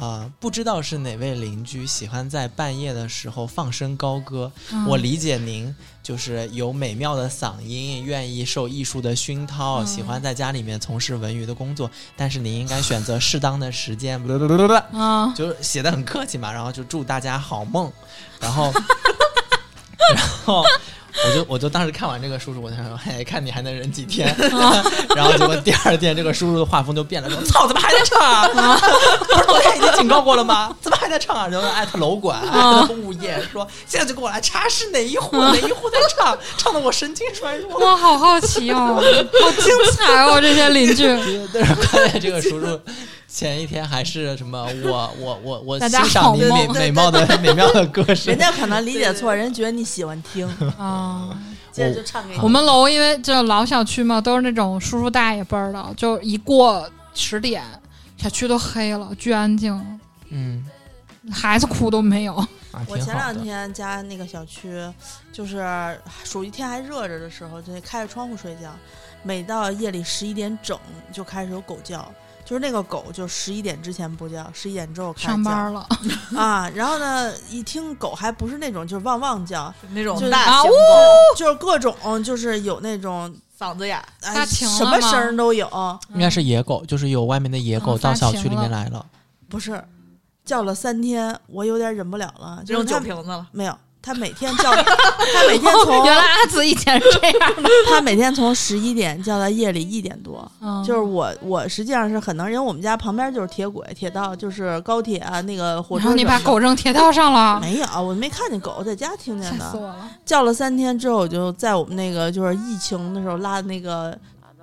[0.00, 14.18] 啊、不知道是哪位邻居喜欢在半夜的时候放声高歌，嗯我理解您就是有美妙的嗓音，愿意受艺术的熏陶，嗯喜欢在家里面从事文娱的工作，但是您应该选择适当的时间，
[14.92, 17.92] 嗯，就是写的很客气嘛，然后就祝大家好梦，
[18.40, 18.72] 然后，
[20.16, 20.64] 然后。
[21.26, 24.34] 我就我就当时看完这个叔叔，我就想说，嘿，看你还能忍几天。
[25.14, 28.48] 然后结果第二天，这个叔叔的画风就变了，说：“操，怎么还在唱啊？
[29.18, 30.74] 不是昨天已经警告过了吗？
[30.80, 37.78] 怎么还在唱啊？”然后艾特楼管，艾特物业，说现在就给我来查是哪一户，哪一户在唱，唱的我神经衰弱。
[37.78, 39.02] 我好好奇哦，
[39.42, 41.06] 好精彩哦，这些邻居。
[41.52, 42.80] 但是关键这个叔叔
[43.32, 48.38] 前一天还是什么， 我我我我大家欣赏您好美美貌的 美妙的歌声人。
[48.38, 51.30] 家可能理解错，人觉得你喜欢听， 啊，
[51.70, 52.40] 接着就唱给你。
[52.42, 57.62] 我们楼因为这老小区嘛，都是那种叔叔大爷辈儿的，就一过十点，
[58.16, 59.98] 小区都黑了，巨安静，
[60.30, 60.66] 嗯
[61.30, 62.34] 孩子哭都没有。
[62.34, 63.36] 啊，我前两。
[63.44, 64.72] 天家那个小区，
[65.32, 65.64] 就是
[66.24, 68.74] 属于天还热着的时候，就得开着窗户睡觉。
[69.22, 70.76] 每到夜里十一点整，
[71.12, 72.10] 就开始有狗叫，
[72.50, 75.86] 就是那个狗就十一点之前不叫，十一点之后开始叫上班了，
[76.36, 76.68] 啊。
[76.74, 80.76] 然后呢，一听狗还不是那种就是汪汪叫，那种大型狗，
[81.36, 81.94] 就是各种
[82.24, 84.04] 就是有那种嗓子哑。
[84.20, 85.70] 什么声儿都有，
[86.12, 89.06] 应该是野狗，就是有外面的野狗嗯到小区里面来了。
[89.48, 89.80] 不是
[90.44, 92.60] 叫了三天，我有点忍不了了。
[92.66, 100.50] 就扔酒瓶子了，没有，他每天叫， 他每天从原来阿紫以前是这样的， 他每天从十一点叫到夜里一点多。
[100.60, 109.94] 嗯就是我，我实际上是很能，因为我们家旁边就是铁轨、铁道，就是高铁啊，那个火车你把狗扔铁道上了，没有，我没看见狗，在家听见的。
[110.24, 114.16] 叫了三天之后，我就在我们那个就是疫情的时候拉的那个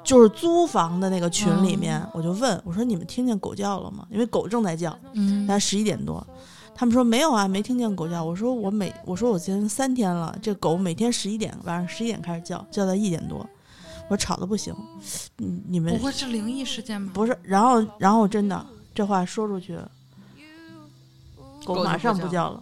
[0.04, 6.26] 就是租房的那个群里面，我就问我说：“你们听见狗叫了吗？”因为狗正在叫，嗯，但十一点多。
[6.78, 8.24] 他们说没有啊，没听见狗叫。
[8.24, 13.40] 我说我每我说我今天三天了，这狗每天十一点晚上十一点开始叫，叫到一点多，
[14.08, 14.76] 我说吵的不行。
[15.38, 17.12] 你你们不会是灵异事件吧？
[17.16, 18.64] 不是，然后然后真的
[18.94, 19.76] 这话说出去，
[21.66, 22.62] 狗马上不叫了，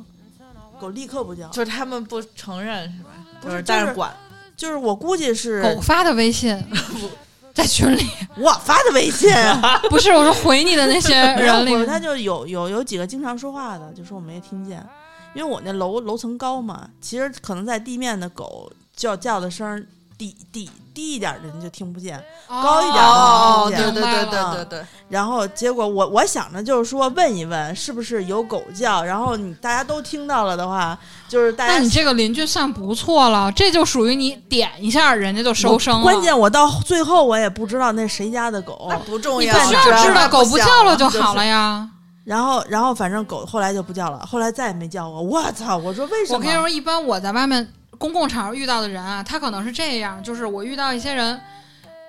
[0.79, 3.09] 狗立刻不叫，就是他们不承认是吧？
[3.41, 4.15] 不是但是管
[4.55, 6.57] 就是我估计是狗发的微信，
[7.55, 8.05] 在群里，
[8.37, 9.31] 我发的微信，
[9.89, 14.85] 不是我说回你的那些 人里他就有有有几个经常说话的，就说我没听见，
[15.33, 19.81] 因为我那楼楼层高嘛，其实可能在地面的狗叫叫的声儿
[20.17, 30.97] 低低低一点的人就听不见，高一点的哦，听不见对对对对对对，然后结果我我想着就是说问一问是不是有狗叫，然后你大家都听到了的话，
[31.27, 36.01] 就是大家那你这个邻居算不错了，这就属于你点一下，人家就收声了。
[36.01, 41.89] 关键我到最后我也不知道那谁家的狗那，不重一要，般只要就知道狗不叫了就就是好了呀。
[42.23, 45.21] 然后然后反正狗后来就不叫了，后来再也没叫我。
[45.21, 45.77] 我操！
[45.77, 46.39] 我说为什么？
[46.39, 51.39] 我跟你说，一般我在外面公共场合遇到的人啊，他可能是这样，就是我遇到一些人，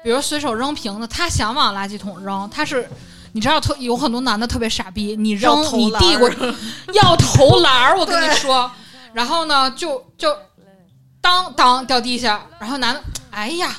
[0.02, 2.88] 比如随手扔瓶子，他想往垃圾桶扔，他是。
[3.32, 6.36] 你知道特有很多男的特别傻逼，你扔你递过去
[6.94, 8.70] 要投篮儿，我跟你说，
[9.12, 10.34] 然后呢就就
[11.20, 13.76] 当当掉地下，然后男的哎呀，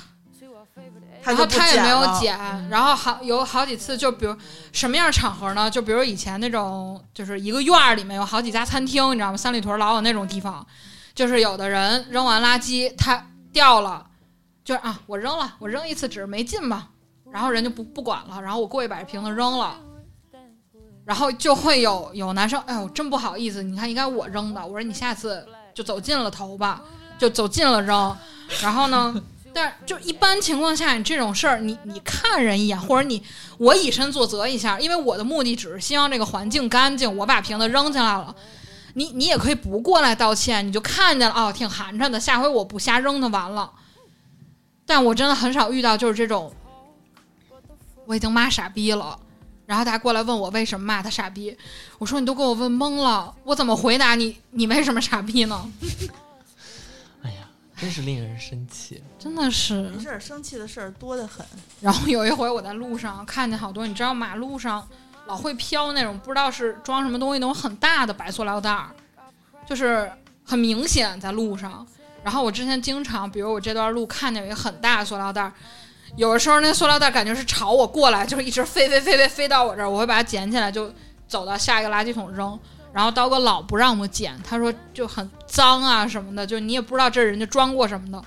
[1.24, 2.38] 然后他也没有捡
[2.70, 4.36] 然后好有好几次，就比如
[4.72, 5.68] 什么样的场合呢？
[5.72, 9.38] 就比如以前那种，就是一个院儿里面有好几家餐厅，你知道吗？
[9.38, 10.64] 三里屯老有那种地方，
[11.18, 14.06] 就是有的人扔完垃圾，他掉了，
[14.64, 16.90] 就是啊，我扔了，我扔一次纸没进嘛，
[17.32, 19.80] 然后人就不不管了，然后我过去把这瓶子扔了。
[21.04, 26.84] 然后就会有有男生，哎呦，真不好意思，你看应该我扔的，我说你下次就走近了投吧，
[27.18, 28.16] 就走近了扔，
[28.62, 29.20] 然后呢，
[29.52, 33.24] 但就一般情况下，你这种事儿，你你看人一眼，或者你
[33.58, 38.36] 我以身作则一下，因为我的目的只是希望这个环境干净，我把瓶子扔进来了。
[38.98, 43.72] 你你也可以不过来道歉，你就看见了哦，挺寒碜的，下回我不瞎扔就完了。
[44.88, 46.52] 但我真的很少遇到就是这种，
[48.08, 49.20] 我已经骂傻逼了，
[49.68, 51.56] 然后他过来问我为什么骂他傻逼，
[52.00, 54.36] 我说你都给我问懵了，我怎么回答你？
[54.50, 55.72] 你为什么傻逼呢？
[57.22, 57.48] 哎呀，
[57.80, 59.04] 真是令人生气。
[59.20, 61.46] 真的是没事儿，生气的事儿多得很。
[61.82, 64.88] 然后有一回我在路上看见好多，你知道马路上
[65.28, 68.90] 老会飘那种不知道是装什么东西那种很大的白塑料袋儿，
[69.68, 70.10] 就是
[70.46, 71.86] 很明显在路上。
[72.24, 75.54] 然后我之前经常，比如我这段路看见有一个很大的塑料袋儿，
[76.16, 80.92] 有的时候那塑料袋感觉是朝我过来，就是一直飞飞飞飞飞到我这儿，我会把它捡起来，就
[81.28, 82.58] 走到下一个垃圾桶扔。
[82.94, 88.24] 然后刀哥老不让我捡，他说就很脏啊什么的，就你也不知道这人家装过什么的。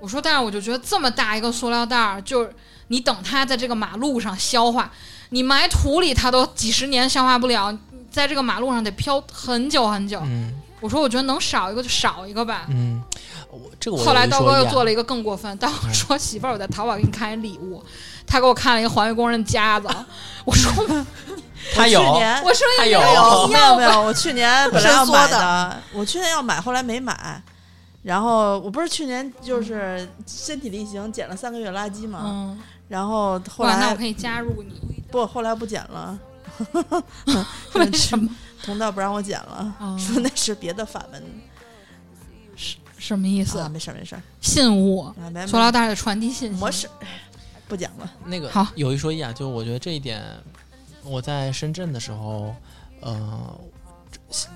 [0.00, 2.48] 我说，但是我就觉得这么大一个塑料袋儿，就
[2.88, 4.92] 你等它在这个马路上消化，
[5.30, 7.76] 你埋土里它都几十年消化不了，
[8.10, 10.20] 在这个马路上得飘很久很久。
[10.24, 12.66] 嗯我说，我觉得能少一个就少一个吧。
[12.68, 13.02] 嗯，
[13.50, 17.82] 我这个我后来刀哥又做了，一个更过分，刀哥说媳妇儿，我在淘宝给你看一礼物，
[18.26, 19.88] 他给我看了一个环卫工人夹子，
[20.44, 20.70] 我说
[21.74, 27.42] 他有去年我说他有有有，我去年本来要买的我去年要买，后来没买。
[28.02, 36.18] 然后我不是去年就是身体力行捡了三个月垃圾嘛，嗯，然后后来，那我可以加入你，不，后来不剪了，
[37.74, 38.28] 为什么？
[38.64, 41.22] 同道不让我剪了，哦 说那是别的法门
[42.98, 43.58] 什么意思？
[43.58, 45.14] 啊，没事儿没事儿，信物，啊
[45.46, 46.88] 塑料袋的传递信息模式
[47.68, 50.22] 不讲了，那个好有一说一啊，就我觉得这一点，
[51.04, 52.54] 我在深圳的时候，
[53.00, 53.60] 呃，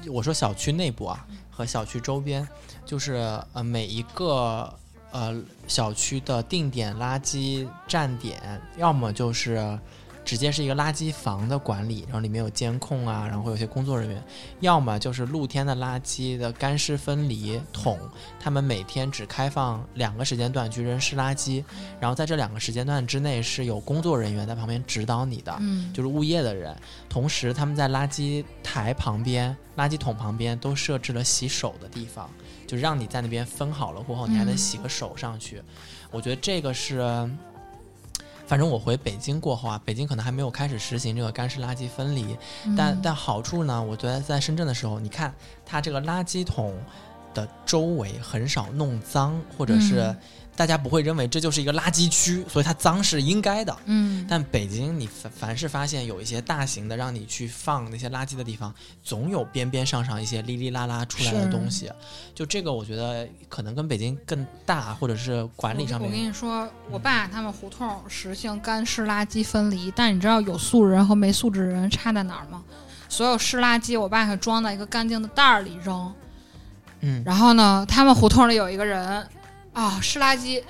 [0.09, 2.47] 我说小区内部啊和小区周边，
[2.87, 3.13] 就是
[3.53, 4.73] 呃每一个
[5.13, 9.79] 呃小区的定点垃圾站点，要么就是
[10.25, 14.19] 直接是一个垃圾房的管理，然后里面有监控啊，然后会有些工作人员；
[14.61, 17.99] 要么就是露天的垃圾的干湿分离桶，
[18.39, 21.65] 他们每天只开放两个时间段去扔湿垃圾，
[21.99, 26.77] 然后在这两个时间段之内是有工作人员在旁边指导你的，嗯，就是物业的人。
[27.09, 32.31] 同时，他们在垃圾台旁边、垃圾桶旁边都设置了洗手的地方，
[32.67, 35.63] 就让你在那边分好了过后，你还能嗯洗个手上去。
[36.13, 36.99] 我觉得这个是，
[38.51, 42.37] 反正我回北京过后啊，北京可能还没有开始实行这个干湿垃圾分离，
[42.77, 45.33] 但嗯但好处呢，我觉得在深圳的时候，你看
[45.65, 46.77] 它这个垃圾桶
[47.33, 50.17] 的周围很少弄脏，或者是嗯
[50.61, 53.75] 大家不会认为这就是一个垃圾区，所以它脏是应该的。
[53.87, 58.71] 嗯，但北京，你凡凡是发现有一些大型的让你去放那些垃圾的地方，
[59.03, 61.91] 总有边边上上一些哩哩啦啦出来的东西。
[62.35, 66.29] 就这个，我觉得可能跟北京更大，或者是管理上面我跟。
[66.29, 72.63] 你说，我爸他们胡同实行干湿垃圾分离，但你知道有素质人和没素质人差在哪儿吗？
[73.09, 76.13] 所有湿垃圾，我爸会装在一个干净的袋儿里扔。
[77.01, 79.27] 嗯，然后呢，他们胡同里有一个人，
[79.73, 80.63] 啊、湿垃圾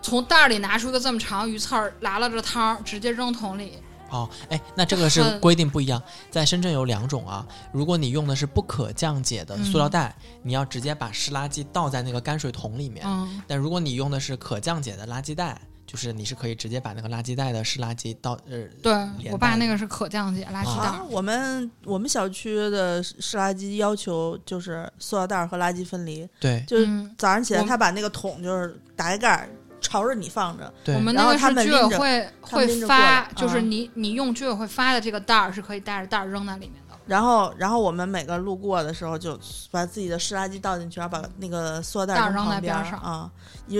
[0.00, 3.78] 从袋儿里拿出个这么长鱼刺儿，拉了这汤儿，直接扔桶里。
[4.10, 6.00] 哦，哎，那这个是规定不一样。
[6.30, 13.04] 在深圳有两种啊，如果你用的是不可降解的塑料袋，你要直接把湿垃圾倒在那个泔水桶里面。
[13.08, 18.92] 嗯，但如果你用的是可降解的垃圾袋，就是你是可以直接把那个垃圾袋的湿垃圾倒呃对
[19.30, 29.48] 我爸那个是可降解垃圾袋我们我们小区的湿垃圾要求就是塑料袋儿和垃圾分离，对就是嗯早上起来他把那个桶就是打开盖儿
[29.80, 36.83] 朝着你放着，对我们那个是居委会会发就是啊你你用居委会发的这个袋儿是可以带着袋儿扔在里面的。
[37.06, 39.38] 然后然后我们每个路过的时候就
[39.70, 43.30] 把自己的湿垃圾倒进去，然后把那个塑料袋儿扔在旁边边儿上啊。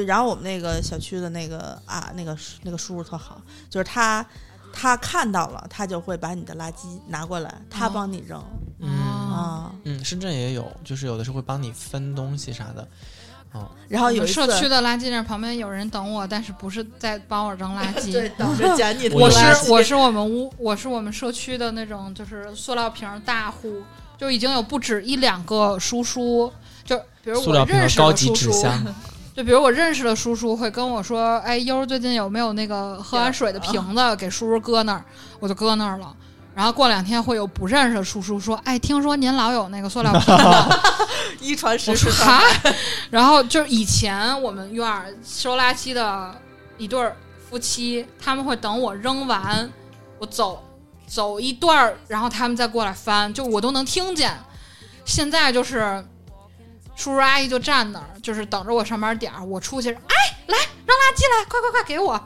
[0.06, 3.40] 然后我们那个小区的那个啊那个那个叔叔特好，
[3.70, 4.24] 就是他
[4.72, 8.38] 他看到了，他就会把你的垃圾拿过来，他哦帮你扔
[8.82, 9.72] 啊。
[9.84, 12.86] 嗯，深圳也有，就是有的时候会帮你分东西啥的。
[13.88, 18.12] 然后有社区的垃圾站旁边有人等我，但是不是在帮我扔垃 圾。
[18.12, 23.82] 对等着捡你的 我我垃圾是我是我们屋，我是我们社区的那种，就是塑料瓶儿大户，
[24.18, 26.52] 就已经有不止一两个叔叔，
[26.84, 28.84] 就比如我认识瓶和高级的叔叔，纸箱，
[29.36, 35.04] 就比如我认识的叔叔会跟我说，哎，悠儿最近有没有那个喝完水的瓶子给叔叔搁那儿，
[35.38, 36.12] 我就搁那儿了。
[36.54, 40.44] 然后过两天会有不认识的叔叔说，哎，听说您老有那个塑料瓶子
[41.40, 42.74] 一传十，十传百，
[43.10, 46.34] 然后就是以前我们院儿收垃圾的
[46.78, 47.16] 一对儿
[47.50, 49.68] 夫妻，他们会等我扔完，
[50.18, 50.62] 我走
[51.06, 54.32] 走一段儿，然后他们再过来翻，就我都能听见。
[55.04, 56.04] 现在就是
[56.94, 60.14] 叔叔阿姨就站那儿，就是等着我上班点儿，我出去，哎，
[60.46, 62.24] 来扔垃圾来，快快快给我。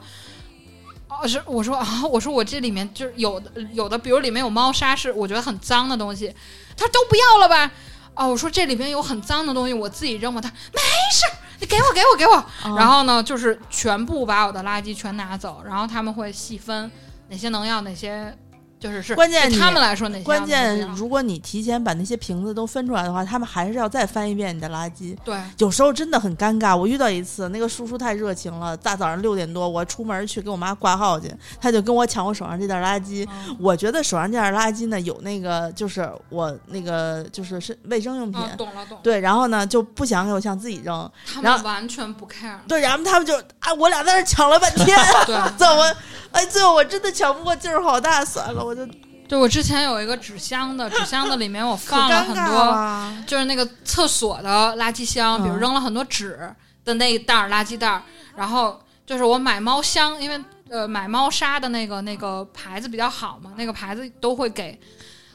[1.21, 6.33] 哦，是我说啊，我说我这里面就是有的有的，比如里面有猫砂是我觉得很脏的东西，
[6.77, 7.71] 他说都不要了吧。
[8.15, 10.41] 哦，我说这里面有很脏的东西，我自己扔吧。
[10.41, 10.79] 他没
[11.11, 11.25] 事，
[11.59, 12.45] 你给我给我给我。
[12.65, 16.91] 嗯然后呢，就是全部把我的垃圾全拿走，然后他们会细分
[17.29, 18.35] 哪些能要，哪些
[18.79, 25.17] 就是是关键他们来说那些关键，如果你提前把那些瓶子都分出来的话，他们还是要再翻一遍你的垃圾。
[25.23, 26.75] 对有时候真的很尴尬。
[26.75, 31.29] 我遇到一次，那个叔叔太热情了，大早上六点多，我出门去给我妈挂号去，
[31.59, 33.27] 他就跟我抢我手上这袋垃圾。
[33.29, 38.99] 嗯我觉得手上这袋垃圾呢，有那个就是我那个就是是卫生用品，嗯，懂了懂了。
[39.03, 42.57] 对，然后呢就不想给我向自己扔，他然后们完全不 care。
[42.67, 44.97] 对，然后他们就啊，我俩在那儿抢了半天，
[45.57, 45.93] 怎么？
[46.31, 48.85] 哎，最后我真的抢不过，劲儿好大，算了，我就
[49.27, 56.53] 对我之前有一个纸箱的，纸箱子里面我 放了很多，就是那个厕所的垃圾箱，比如嗯扔了很多纸
[56.85, 58.03] 的那一袋儿垃圾袋儿，
[58.35, 60.39] 然后就是我买猫箱，因为
[60.69, 64.79] 呃买猫砂的那个那个牌子比较好嘛，那个牌子都会给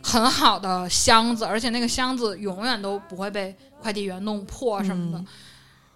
[0.02, 5.18] 很好的箱子，而且那个箱子永远都不会被快递员弄破什么的。
[5.18, 5.26] 嗯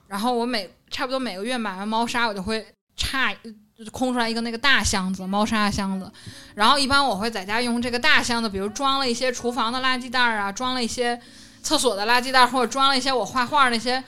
[0.08, 2.66] 然后我每差不多每个月买完猫砂，我就会
[2.96, 3.36] 差
[3.78, 6.10] 就是空出来一个那个大箱子，猫砂箱子。
[6.56, 11.20] 然后一般我会在家用这个大箱子，比如装了一些厨房的垃圾袋儿啊，装了一些
[11.62, 14.02] 厕所的垃圾袋儿，或者装了一些我画画那些，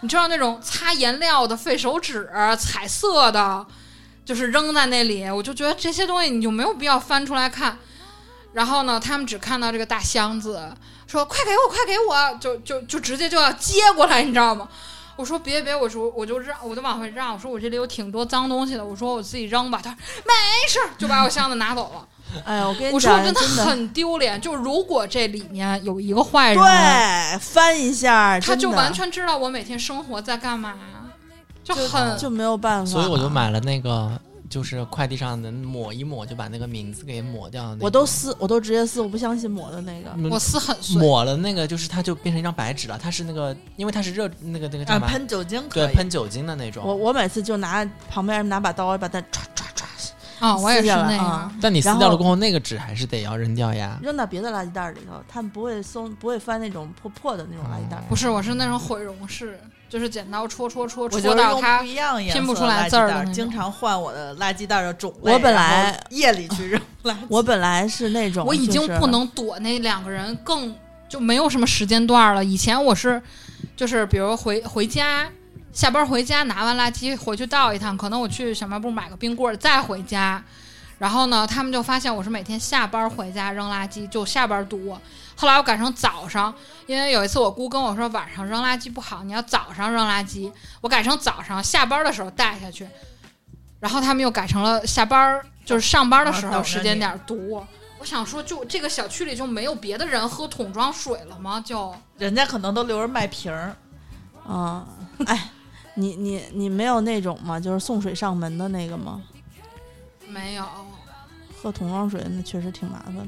[0.00, 3.64] 你知道那种擦颜料的废手纸、彩色的，
[4.26, 5.24] 就是扔在那里。
[5.30, 7.78] 我就觉得这些东西你就没有必要翻出来看。
[8.52, 10.70] 然后呢，他们只看到这个大箱子，
[11.06, 14.68] 说快给我，快给我，就就就直接就要接过来，你知道吗？
[15.16, 19.80] 我说别别，我说我就让我就往回让，我说我这里有挺多脏东西的，我说我自己扔吧。
[19.82, 20.32] 他说没
[20.68, 22.06] 事儿，就把我箱子拿走了。
[22.44, 30.74] 哎呀，我跟你我说讲，真的很丢脸，就如果这里面有一个坏人，对，翻一下，他就完全知道我每天生活在干嘛，
[31.62, 32.90] 就就很就没有办法。
[32.90, 34.10] 所以我就买了那个，
[34.54, 37.84] 就是快递上能抹一抹就把那个名字给抹掉的那种？
[37.86, 40.10] 我都撕，我都直接撕，我不相信抹的那个。
[40.14, 42.96] 嗯我撕很碎，抹了那个，就是它就变成一张白纸了。
[42.96, 45.08] 它是那个，因为它是热那个那个叫啊，什么？
[45.08, 46.86] 喷酒精可以，对，喷酒精的那种。
[46.86, 49.84] 我我每次就拿旁边拿把刀把它唰唰唰
[50.38, 51.52] 啊，我也是那样啊。
[51.60, 53.98] 但你撕然掉了过后，那个纸还是得要扔掉呀。
[54.00, 57.96] 扔到别的垃圾袋里头，他们不会松，不会翻那种破破的那种垃圾袋。
[57.96, 59.58] 哦不是，我是那种毁容式，
[59.88, 61.82] 就是剪刀戳戳戳戳到它
[62.32, 65.32] 拼不出来字儿的经常换我的垃圾袋的种类。
[65.32, 70.74] 我本来夜里去扔垃圾，我本来是那种，我已经不能躲那两个人，更
[71.08, 72.44] 就没有什么时间段了。
[72.44, 73.22] 以前我是，
[73.76, 75.28] 就是比如回回家，
[75.72, 80.42] 下班回家拿完垃圾回去倒一趟，可能我去小卖部买个冰棍儿再回家。
[80.98, 85.00] 然后呢，他们就发现我是每天下班回家扔垃圾，就下班堵我。
[85.36, 86.54] 后来我改成早上，
[86.86, 90.50] 因为有一次我姑跟我说晚上扔垃圾不好，你要早上扔垃圾。
[90.80, 92.88] 我改成早上下班的时候带下去，
[93.80, 97.66] 然后他们又改成了下班就是上班的时候时间点儿堵我。
[97.98, 101.60] 我想说，就这个小区里就没有别的人喝桶装水了吗？
[101.64, 103.74] 就人家可能都留着卖瓶儿。
[104.46, 104.86] 啊，
[105.26, 105.50] 哎，
[105.94, 107.58] 你你你没有那种吗？
[107.58, 109.20] 就是送水上门的那个吗？
[110.28, 110.64] 没有。
[111.64, 113.26] 喝桶装水那确实挺麻烦的，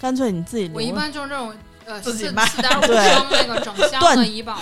[0.00, 0.76] 干脆你自己留。
[0.76, 1.54] 我一般就是这种
[1.84, 4.16] 呃四自己卖四点 五对那个整箱断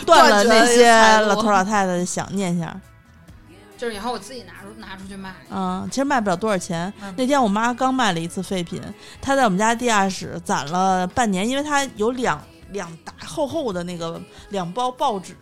[0.04, 0.90] 断了那些
[1.26, 2.80] 老头老太太想念想，
[3.78, 5.32] 就是以后我自己拿出拿出去卖。
[5.48, 7.14] 嗯，其实卖不了多少钱嗯。
[7.16, 8.82] 那天我妈刚卖了一次废品，
[9.22, 12.42] 她在我们家地下室攒了半年，因为她有两
[12.72, 15.36] 两大厚厚的那个两包报纸，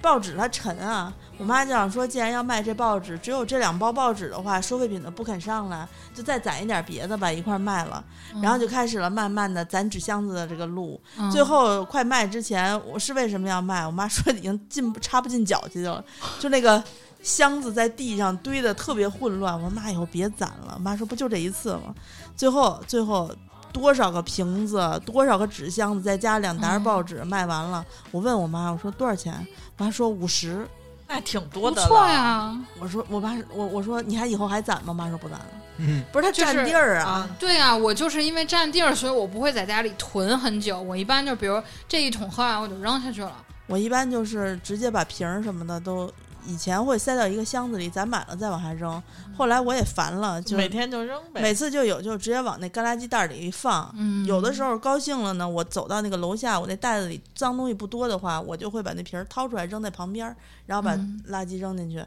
[0.00, 1.12] 报纸它沉啊。
[1.38, 8.04] 我妈就想说，既然要卖这报纸，只有这两包报纸的话，收废品的不肯上来，就再攒一点别的吧，一块儿卖了。
[8.42, 11.00] 然后就开始了慢慢的攒纸箱子的这个路。
[11.16, 13.86] 嗯最后快卖之前，我是为什么要卖？
[13.86, 16.04] 我妈说已经进插不进脚去了，
[16.40, 16.82] 就那个
[17.22, 19.54] 箱子在地上堆的特别混乱。
[19.54, 20.76] 我说妈，以后别攒了。
[20.80, 21.94] 妈说不就这一次吗？
[22.34, 23.30] 最后最后
[23.72, 27.84] 多少个瓶子，多少个纸箱子，再加两沓报纸，卖完了。
[28.10, 29.34] 我问我妈，我说多少钱？
[29.76, 30.66] 我妈说五十。
[31.10, 32.54] 那挺多的不错呀。
[32.78, 34.92] 我说我妈我我说你还以后还攒吗？
[34.92, 35.46] 妈说不攒了。
[35.78, 37.08] 嗯，不是它占地儿啊。
[37.08, 37.30] 啊！
[37.38, 40.78] 对啊，我就是因为占地儿，所以我不会在家里囤很久。
[40.80, 43.32] 我一般就比如这一桶喝完我就扔下去了。
[43.66, 46.12] 我一般就是直接把瓶儿什么的都，
[46.48, 49.00] 以前会塞到一个箱子里，攒满了再往下扔。
[49.36, 51.42] 后来我也烦了，就每天就扔呗。
[51.42, 53.94] 每次就有就直接往那干垃圾袋里一放。
[53.98, 60.34] 嗯，有的时候高兴了呢，我走到那个楼下，我那袋子里脏东西不多的话，我就会把那瓶儿掏出来扔在旁边儿，
[60.64, 62.02] 然后把嗯垃圾扔进去。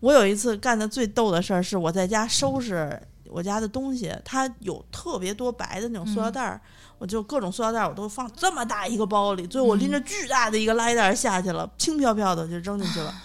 [0.00, 6.60] 我有一次干的最逗的事儿是我在家收拾我家的东西，它有特别多白的那种塑料袋儿，
[6.98, 13.12] 我就各种塑料袋儿我都放这么大一个包里，最后我拎着巨大的一个垃圾袋儿下去了，轻飘飘的就扔进去了。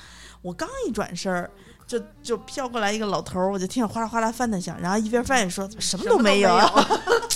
[0.45, 1.49] 我刚一转身儿。
[1.87, 6.49] 就就飘过来一个老头儿，我就听见哗啦哗啦翻的响，然后一边翻一边说什么都没有，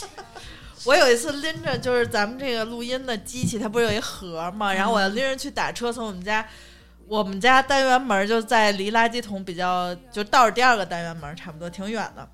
[0.86, 4.74] 我有一次拎着就是咱们这个录音的机器，它不是有一盒吗？
[4.74, 6.44] 然后我拎着去打车，从我们家
[7.08, 12.28] 我们家单元门就在离垃圾桶比较就倒着第二个单元门，差不多挺远的。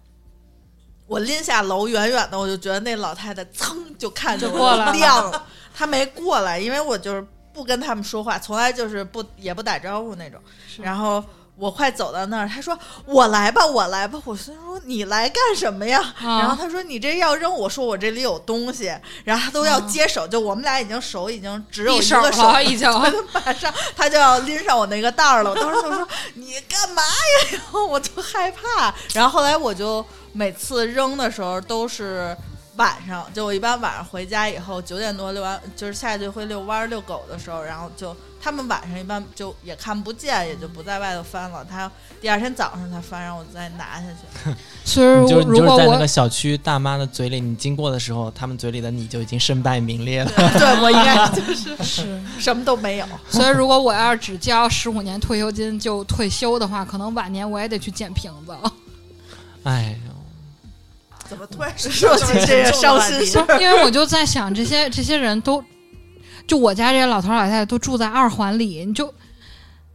[1.07, 5.45] 我拎下楼，远远的我就觉得那老太太噌就看着过来了，
[5.75, 10.39] 她没过来，因为我就是不跟他们说话，从来就是不也不打招呼那种。
[10.77, 11.23] 然后
[11.55, 14.21] 我快走到那儿，他说我来吧，我来吧。
[14.25, 15.99] 我心说你来干什么呀？
[16.19, 22.91] 啊然后他说你这要扔，我说我这里有东西，然后他都要接手，就我们俩已经手已经只有一个手， 了已经。
[23.31, 25.51] 马上他就要拎上我那个袋儿了。
[25.51, 27.49] 我当时就说你干嘛呀？
[27.57, 28.93] 然后我就害怕。
[29.13, 32.35] 然后后来我就每次扔的时候都是
[32.77, 41.63] 晚上，就我一般晚上回家以后九点多遛完，就是下去会遛弯儿遛狗的时候，然后就他们晚上一般就也看不见，也就不在外头翻了。
[41.63, 41.89] 他
[42.19, 44.53] 第二天早上他翻，让我再拿下去。
[44.83, 50.31] 所以你就你就是如果我在那个小区大妈的嘴里，你经过的时候，他们嘴里的你就已经身败名裂了。
[50.35, 53.05] 对我应该 就是是，什么都没有。
[53.29, 58.53] 所以如果我要是只交十五年退休金就退休的话，可能晚年我也得去捡瓶子。
[59.63, 60.14] 哎呦，
[61.27, 65.63] 怎么突然说 说起这些伤心事儿，因为我就在想，这些这些人都，
[66.47, 69.13] 就我家这些老头老太太都住在二环里，你就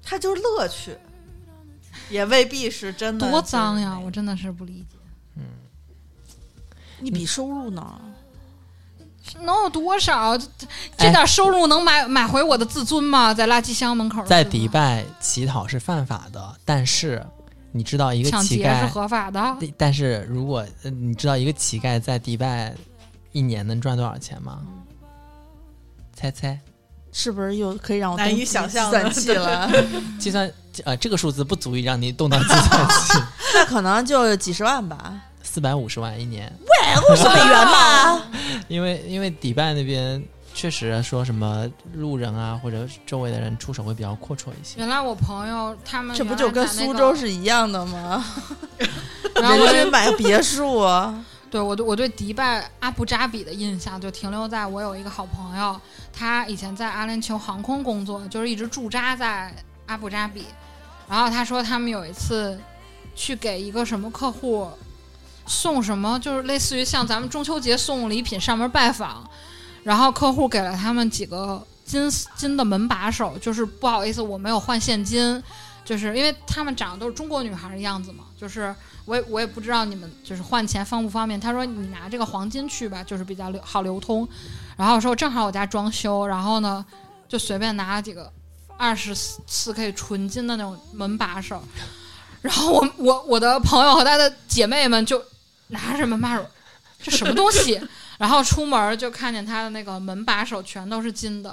[0.03, 0.97] 他就是乐趣，
[2.09, 3.31] 也未必是真的。
[3.31, 3.99] 多脏呀！
[3.99, 4.97] 我真的是不理解，
[5.37, 5.43] 嗯，
[6.99, 8.01] 你比收入呢？
[9.43, 10.37] 能有多少？
[10.37, 10.47] 这
[10.97, 13.33] 这点收入能买买回我的自尊吗？
[13.33, 17.25] 在垃圾箱门口，在迪拜乞讨是犯法的，但是
[17.73, 19.57] 你知道一个乞丐是，合法的。
[19.77, 22.75] 但是如果呃你知道一个乞丐在迪拜
[23.33, 24.61] 一年能赚多少钱吗？
[26.15, 26.59] 猜猜，
[27.13, 29.71] 是不是又可以让我难以想象算了器了？
[30.19, 30.51] 计算
[30.85, 33.19] 呃，这个数字不足以让你动到计算器，
[33.55, 36.53] 那可能就几十万吧，四百五十万一年。
[37.11, 38.23] 五十美元吧。
[38.69, 40.23] 因为因为迪拜那边
[40.61, 44.79] 确实说什么路人啊或者周围的人出手会比较阔绰一些。
[44.79, 48.23] 原来我朋友他们这不就跟苏州是一样的吗？
[49.37, 55.81] 然后我买个别墅啊，对我对我对迪拜阿布扎比的印象就停留在我有一个好朋友，
[56.13, 59.51] 他以前在阿联酋航空工作，就是一直驻扎在
[59.87, 60.45] 阿布扎比。
[61.09, 62.61] 然后他说他们有一次
[63.17, 64.71] 去给一个什么客户
[65.47, 69.27] 送什么，就是类似于像咱们中秋节送礼品上门拜访，
[69.83, 75.43] 然后客户给了他们几个金金的门把手，就是不好意思我没有换现金，
[75.85, 78.75] 就是因为他们长得都是中国女孩的样子嘛，就是
[79.07, 81.41] 我也我也不知道你们就是换钱方不方便。
[81.41, 84.29] 他说你拿这个黄金去吧，就是比较流好流通。
[84.77, 86.85] 然后说正好我家装修，然后呢
[87.29, 88.31] 就随便拿了几个
[88.77, 91.63] 二十四 K 纯金的那种门把手。
[92.43, 95.23] 然后我我我的朋友和他的姐妹们就
[95.69, 96.47] 拿着门把手，
[97.03, 97.81] 这什么东西？
[98.21, 101.51] 然后出门就看见他的那个门把手全都是金的。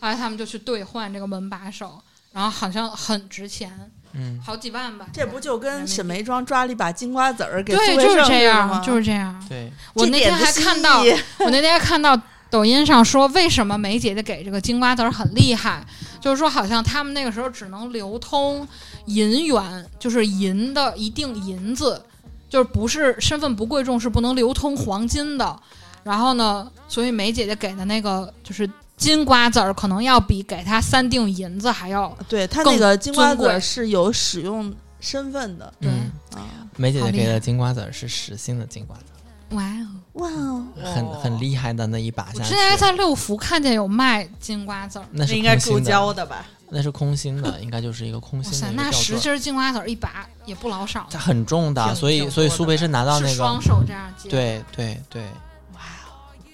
[0.00, 2.00] 后来他们就去兑换这个门把手，
[2.32, 3.70] 然后好像很值钱，
[4.14, 5.06] 嗯，好几万吧。
[5.12, 9.38] 这不就跟沈眉庄抓了一把金瓜子儿给对，就是这样，就是这样。
[9.50, 11.02] 对，我那天还看到，
[11.40, 12.18] 我那天还看到
[12.48, 15.84] 抖音上说，为什么梅姐姐给这个金瓜子儿很厉害？
[16.22, 18.66] 就是说，好像他们那个时候只能流通
[19.04, 22.02] 银元，就是银的一定银子，
[22.48, 25.60] 就是不是身份不贵重是不能流通黄金的。
[26.08, 35.90] 然后呢，所以梅姐姐给的那个就是金瓜子儿，可能要比给她三锭银子还要对他那个金瓜子儿是有使用身份的对。
[35.90, 36.48] 嗯啊。
[36.76, 39.04] 梅姐姐给的金瓜子儿是实心的金瓜子
[39.50, 39.86] 哇哦！
[40.14, 45.04] 哇哦，很很厉害的那一把我之，前还在六福看见有卖金瓜子儿。
[45.10, 46.44] 那是应该注胶的吧？
[46.68, 48.92] 那是空心的，应该就是一个空哇塞，心的一那。
[48.92, 55.22] 十斤金瓜子儿一把也不老少，它很重的，挺所以所以苏培盛拿到那个双手这样接。，对对对！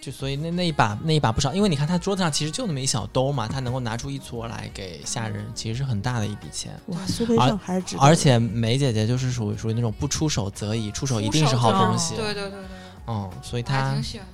[0.05, 6.79] 就所以那那一把那一把不少，因为你看他桌子上其实就那么一小兜嘛，他能够拿出一撮来给下人，其实是很大的一笔钱。
[6.89, 7.97] 哇，苏培盛还是值。
[7.99, 12.17] 而且梅姐姐就是属于属于那种不出手则已，出手一定是好东西。
[12.17, 12.61] 对对对对，
[13.07, 14.27] 嗯，所以她挺喜欢。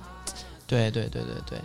[0.67, 1.61] 对对对对对，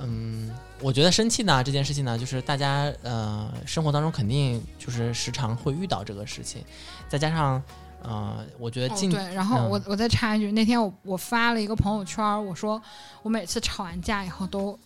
[0.00, 0.50] 嗯，
[0.80, 6.64] 我觉得生气呢这件事情呢，就是大家呃生活当中肯定就是时常会遇到这个事情，
[7.08, 7.62] 再加上
[8.02, 12.80] 呃，我觉得进、哦对，然后嗯我我再插一句，那天我我发了一个朋友圈，我说
[13.22, 14.78] 我每次吵完架以后都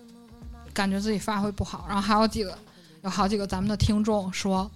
[0.72, 2.56] 感觉自己发挥不好，然后还有几个
[3.02, 4.70] 有好几个咱们的听众说。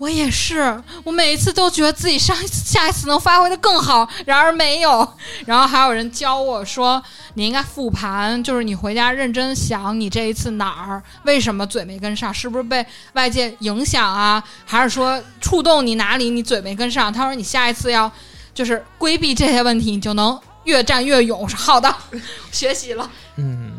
[0.00, 5.06] 我也是，我每一次都觉得自己上一次、下一次能发挥的更好，然而没有。
[5.44, 7.00] 然后还有人教我说，
[7.34, 17.12] 你应该复盘，就是你回家认真想，你这一次哪儿为什么嘴没跟上，是不是被外界影响啊，还是说触动你哪里你嘴没跟上？
[17.12, 18.10] 他说你下一次要
[18.54, 21.38] 就是规避这些问题，你就能越战越勇。
[21.42, 21.94] 我说好的，
[22.50, 23.10] 学习了。
[23.36, 23.70] 嗯，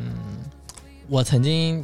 [1.09, 1.83] 我曾经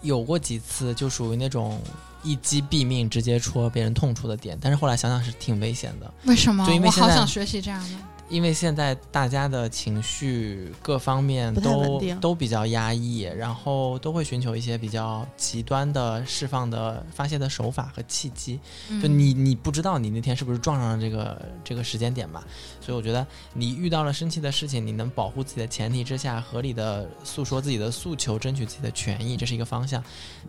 [0.00, 1.78] 有过几次，就属于那种
[2.26, 7.96] 一击毙命，直接戳别人痛处的点，但是后来想想是挺危险的，为什么就因为现在我好想学习这样的？
[8.28, 18.56] 因为现在大家的情绪各方面都都比较压抑，然后都会寻求一些比较极端的释放的发泄的手法和契机。
[19.00, 22.44] 就嗯你你不知道你那天是不是撞上了这个这个时间点吧，
[22.80, 30.02] 所以我觉得你遇到了生气的事情，你能保护自己的前提之下，合理的诉说自己的诉求，争取自己的权益，这是一个方向。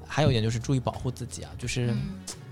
[0.07, 1.97] 还有一点就是注意保护自己啊，就是、嗯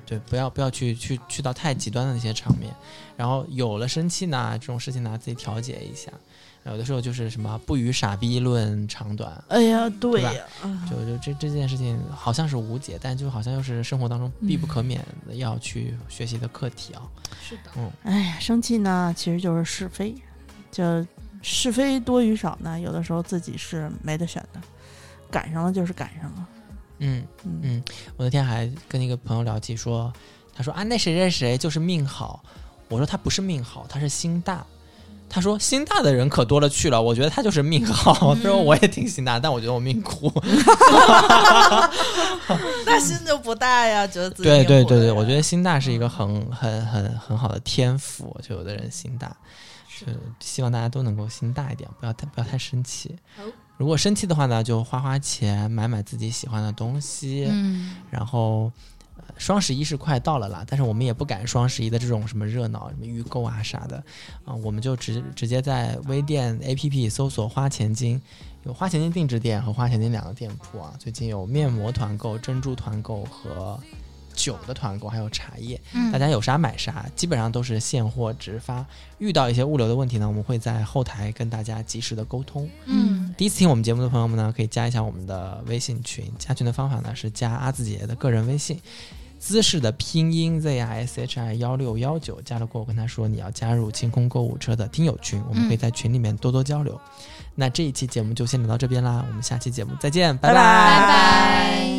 [0.05, 2.73] 对，不要不要去去去到太极端的那些场面。
[3.17, 6.11] 然后有了生气呢，这种事情呢，自己调节一下。
[6.65, 10.33] 有的时候就是什么不与傻逼论长短，哎呀，对对吧
[10.89, 17.03] 就就这这件事情好像是无解，但就好像又是生活当中必不可免的要去学习的课题啊。
[17.39, 17.69] 是的，
[18.01, 20.15] 哎呀，生气呢，其实就是是非，
[20.71, 21.05] 就
[21.43, 24.59] 是非多与少呢，有的时候自己是没得选的，
[25.29, 26.47] 赶上了就是赶上了。
[26.99, 27.83] 嗯，嗯嗯
[28.17, 30.11] 我那天还跟一个朋友聊起说，
[30.55, 32.43] 他说啊，那谁谁谁就是命好。
[32.87, 34.65] 我说他不是命好，他是心大。
[35.27, 38.35] 他说心大的人可多了去了，我觉得他就是命好。
[38.35, 40.31] 他说我也挺心大，但我觉得我命苦。
[42.85, 48.39] 那心就不大呀，觉得自己对对对对，我觉得心大是一个很很很很好的天赋。
[48.47, 49.35] 就有的人心大，
[49.99, 50.05] 就
[50.39, 53.43] 希望大家都能够心大一点，不要太不要太生气好。
[53.77, 58.71] 如果生气的话呢，就花花钱买买自己喜欢的东西，嗯，然后。
[59.17, 63.97] 呃双十一是快到了啦，但是我们也不赶双十一的这种什么热闹、什么预购啊啥的，
[64.43, 68.21] 啊、我们就直直接在微店 APP 搜索“花钱金”，
[68.63, 70.93] 有花钱金定制店和花钱金两个店铺啊。
[70.99, 73.79] 最近有面膜团购、珍珠团购和
[74.35, 78.85] 酒的团购，还有茶叶，嗯大家有啥买啥，基本上都是现货直发。
[79.17, 82.69] 遇到一些物流的问题呢，我们会在后台跟大家及时的沟通。
[82.85, 86.25] 嗯第一次听我们节目的朋友们呢，可以加一下我们的微信群。
[86.37, 88.79] 加群的方法呢是加阿字姐姐的个人微信，
[89.39, 92.41] 姿势的拼音 z i s h i 幺六幺九。
[92.41, 96.99] 加了过后跟他说你要加入清空购物车的听友群，我们可以在群里面多多交流。
[97.55, 101.94] 那这一期节目就先聊到这边啦，我们下期节目再见，拜拜拜拜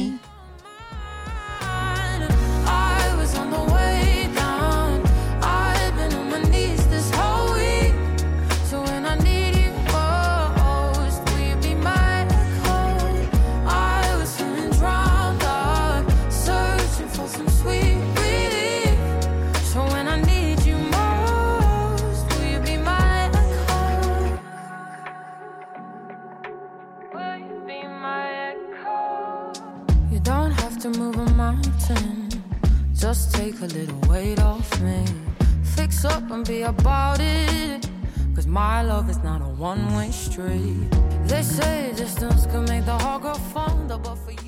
[38.57, 40.89] my love is not a one way street.
[41.27, 44.45] They say distance can make the heart grow fonder, but for you.